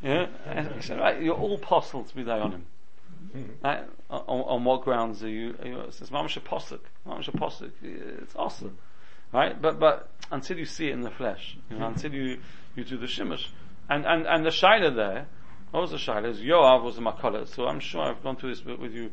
Yeah, 0.03 0.26
and 0.47 0.70
he 0.72 0.83
said, 0.83 0.99
right, 0.99 1.20
you're 1.20 1.35
all 1.35 1.59
possible 1.59 2.05
to 2.05 2.14
be 2.14 2.22
there 2.22 2.41
on 2.41 2.53
him. 2.53 2.66
Right? 3.62 3.85
On, 4.11 4.20
on, 4.26 4.64
what 4.64 4.83
grounds 4.83 5.22
are 5.22 5.29
you? 5.29 5.55
Are 5.61 5.66
you 5.66 5.81
it 5.81 5.95
says 5.95 6.11
mamash 6.11 6.39
mamash. 7.07 7.70
It's 8.22 8.37
awesome, 8.37 8.79
right? 9.33 9.61
But 9.61 9.79
but 9.79 10.09
until 10.31 10.59
you 10.59 10.64
see 10.64 10.89
it 10.89 10.93
in 10.93 11.03
the 11.03 11.11
flesh, 11.11 11.57
you 11.70 11.79
know, 11.79 11.89
until 11.89 12.12
you 12.14 12.39
you 12.74 12.85
do 12.85 12.97
the 12.97 13.07
shimush, 13.07 13.49
and 13.89 14.07
and 14.07 14.26
and 14.26 14.47
the 14.47 14.51
shaila 14.51 14.95
there, 14.95 15.26
what 15.72 15.81
was 15.81 15.91
the 15.91 15.99
shaila? 15.99 16.31
Is 16.31 16.41
Yoav 16.41 16.83
was 16.83 16.97
a 16.97 17.01
makolet. 17.01 17.49
So 17.49 17.66
I'm 17.66 17.81
sure 17.81 18.03
I've 18.03 18.22
gone 18.22 18.37
through 18.37 18.55
this 18.55 18.64
with 18.64 18.95
you, 18.95 19.11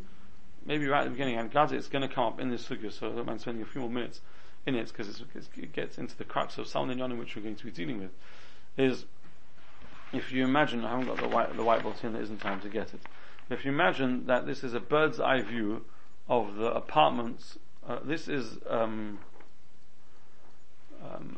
maybe 0.66 0.88
right 0.88 1.01
at 1.01 1.05
the 1.05 1.11
beginning. 1.11 1.38
And 1.38 1.51
Gaza, 1.51 1.76
it's 1.76 1.88
going 1.88 2.07
to 2.07 2.13
come 2.13 2.26
up 2.26 2.39
in 2.39 2.49
this 2.49 2.68
sugya, 2.68 2.91
so 2.91 3.11
I 3.11 3.16
don't 3.16 3.26
mind 3.26 3.41
spending 3.41 3.63
a 3.63 3.66
few 3.66 3.82
more 3.82 3.89
minutes 3.89 4.22
in 4.66 4.76
it 4.76 4.88
because 4.88 5.22
it 5.57 5.74
gets 5.74 5.97
into 5.97 6.18
the 6.18 6.24
crux 6.24 6.57
of 6.57 6.66
the 6.66 6.80
yonim 6.80 7.20
which 7.20 7.36
we're 7.36 7.43
going 7.43 7.55
to 7.55 7.66
be 7.66 7.72
dealing 7.72 7.99
with. 7.99 8.11
Is 8.78 9.05
if 10.11 10.32
you 10.32 10.43
imagine, 10.43 10.84
I 10.84 10.91
haven't 10.91 11.07
got 11.07 11.18
the 11.18 11.28
white 11.28 11.55
the 11.55 11.63
whiteboard 11.63 11.99
here, 11.99 12.09
there 12.09 12.22
isn't 12.22 12.41
time 12.41 12.61
to 12.61 12.70
get 12.70 12.93
it. 12.93 13.01
If 13.49 13.63
you 13.63 13.72
imagine 13.72 14.26
that 14.26 14.47
this 14.47 14.63
is 14.63 14.74
a 14.74 14.80
bird's 14.80 15.20
eye 15.20 15.41
view 15.41 15.86
of 16.28 16.55
the 16.55 16.72
apartments, 16.74 17.59
uh, 17.88 17.99
this 18.03 18.28
is 18.28 18.57
um, 18.68 19.20
um, 21.03 21.38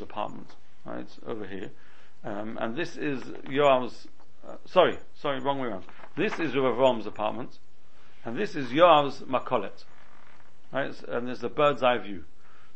apartment, 0.00 0.54
right, 0.86 1.08
over 1.26 1.46
here. 1.46 1.70
Um, 2.24 2.58
and 2.60 2.74
this 2.74 2.96
is 2.96 3.22
Yoav's, 3.48 4.08
uh, 4.48 4.56
sorry, 4.64 4.98
sorry, 5.14 5.40
wrong 5.40 5.58
way 5.58 5.68
around. 5.68 5.84
This 6.16 6.32
is 6.40 6.54
Rabbi 6.54 6.74
Vrom's 6.76 7.06
apartment, 7.06 7.58
and 8.26 8.36
this 8.36 8.56
is 8.56 8.70
Yoav's 8.70 9.20
makolet, 9.20 9.84
right, 10.72 10.92
and 11.08 11.28
there's 11.28 11.44
a 11.44 11.48
bird's 11.48 11.82
eye 11.82 11.98
view. 11.98 12.24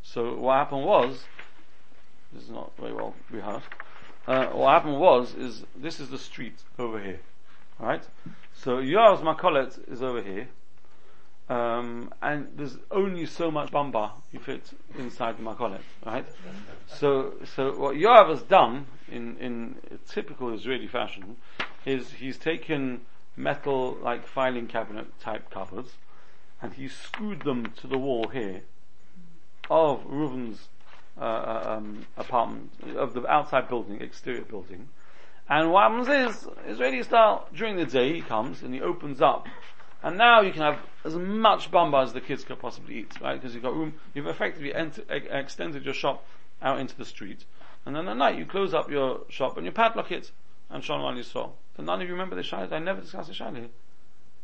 So 0.03 0.37
what 0.37 0.55
happened 0.55 0.85
was, 0.87 1.25
this 2.33 2.45
is 2.45 2.51
not 2.51 2.71
very 2.79 2.95
well 2.95 3.15
rehearsed, 3.31 3.67
uh, 4.29 4.47
what 4.47 4.71
happened 4.71 5.01
was, 5.01 5.35
is 5.35 5.65
this 5.77 5.99
is 5.99 6.09
the 6.09 6.19
street 6.19 6.63
over 6.79 7.03
here, 7.03 7.21
right? 7.81 8.07
So 8.55 8.77
Yoav's 8.77 9.23
Makolet 9.23 9.91
is 9.91 10.03
over 10.03 10.23
here, 10.23 10.49
um, 11.49 12.13
and 12.23 12.47
there's 12.57 12.79
only 12.93 13.27
so 13.27 13.51
much 13.51 13.73
bamba 13.73 14.13
you 14.31 14.39
fit 14.39 14.71
inside 14.97 15.37
the 15.37 15.43
Makolet, 15.43 15.81
right? 16.07 16.27
So, 16.87 17.33
so 17.57 17.77
what 17.77 17.97
Yoav 17.97 18.31
has 18.31 18.43
done 18.43 18.87
in, 19.11 19.37
in 19.39 19.75
typical 20.09 20.55
Israeli 20.55 20.87
fashion 20.87 21.39
is 21.85 22.13
he's 22.13 22.39
taken 22.39 23.01
metal 23.37 23.97
like 24.03 24.27
filing 24.27 24.67
cabinet 24.67 25.07
type 25.21 25.51
cupboards 25.51 25.93
and 26.61 26.75
he 26.75 26.89
screwed 26.89 27.43
them 27.43 27.73
to 27.81 27.87
the 27.87 27.99
wall 27.99 28.29
here 28.29 28.63
of 29.71 30.05
Reuven's 30.05 30.69
uh, 31.19 31.23
uh 31.23 31.77
um, 31.77 32.07
apartment, 32.17 32.71
of 32.97 33.15
the 33.15 33.27
outside 33.27 33.69
building, 33.69 34.01
exterior 34.01 34.43
building, 34.43 34.89
and 35.51 35.73
what 35.73 35.91
happens 35.91 36.09
is, 36.09 36.49
Israeli 36.69 37.03
style, 37.03 37.49
during 37.53 37.77
the 37.77 37.85
day 37.85 38.13
he 38.13 38.21
comes 38.21 38.63
and 38.63 38.73
he 38.73 38.81
opens 38.81 39.21
up. 39.21 39.49
And 40.01 40.17
now 40.17 40.41
you 40.41 40.53
can 40.53 40.63
have 40.63 40.79
as 41.05 41.17
much 41.17 41.73
bamba 41.73 42.05
as 42.05 42.13
the 42.13 42.21
kids 42.21 42.45
could 42.45 42.61
possibly 42.61 42.99
eat, 42.99 43.21
right? 43.21 43.35
Because 43.35 43.53
you've 43.53 43.65
got 43.65 43.75
room, 43.75 43.95
you've 44.15 44.29
effectively 44.29 44.73
ent- 44.73 45.05
extended 45.11 45.85
your 45.85 45.93
shop 45.93 46.25
out 46.63 46.79
into 46.79 46.97
the 46.97 47.05
street. 47.05 47.45
And 47.85 47.97
then 47.97 48.07
at 48.07 48.17
night 48.17 48.39
you 48.39 48.47
close 48.47 48.73
up 48.73 48.91
your 48.91 49.23
shop 49.29 49.57
and 49.57 49.67
you 49.67 49.73
padlock 49.73 50.13
it 50.13 50.31
and 50.71 50.85
Shalom 50.85 51.03
Al 51.03 51.21
Yisrael. 51.21 51.51
So 51.81 51.85
none 51.87 52.03
of 52.03 52.09
you 52.09 52.13
remember 52.13 52.37
the 52.37 52.43
Shai? 52.43 52.69
I 52.71 52.79
never 52.79 53.01
discussed 53.01 53.29
the 53.29 53.35
Shai 53.35 53.69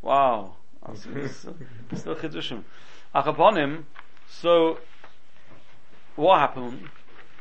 Wow. 0.01 0.57
Still 0.95 2.14
Chidushim. 2.14 2.64
Achaponim, 3.14 3.84
so 4.26 4.78
what 6.14 6.39
happened, 6.39 6.89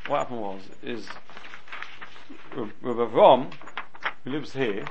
what 0.08 0.18
happened 0.18 0.42
was, 0.42 0.64
is 0.84 1.08
Rabbi 2.54 3.06
Avram, 3.06 3.54
who 4.26 4.32
lives 4.32 4.52
here 4.52 4.84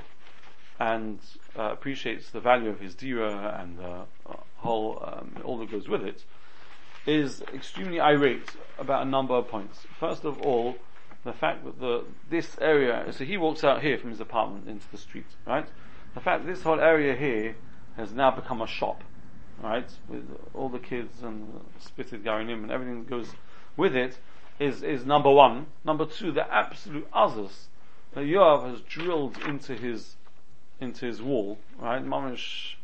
and 0.80 1.18
uh, 1.54 1.64
appreciates 1.64 2.30
the 2.30 2.40
value 2.40 2.70
of 2.70 2.80
his 2.80 2.94
dira 2.94 3.58
and 3.60 3.76
the 3.76 3.84
uh, 3.84 4.36
whole 4.56 5.06
um, 5.06 5.36
all 5.44 5.58
that 5.58 5.70
goes 5.70 5.86
with 5.86 6.02
it, 6.02 6.24
is 7.04 7.42
extremely 7.52 8.00
irate 8.00 8.56
about 8.78 9.06
a 9.06 9.10
number 9.10 9.34
of 9.34 9.48
points. 9.48 9.86
First 10.00 10.24
of 10.24 10.40
all, 10.40 10.76
the 11.24 11.32
fact 11.32 11.64
that 11.64 11.80
the 11.80 12.04
this 12.30 12.56
area, 12.60 13.06
so 13.10 13.24
he 13.24 13.36
walks 13.36 13.64
out 13.64 13.82
here 13.82 13.98
from 13.98 14.10
his 14.10 14.20
apartment 14.20 14.68
into 14.68 14.86
the 14.90 14.98
street, 14.98 15.26
right? 15.46 15.66
The 16.14 16.20
fact 16.20 16.44
that 16.44 16.50
this 16.50 16.62
whole 16.62 16.80
area 16.80 17.14
here 17.16 17.56
has 17.96 18.12
now 18.12 18.30
become 18.30 18.60
a 18.60 18.66
shop, 18.66 19.02
right, 19.62 19.88
with 20.08 20.24
all 20.52 20.68
the 20.68 20.78
kids 20.78 21.22
and 21.22 21.60
spitted 21.78 22.24
going 22.24 22.50
in 22.50 22.60
and 22.60 22.70
everything 22.70 23.00
that 23.00 23.10
goes 23.10 23.32
with 23.76 23.96
it, 23.96 24.18
is, 24.58 24.82
is 24.82 25.04
number 25.04 25.30
one. 25.30 25.66
Number 25.84 26.06
two, 26.06 26.30
the 26.32 26.52
absolute 26.52 27.08
others 27.12 27.68
that 28.12 28.20
Yoav 28.20 28.68
has 28.70 28.80
drilled 28.82 29.38
into 29.46 29.74
his, 29.74 30.16
into 30.80 31.06
his 31.06 31.20
wall, 31.20 31.58
right? 31.78 32.04
Mamish, 32.04 32.74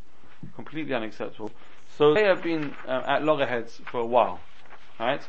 completely 0.55 0.93
unacceptable. 0.93 1.51
So 1.97 2.13
they 2.13 2.23
have 2.23 2.41
been 2.41 2.73
uh, 2.87 3.03
at 3.05 3.23
loggerheads 3.23 3.81
for 3.89 3.99
a 3.99 4.05
while, 4.05 4.39
right? 4.99 5.21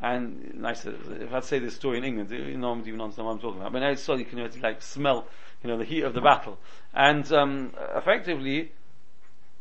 And 0.00 0.54
nice, 0.54 0.84
if 0.84 1.32
I'd 1.32 1.44
say 1.44 1.58
this 1.58 1.74
story 1.74 1.98
in 1.98 2.04
England, 2.04 2.30
you 2.30 2.58
know, 2.58 2.76
even 2.78 3.00
understand 3.00 3.26
what 3.26 3.32
I'm 3.32 3.38
talking 3.38 3.60
about. 3.60 3.72
But 3.72 3.78
now 3.80 3.90
it's 3.90 4.06
you 4.06 4.24
can 4.24 4.60
like 4.60 4.82
smell, 4.82 5.26
you 5.62 5.70
know, 5.70 5.78
the 5.78 5.84
heat 5.84 6.02
of 6.02 6.12
the 6.12 6.20
battle. 6.20 6.58
And 6.92 7.30
um, 7.32 7.72
effectively, 7.94 8.72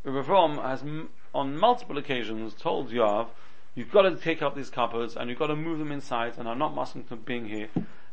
Reform 0.04 0.58
has 0.58 0.82
m- 0.82 1.10
on 1.34 1.58
multiple 1.58 1.98
occasions 1.98 2.54
told 2.54 2.92
Yoav, 2.92 3.28
You've 3.76 3.92
got 3.92 4.04
to 4.04 4.16
take 4.16 4.42
up 4.42 4.56
these 4.56 4.70
cupboards 4.70 5.18
and 5.18 5.30
you've 5.30 5.40
got 5.40 5.48
to 5.48 5.56
move 5.56 5.80
them 5.80 5.92
inside 5.92 6.38
and 6.38 6.48
I'm 6.48 6.60
not 6.60 6.78
asking 6.78 7.04
them 7.04 7.24
being 7.26 7.46
here. 7.46 7.68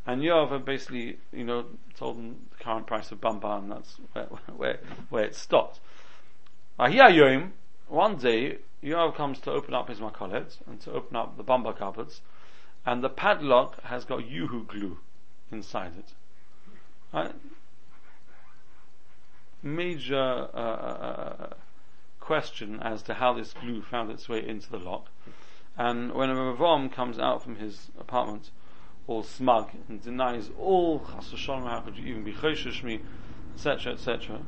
And 0.05 0.21
Yoav 0.21 0.65
basically, 0.65 1.19
you 1.33 1.45
know, 1.45 1.67
told 1.97 2.19
them 2.19 2.37
the 2.51 2.65
current 2.65 2.87
price 2.89 3.13
of 3.13 3.21
bamba 3.21 3.59
and 3.59 3.71
that's 3.71 3.97
where, 4.13 4.25
where, 4.57 4.81
where 5.11 5.25
it 5.25 5.37
stopped. 5.37 5.79
Ahiyah 6.81 7.51
one 7.87 8.17
day, 8.17 8.59
Yoav 8.83 9.15
comes 9.15 9.39
to 9.41 9.51
open 9.51 9.75
up 9.75 9.89
his 9.89 10.01
makolet 10.01 10.59
and 10.67 10.81
to 10.81 10.93
open 10.93 11.17
up 11.17 11.37
the 11.37 11.45
bamba 11.45 11.77
cupboards 11.77 12.21
and 12.85 13.03
the 13.03 13.09
padlock 13.09 13.81
has 13.85 14.05
got 14.05 14.21
UHU 14.21 14.67
glue 14.67 14.99
inside 15.51 15.93
it. 15.99 16.13
Right? 17.13 17.35
Major 19.63 20.49
uh, 20.53 20.59
uh, 20.59 21.37
uh 21.39 21.47
question 22.19 22.81
as 22.81 23.03
to 23.03 23.15
how 23.15 23.33
this 23.33 23.53
glue 23.53 23.83
found 23.83 24.11
its 24.11 24.29
way 24.29 24.47
into 24.47 24.71
the 24.71 24.79
lock. 24.79 25.09
And 25.77 26.13
when 26.13 26.31
a 26.31 26.35
Ravam 26.35 26.91
comes 26.93 27.19
out 27.19 27.43
from 27.43 27.57
his 27.57 27.91
apartment, 27.99 28.51
all 29.07 29.23
smug 29.23 29.71
and 29.89 30.03
denies 30.03 30.51
all 30.59 31.01
how 31.01 31.81
could 31.81 31.97
you 31.97 32.07
even 32.07 32.25
be 32.25 32.33
choshesh 32.33 32.83
me, 32.83 33.01
etc., 33.55 33.95
etc. 33.95 34.41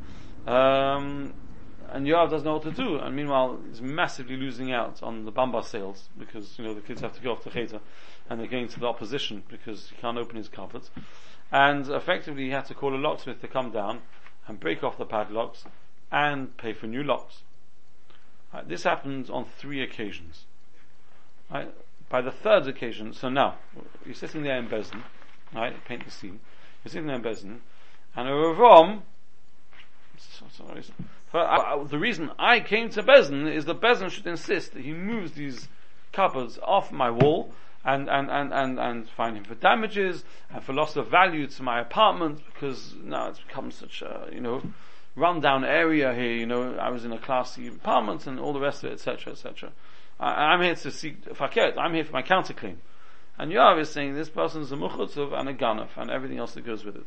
Um, 0.47 1.35
and 1.91 2.07
Yoav 2.07 2.31
doesn't 2.31 2.45
know 2.45 2.55
what 2.55 2.63
to 2.63 2.71
do, 2.71 2.99
and 2.99 3.15
meanwhile 3.15 3.59
he's 3.69 3.81
massively 3.81 4.37
losing 4.37 4.73
out 4.73 5.03
on 5.03 5.25
the 5.25 5.33
bamba 5.33 5.65
sales 5.65 6.09
because 6.19 6.59
you 6.59 6.65
know 6.65 6.75
the 6.75 6.81
kids 6.81 7.01
have 7.01 7.15
to 7.15 7.23
go 7.23 7.33
off 7.33 7.43
to 7.45 7.51
Cheta, 7.51 7.81
and 8.29 8.41
they're 8.41 8.47
going 8.47 8.69
to 8.69 8.81
the 8.81 8.87
opposition 8.87 9.43
because 9.49 9.91
he 9.91 9.97
can't 9.97 10.19
open 10.19 10.37
his 10.37 10.49
cupboards, 10.49 10.91
and 11.53 11.89
effectively 11.89 12.45
he 12.45 12.51
had 12.51 12.67
to 12.67 12.75
call 12.75 12.95
a 12.95 12.99
locksmith 12.99 13.41
to 13.41 13.49
come 13.49 13.71
down 13.71 14.03
and 14.47 14.61
break 14.61 14.83
off 14.83 14.99
the 14.99 15.05
padlocks 15.05 15.65
and 16.11 16.57
pay 16.57 16.73
for 16.73 16.87
new 16.87 17.03
locks. 17.03 17.43
Right, 18.53 18.69
this 18.69 18.85
happens 18.85 19.31
on 19.31 19.45
three 19.45 19.83
occasions. 19.83 20.45
Right? 21.51 21.75
By 22.09 22.21
the 22.21 22.31
third 22.31 22.67
occasion, 22.69 23.13
so 23.13 23.29
now, 23.29 23.57
you're 24.05 24.15
sitting 24.15 24.43
there 24.43 24.59
in 24.59 24.69
Bezin, 24.69 25.03
right? 25.55 25.85
Paint 25.85 26.05
the 26.05 26.11
scene. 26.11 26.41
You're 26.85 26.91
sitting 26.91 27.07
there 27.07 27.17
in 27.17 27.23
Bezin, 27.23 27.61
and 28.15 28.29
a 28.29 28.33
Ravom, 28.33 29.03
the 31.35 31.99
reason 31.99 32.31
I 32.39 32.61
came 32.61 32.91
to 32.91 33.03
Bezin 33.03 33.53
is 33.53 33.65
that 33.65 33.81
Bezin 33.81 34.09
should 34.11 34.27
insist 34.27 34.73
that 34.75 34.83
he 34.83 34.93
moves 34.93 35.33
these 35.33 35.69
cupboards 36.13 36.61
off 36.63 36.93
my 36.93 37.11
wall 37.11 37.53
and, 37.85 38.09
and, 38.09 38.31
and, 38.31 38.53
and, 38.53 38.79
and 38.79 39.09
fine 39.09 39.35
him 39.35 39.45
for 39.45 39.57
damages 39.57 40.25
and 40.51 40.63
for 40.63 40.73
loss 40.73 40.95
of 40.95 41.09
value 41.09 41.49
to 41.49 41.63
my 41.63 41.81
apartment 41.81 42.41
because 42.47 42.95
now 43.03 43.29
it's 43.29 43.41
become 43.41 43.73
such 43.73 44.01
a, 44.01 44.29
you 44.33 44.41
know, 44.41 44.63
rundown 45.17 45.65
area 45.65 46.15
here, 46.15 46.33
you 46.33 46.47
know, 46.47 46.77
I 46.77 46.91
was 46.91 47.05
in 47.05 47.13
a 47.13 47.19
classy 47.19 47.67
apartment 47.67 48.27
and 48.29 48.39
all 48.39 48.53
the 48.53 48.61
rest 48.61 48.85
of 48.85 48.91
it, 48.91 48.95
etc., 48.95 49.33
etc. 49.33 49.73
I'm 50.21 50.63
here 50.63 50.77
to 50.77 50.91
seek 50.91 51.25
faket, 51.35 51.77
I'm 51.77 51.95
here 51.95 52.05
for 52.05 52.13
my 52.13 52.23
counterclaim. 52.23 52.77
And 53.37 53.51
Yoav 53.51 53.81
is 53.81 53.91
saying 53.91 54.15
this 54.15 54.31
person 54.31 54.63
is 54.63 54.71
a 54.71 54.77
muchutzav 54.77 55.33
and 55.33 55.49
a 55.49 55.55
ganaf 55.55 55.97
and 55.97 56.11
everything 56.11 56.39
else 56.39 56.55
that 56.55 56.65
goes 56.65 56.85
with 56.85 56.95
it. 56.95 57.07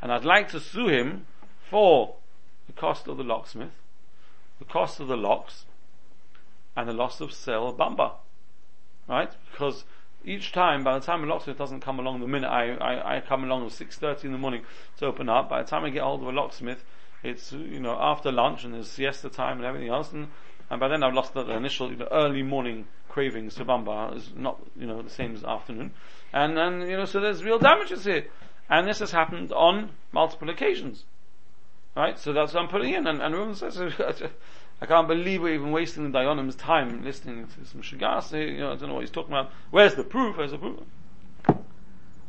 And 0.00 0.12
I'd 0.12 0.24
like 0.24 0.48
to 0.48 0.58
sue 0.58 0.88
him 0.88 1.26
for 1.70 2.16
the 2.66 2.72
cost 2.72 3.08
of 3.08 3.16
the 3.16 3.24
locksmith, 3.24 3.72
the 4.58 4.64
cost 4.64 5.00
of 5.00 5.08
the 5.08 5.16
locks, 5.16 5.64
and 6.76 6.88
the 6.88 6.92
loss 6.92 7.20
of 7.20 7.32
sale 7.32 7.74
bamba. 7.74 8.12
Right? 9.08 9.32
Because 9.50 9.84
each 10.24 10.52
time, 10.52 10.84
by 10.84 10.98
the 10.98 11.04
time 11.04 11.24
a 11.24 11.26
locksmith 11.26 11.58
doesn't 11.58 11.80
come 11.80 11.98
along 11.98 12.20
the 12.20 12.28
minute 12.28 12.48
I, 12.48 12.74
I, 12.74 13.16
I 13.16 13.20
come 13.20 13.44
along 13.44 13.66
at 13.66 13.72
6.30 13.72 14.24
in 14.24 14.32
the 14.32 14.38
morning 14.38 14.62
to 14.98 15.06
open 15.06 15.28
up, 15.28 15.48
by 15.48 15.62
the 15.62 15.68
time 15.68 15.84
I 15.84 15.90
get 15.90 16.02
hold 16.02 16.22
of 16.22 16.28
a 16.28 16.32
locksmith, 16.32 16.84
it's, 17.22 17.52
you 17.52 17.80
know, 17.80 17.96
after 17.98 18.32
lunch 18.32 18.64
and 18.64 18.74
there's 18.74 18.88
siesta 18.88 19.28
time 19.28 19.58
and 19.58 19.66
everything 19.66 19.88
else, 19.88 20.12
and, 20.12 20.28
and 20.70 20.80
by 20.80 20.88
then 20.88 21.02
I've 21.02 21.14
lost 21.14 21.34
the, 21.34 21.48
initial, 21.50 21.90
you 21.90 21.96
know, 21.96 22.08
early 22.10 22.42
morning 22.42 22.86
cravings 23.08 23.54
to 23.56 23.64
bamba 23.64 24.16
is 24.16 24.30
not, 24.34 24.60
you 24.76 24.86
know, 24.86 25.02
the 25.02 25.10
same 25.10 25.34
as 25.34 25.44
afternoon. 25.44 25.92
And, 26.32 26.58
and, 26.58 26.88
you 26.88 26.96
know, 26.96 27.04
so 27.04 27.20
there's 27.20 27.44
real 27.44 27.58
damages 27.58 28.04
here. 28.04 28.26
And 28.70 28.88
this 28.88 29.00
has 29.00 29.10
happened 29.10 29.52
on 29.52 29.90
multiple 30.12 30.48
occasions. 30.48 31.04
Right? 31.94 32.18
So 32.18 32.32
that's 32.32 32.54
what 32.54 32.62
I'm 32.62 32.68
putting 32.68 32.94
in. 32.94 33.06
And, 33.06 33.20
and 33.20 33.56
says, 33.56 33.78
I 34.80 34.86
can't 34.86 35.06
believe 35.06 35.42
we're 35.42 35.54
even 35.54 35.70
wasting 35.70 36.10
the 36.10 36.18
Dayanim's 36.18 36.56
time 36.56 37.04
listening 37.04 37.46
to 37.46 37.66
some 37.66 37.82
Shagas. 37.82 38.32
You 38.32 38.58
know, 38.58 38.72
I 38.72 38.76
don't 38.76 38.88
know 38.88 38.94
what 38.94 39.02
he's 39.02 39.10
talking 39.10 39.32
about. 39.32 39.50
Where's 39.70 39.94
the 39.94 40.04
proof? 40.04 40.36
Where's 40.36 40.50
the 40.50 40.58
proof? 40.58 40.80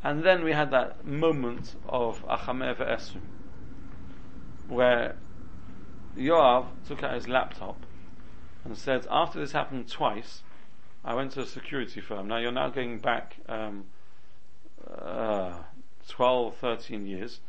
And 0.03 0.23
then 0.23 0.43
we 0.43 0.51
had 0.51 0.71
that 0.71 1.05
moment 1.05 1.75
of 1.87 2.25
Achamer 2.27 2.75
Esrim, 2.75 3.21
where 4.67 5.15
Yoav 6.17 6.65
took 6.85 7.03
out 7.03 7.13
his 7.13 7.27
laptop 7.29 7.77
and 8.65 8.77
said, 8.77 9.07
after 9.09 9.39
this 9.39 9.53
happened 9.53 9.89
twice, 9.89 10.43
I 11.05 11.15
went 11.15 11.31
to 11.33 11.41
a 11.41 11.45
security 11.45 12.01
firm. 12.01 12.27
Now 12.27 12.37
you're 12.37 12.51
now 12.51 12.69
going 12.69 12.99
back 12.99 13.37
um, 13.47 13.85
uh, 14.87 15.53
12, 16.07 16.55
13 16.57 17.05
years. 17.05 17.39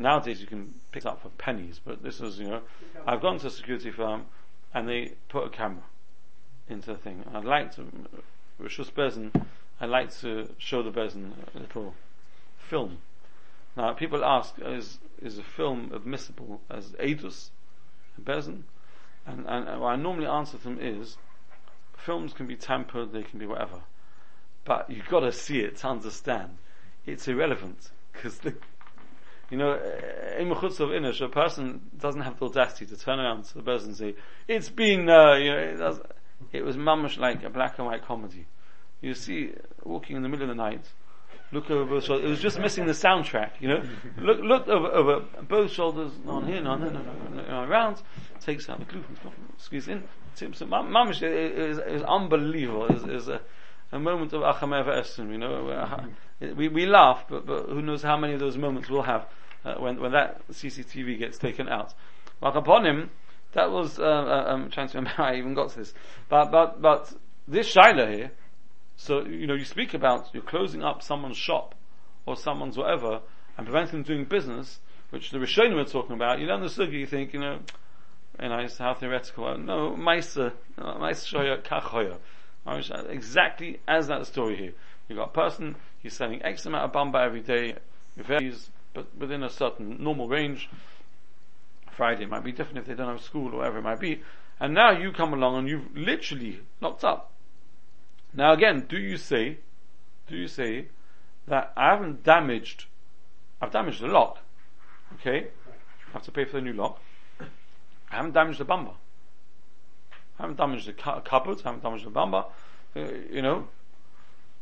Nowadays 0.00 0.40
you 0.40 0.46
can 0.46 0.72
pick 0.92 1.04
it 1.04 1.06
up 1.06 1.20
for 1.20 1.28
pennies, 1.28 1.78
but 1.84 2.02
this 2.02 2.20
was, 2.20 2.38
you 2.38 2.48
know, 2.48 2.62
I've 3.06 3.20
gone 3.20 3.38
to 3.40 3.48
a 3.48 3.50
security 3.50 3.90
firm 3.90 4.24
and 4.72 4.88
they 4.88 5.12
put 5.28 5.44
a 5.44 5.50
camera 5.50 5.82
into 6.70 6.86
the 6.86 6.96
thing. 6.96 7.22
I'd 7.34 7.44
like 7.44 7.74
to, 7.76 7.84
Rishus 8.58 8.90
Bezin, 8.90 9.30
I'd 9.78 9.90
like 9.90 10.10
to 10.20 10.48
show 10.56 10.82
the 10.82 10.90
Bezin 10.90 11.32
a 11.54 11.58
little 11.58 11.92
film. 12.56 12.98
Now 13.76 13.92
people 13.92 14.24
ask, 14.24 14.54
is, 14.64 15.00
is 15.20 15.36
a 15.36 15.42
film 15.42 15.92
admissible 15.94 16.62
as 16.70 16.92
Edus, 16.92 17.50
Bezin? 18.18 18.62
And, 19.26 19.44
and, 19.46 19.68
and 19.68 19.84
I 19.84 19.96
normally 19.96 20.26
answer 20.26 20.56
them 20.56 20.78
is, 20.80 21.18
films 21.94 22.32
can 22.32 22.46
be 22.46 22.56
tampered, 22.56 23.12
they 23.12 23.22
can 23.22 23.38
be 23.38 23.46
whatever. 23.46 23.82
But 24.64 24.88
you've 24.88 25.08
got 25.08 25.20
to 25.20 25.32
see 25.32 25.60
it 25.60 25.76
to 25.78 25.88
understand. 25.88 26.56
It's 27.04 27.28
irrelevant. 27.28 27.90
Because 28.12 28.38
the, 28.38 28.54
you 29.50 29.56
know, 29.56 29.74
in 30.38 30.48
Mechutz 30.48 30.78
of 30.78 30.90
Inish, 30.90 31.20
a 31.20 31.28
person 31.28 31.80
doesn't 31.98 32.20
have 32.20 32.38
the 32.38 32.46
audacity 32.46 32.86
to 32.86 32.96
turn 32.96 33.18
around 33.18 33.44
to 33.46 33.54
the 33.54 33.62
person 33.62 33.88
and 33.88 33.96
say, 33.96 34.14
it's 34.46 34.68
been, 34.68 35.08
uh, 35.08 35.34
you 35.34 35.50
know, 35.50 35.58
it, 35.58 35.76
does, 35.76 36.00
it 36.52 36.64
was 36.64 36.76
mamish 36.76 37.18
like 37.18 37.42
a 37.42 37.50
black 37.50 37.78
and 37.78 37.86
white 37.86 38.04
comedy. 38.04 38.46
You 39.00 39.14
see, 39.14 39.52
walking 39.82 40.16
in 40.16 40.22
the 40.22 40.28
middle 40.28 40.48
of 40.48 40.56
the 40.56 40.62
night, 40.62 40.84
look 41.50 41.68
over 41.68 41.84
both 41.84 42.04
shoulders. 42.04 42.26
It 42.26 42.28
was 42.28 42.40
just 42.40 42.60
missing 42.60 42.86
the 42.86 42.92
soundtrack, 42.92 43.52
you 43.58 43.68
know. 43.68 43.82
Look, 44.18 44.40
look 44.40 44.68
over, 44.68 44.86
over 44.88 45.24
both 45.48 45.72
shoulders, 45.72 46.12
on 46.26 46.46
here, 46.46 46.64
on 46.66 46.80
there, 46.80 46.92
no, 47.48 47.64
around, 47.64 48.02
takes 48.40 48.68
out 48.68 48.78
the 48.78 48.84
glue, 48.84 49.02
squeeze 49.56 49.88
in, 49.88 50.04
tips 50.36 50.60
it. 50.60 50.68
Mamish 50.68 51.22
is, 51.22 51.78
is 51.78 52.02
unbelievable. 52.02 52.86
Is, 52.86 53.04
is 53.04 53.28
a, 53.28 53.40
a 53.90 53.98
moment 53.98 54.32
of 54.32 54.42
achamer 54.42 54.84
v'esrim, 54.84 55.32
you 55.32 55.38
know. 55.38 56.06
We, 56.54 56.68
we 56.68 56.86
laugh, 56.86 57.24
but, 57.28 57.46
but 57.46 57.66
who 57.66 57.82
knows 57.82 58.02
how 58.02 58.16
many 58.16 58.34
of 58.34 58.40
those 58.40 58.56
moments 58.56 58.88
we'll 58.88 59.02
have 59.02 59.26
uh, 59.64 59.74
when, 59.74 60.00
when 60.00 60.12
that 60.12 60.46
CCTV 60.48 61.18
gets 61.18 61.38
taken 61.38 61.68
out. 61.68 61.94
Like 62.40 62.54
upon 62.54 62.86
him, 62.86 63.10
that 63.52 63.70
was, 63.70 63.98
uh, 63.98 64.02
uh, 64.02 64.44
I'm 64.48 64.70
trying 64.70 64.88
to 64.88 64.98
remember 64.98 65.10
how 65.16 65.24
I 65.24 65.36
even 65.36 65.54
got 65.54 65.70
to 65.70 65.78
this. 65.78 65.94
But, 66.28 66.50
but, 66.50 66.80
but 66.80 67.12
this 67.46 67.74
Shaila 67.74 68.12
here, 68.14 68.30
so, 68.96 69.24
you 69.24 69.46
know, 69.46 69.54
you 69.54 69.64
speak 69.64 69.94
about 69.94 70.28
you're 70.32 70.42
closing 70.42 70.82
up 70.82 71.02
someone's 71.02 71.36
shop 71.36 71.74
or 72.26 72.36
someone's 72.36 72.76
whatever 72.76 73.20
and 73.56 73.66
preventing 73.66 74.00
them 74.00 74.02
doing 74.02 74.24
business, 74.24 74.78
which 75.10 75.30
the 75.30 75.38
Rishonim 75.38 75.80
are 75.80 75.88
talking 75.88 76.14
about, 76.14 76.38
you 76.38 76.46
learn 76.46 76.60
the 76.60 76.66
sugi, 76.66 77.00
you 77.00 77.06
think, 77.06 77.32
you 77.32 77.40
know, 77.40 77.60
you 78.40 78.48
know, 78.48 78.58
it's 78.58 78.78
how 78.78 78.94
theoretical. 78.94 79.56
No, 79.58 79.96
Maisa, 79.98 80.52
Maisa 80.78 81.26
Shoya 81.26 81.62
Kachoya. 81.62 82.18
Exactly 83.10 83.80
as 83.88 84.06
that 84.08 84.26
story 84.26 84.56
here. 84.56 84.72
You've 85.08 85.18
got 85.18 85.30
a 85.30 85.32
person, 85.32 85.76
he's 86.02 86.14
selling 86.14 86.42
X 86.42 86.66
amount 86.66 86.84
of 86.84 86.92
bamba 86.92 87.24
every 87.24 87.40
day, 87.40 87.74
but 88.92 89.16
within 89.16 89.42
a 89.42 89.50
certain 89.50 90.02
normal 90.02 90.28
range. 90.28 90.68
Friday 91.90 92.26
might 92.26 92.44
be 92.44 92.52
different 92.52 92.78
if 92.78 92.86
they 92.86 92.94
don't 92.94 93.08
have 93.08 93.22
school 93.22 93.54
or 93.54 93.58
whatever 93.58 93.78
it 93.78 93.82
might 93.82 94.00
be. 94.00 94.22
And 94.58 94.74
now 94.74 94.90
you 94.90 95.12
come 95.12 95.32
along 95.32 95.58
and 95.58 95.68
you've 95.68 95.96
literally 95.96 96.60
locked 96.80 97.04
up. 97.04 97.32
Now 98.32 98.52
again, 98.52 98.86
do 98.88 98.98
you 98.98 99.16
say, 99.16 99.58
do 100.28 100.36
you 100.36 100.48
say 100.48 100.88
that 101.46 101.72
I 101.76 101.90
haven't 101.90 102.22
damaged, 102.22 102.86
I've 103.60 103.72
damaged 103.72 104.00
the 104.00 104.08
lock, 104.08 104.38
okay? 105.14 105.48
I 106.08 106.12
have 106.12 106.22
to 106.22 106.32
pay 106.32 106.44
for 106.44 106.52
the 106.56 106.62
new 106.62 106.72
lock. 106.72 107.00
I 108.10 108.16
haven't 108.16 108.32
damaged 108.32 108.60
the 108.60 108.64
bamba. 108.64 108.94
I 110.38 110.42
haven't 110.42 110.56
damaged 110.56 110.86
the 110.86 110.92
cu- 110.92 111.20
cupboards, 111.20 111.62
I 111.64 111.68
haven't 111.68 111.82
damaged 111.82 112.06
the 112.06 112.10
bamba, 112.10 112.46
uh, 112.96 113.00
you 113.30 113.42
know. 113.42 113.68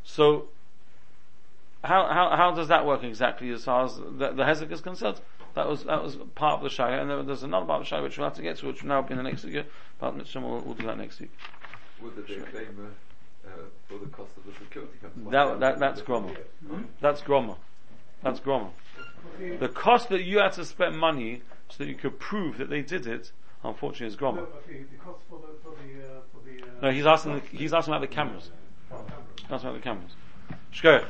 So, 0.03 0.49
how, 1.85 2.07
how, 2.09 2.37
how 2.37 2.53
does 2.55 2.69
that 2.69 2.87
work 2.87 3.05
exactly 3.05 3.51
as 3.51 3.65
far 3.65 3.85
as 3.85 3.97
the, 3.97 4.31
the 4.33 4.43
Hezek 4.45 4.71
is 4.73 4.81
concerned? 4.81 5.21
That 5.55 5.69
was, 5.69 5.85
that 5.85 6.03
was 6.03 6.17
part 6.35 6.55
of 6.59 6.63
the 6.63 6.69
Shaya, 6.69 7.01
and 7.01 7.11
there, 7.11 7.23
there's 7.23 7.43
another 7.43 7.67
part 7.67 7.81
of 7.83 7.89
the 7.89 7.95
Shaya 7.95 8.03
which 8.03 8.19
we'll 8.19 8.27
have 8.29 8.37
to 8.37 8.43
get 8.43 8.59
to, 8.59 8.67
which 8.67 8.83
will 8.83 8.89
now 8.89 9.03
be 9.03 9.13
in 9.13 9.17
the 9.17 9.23
next 9.23 9.45
week, 9.45 9.65
but 9.99 10.15
Mitchell 10.17 10.43
will, 10.43 10.61
will 10.61 10.75
do 10.75 10.87
that 10.87 10.99
next 10.99 11.21
week. 11.21 11.31
Would 12.03 12.15
they 12.17 12.35
Sure. 12.35 12.45
claim 12.45 12.67
uh, 12.79 13.49
uh, 13.49 13.53
for 13.89 13.99
the 13.99 14.07
cost 14.11 14.31
of 14.37 14.45
the 14.45 14.53
security 14.59 14.93
company? 15.01 15.31
That, 15.31 15.59
that, 15.61 15.79
that's 15.79 16.01
Groma. 16.03 16.37
That's 17.01 17.21
Groma. 17.23 17.57
That's 18.23 18.41
Groma. 18.41 18.71
The 19.59 19.69
cost 19.69 20.09
that 20.11 20.23
you 20.23 20.39
had 20.39 20.53
to 20.53 20.65
spend 20.65 20.97
money 20.99 21.43
so 21.71 21.85
that 21.85 21.89
you 21.89 21.95
could 21.97 22.19
prove 22.21 22.59
that 22.59 22.71
they 22.71 22.83
did 22.83 23.07
it, 23.07 23.33
unfortunately, 23.65 24.09
is 24.15 24.21
No, 24.21 24.33
Groma. 24.33 24.37
but 24.37 24.67
the, 24.67 24.75
the 24.75 24.97
cost 25.05 25.21
for 25.29 25.39
the 25.41 25.49
for 25.63 25.71
the 25.71 26.05
uh, 26.05 26.21
for 26.33 26.41
the. 26.45 26.63
Uh, 26.63 26.81
No, 26.83 26.91
he's 26.93 27.07
asking, 27.07 27.35
the, 27.35 27.41
he's 27.57 27.73
asking 27.75 27.95
about 27.95 28.09
the 28.09 28.15
cameras. 28.15 28.51
He's 28.91 29.51
asking 29.51 29.71
about 29.71 29.75
the 29.75 29.81
cameras. 29.81 30.13
Shkoyach. 30.73 31.07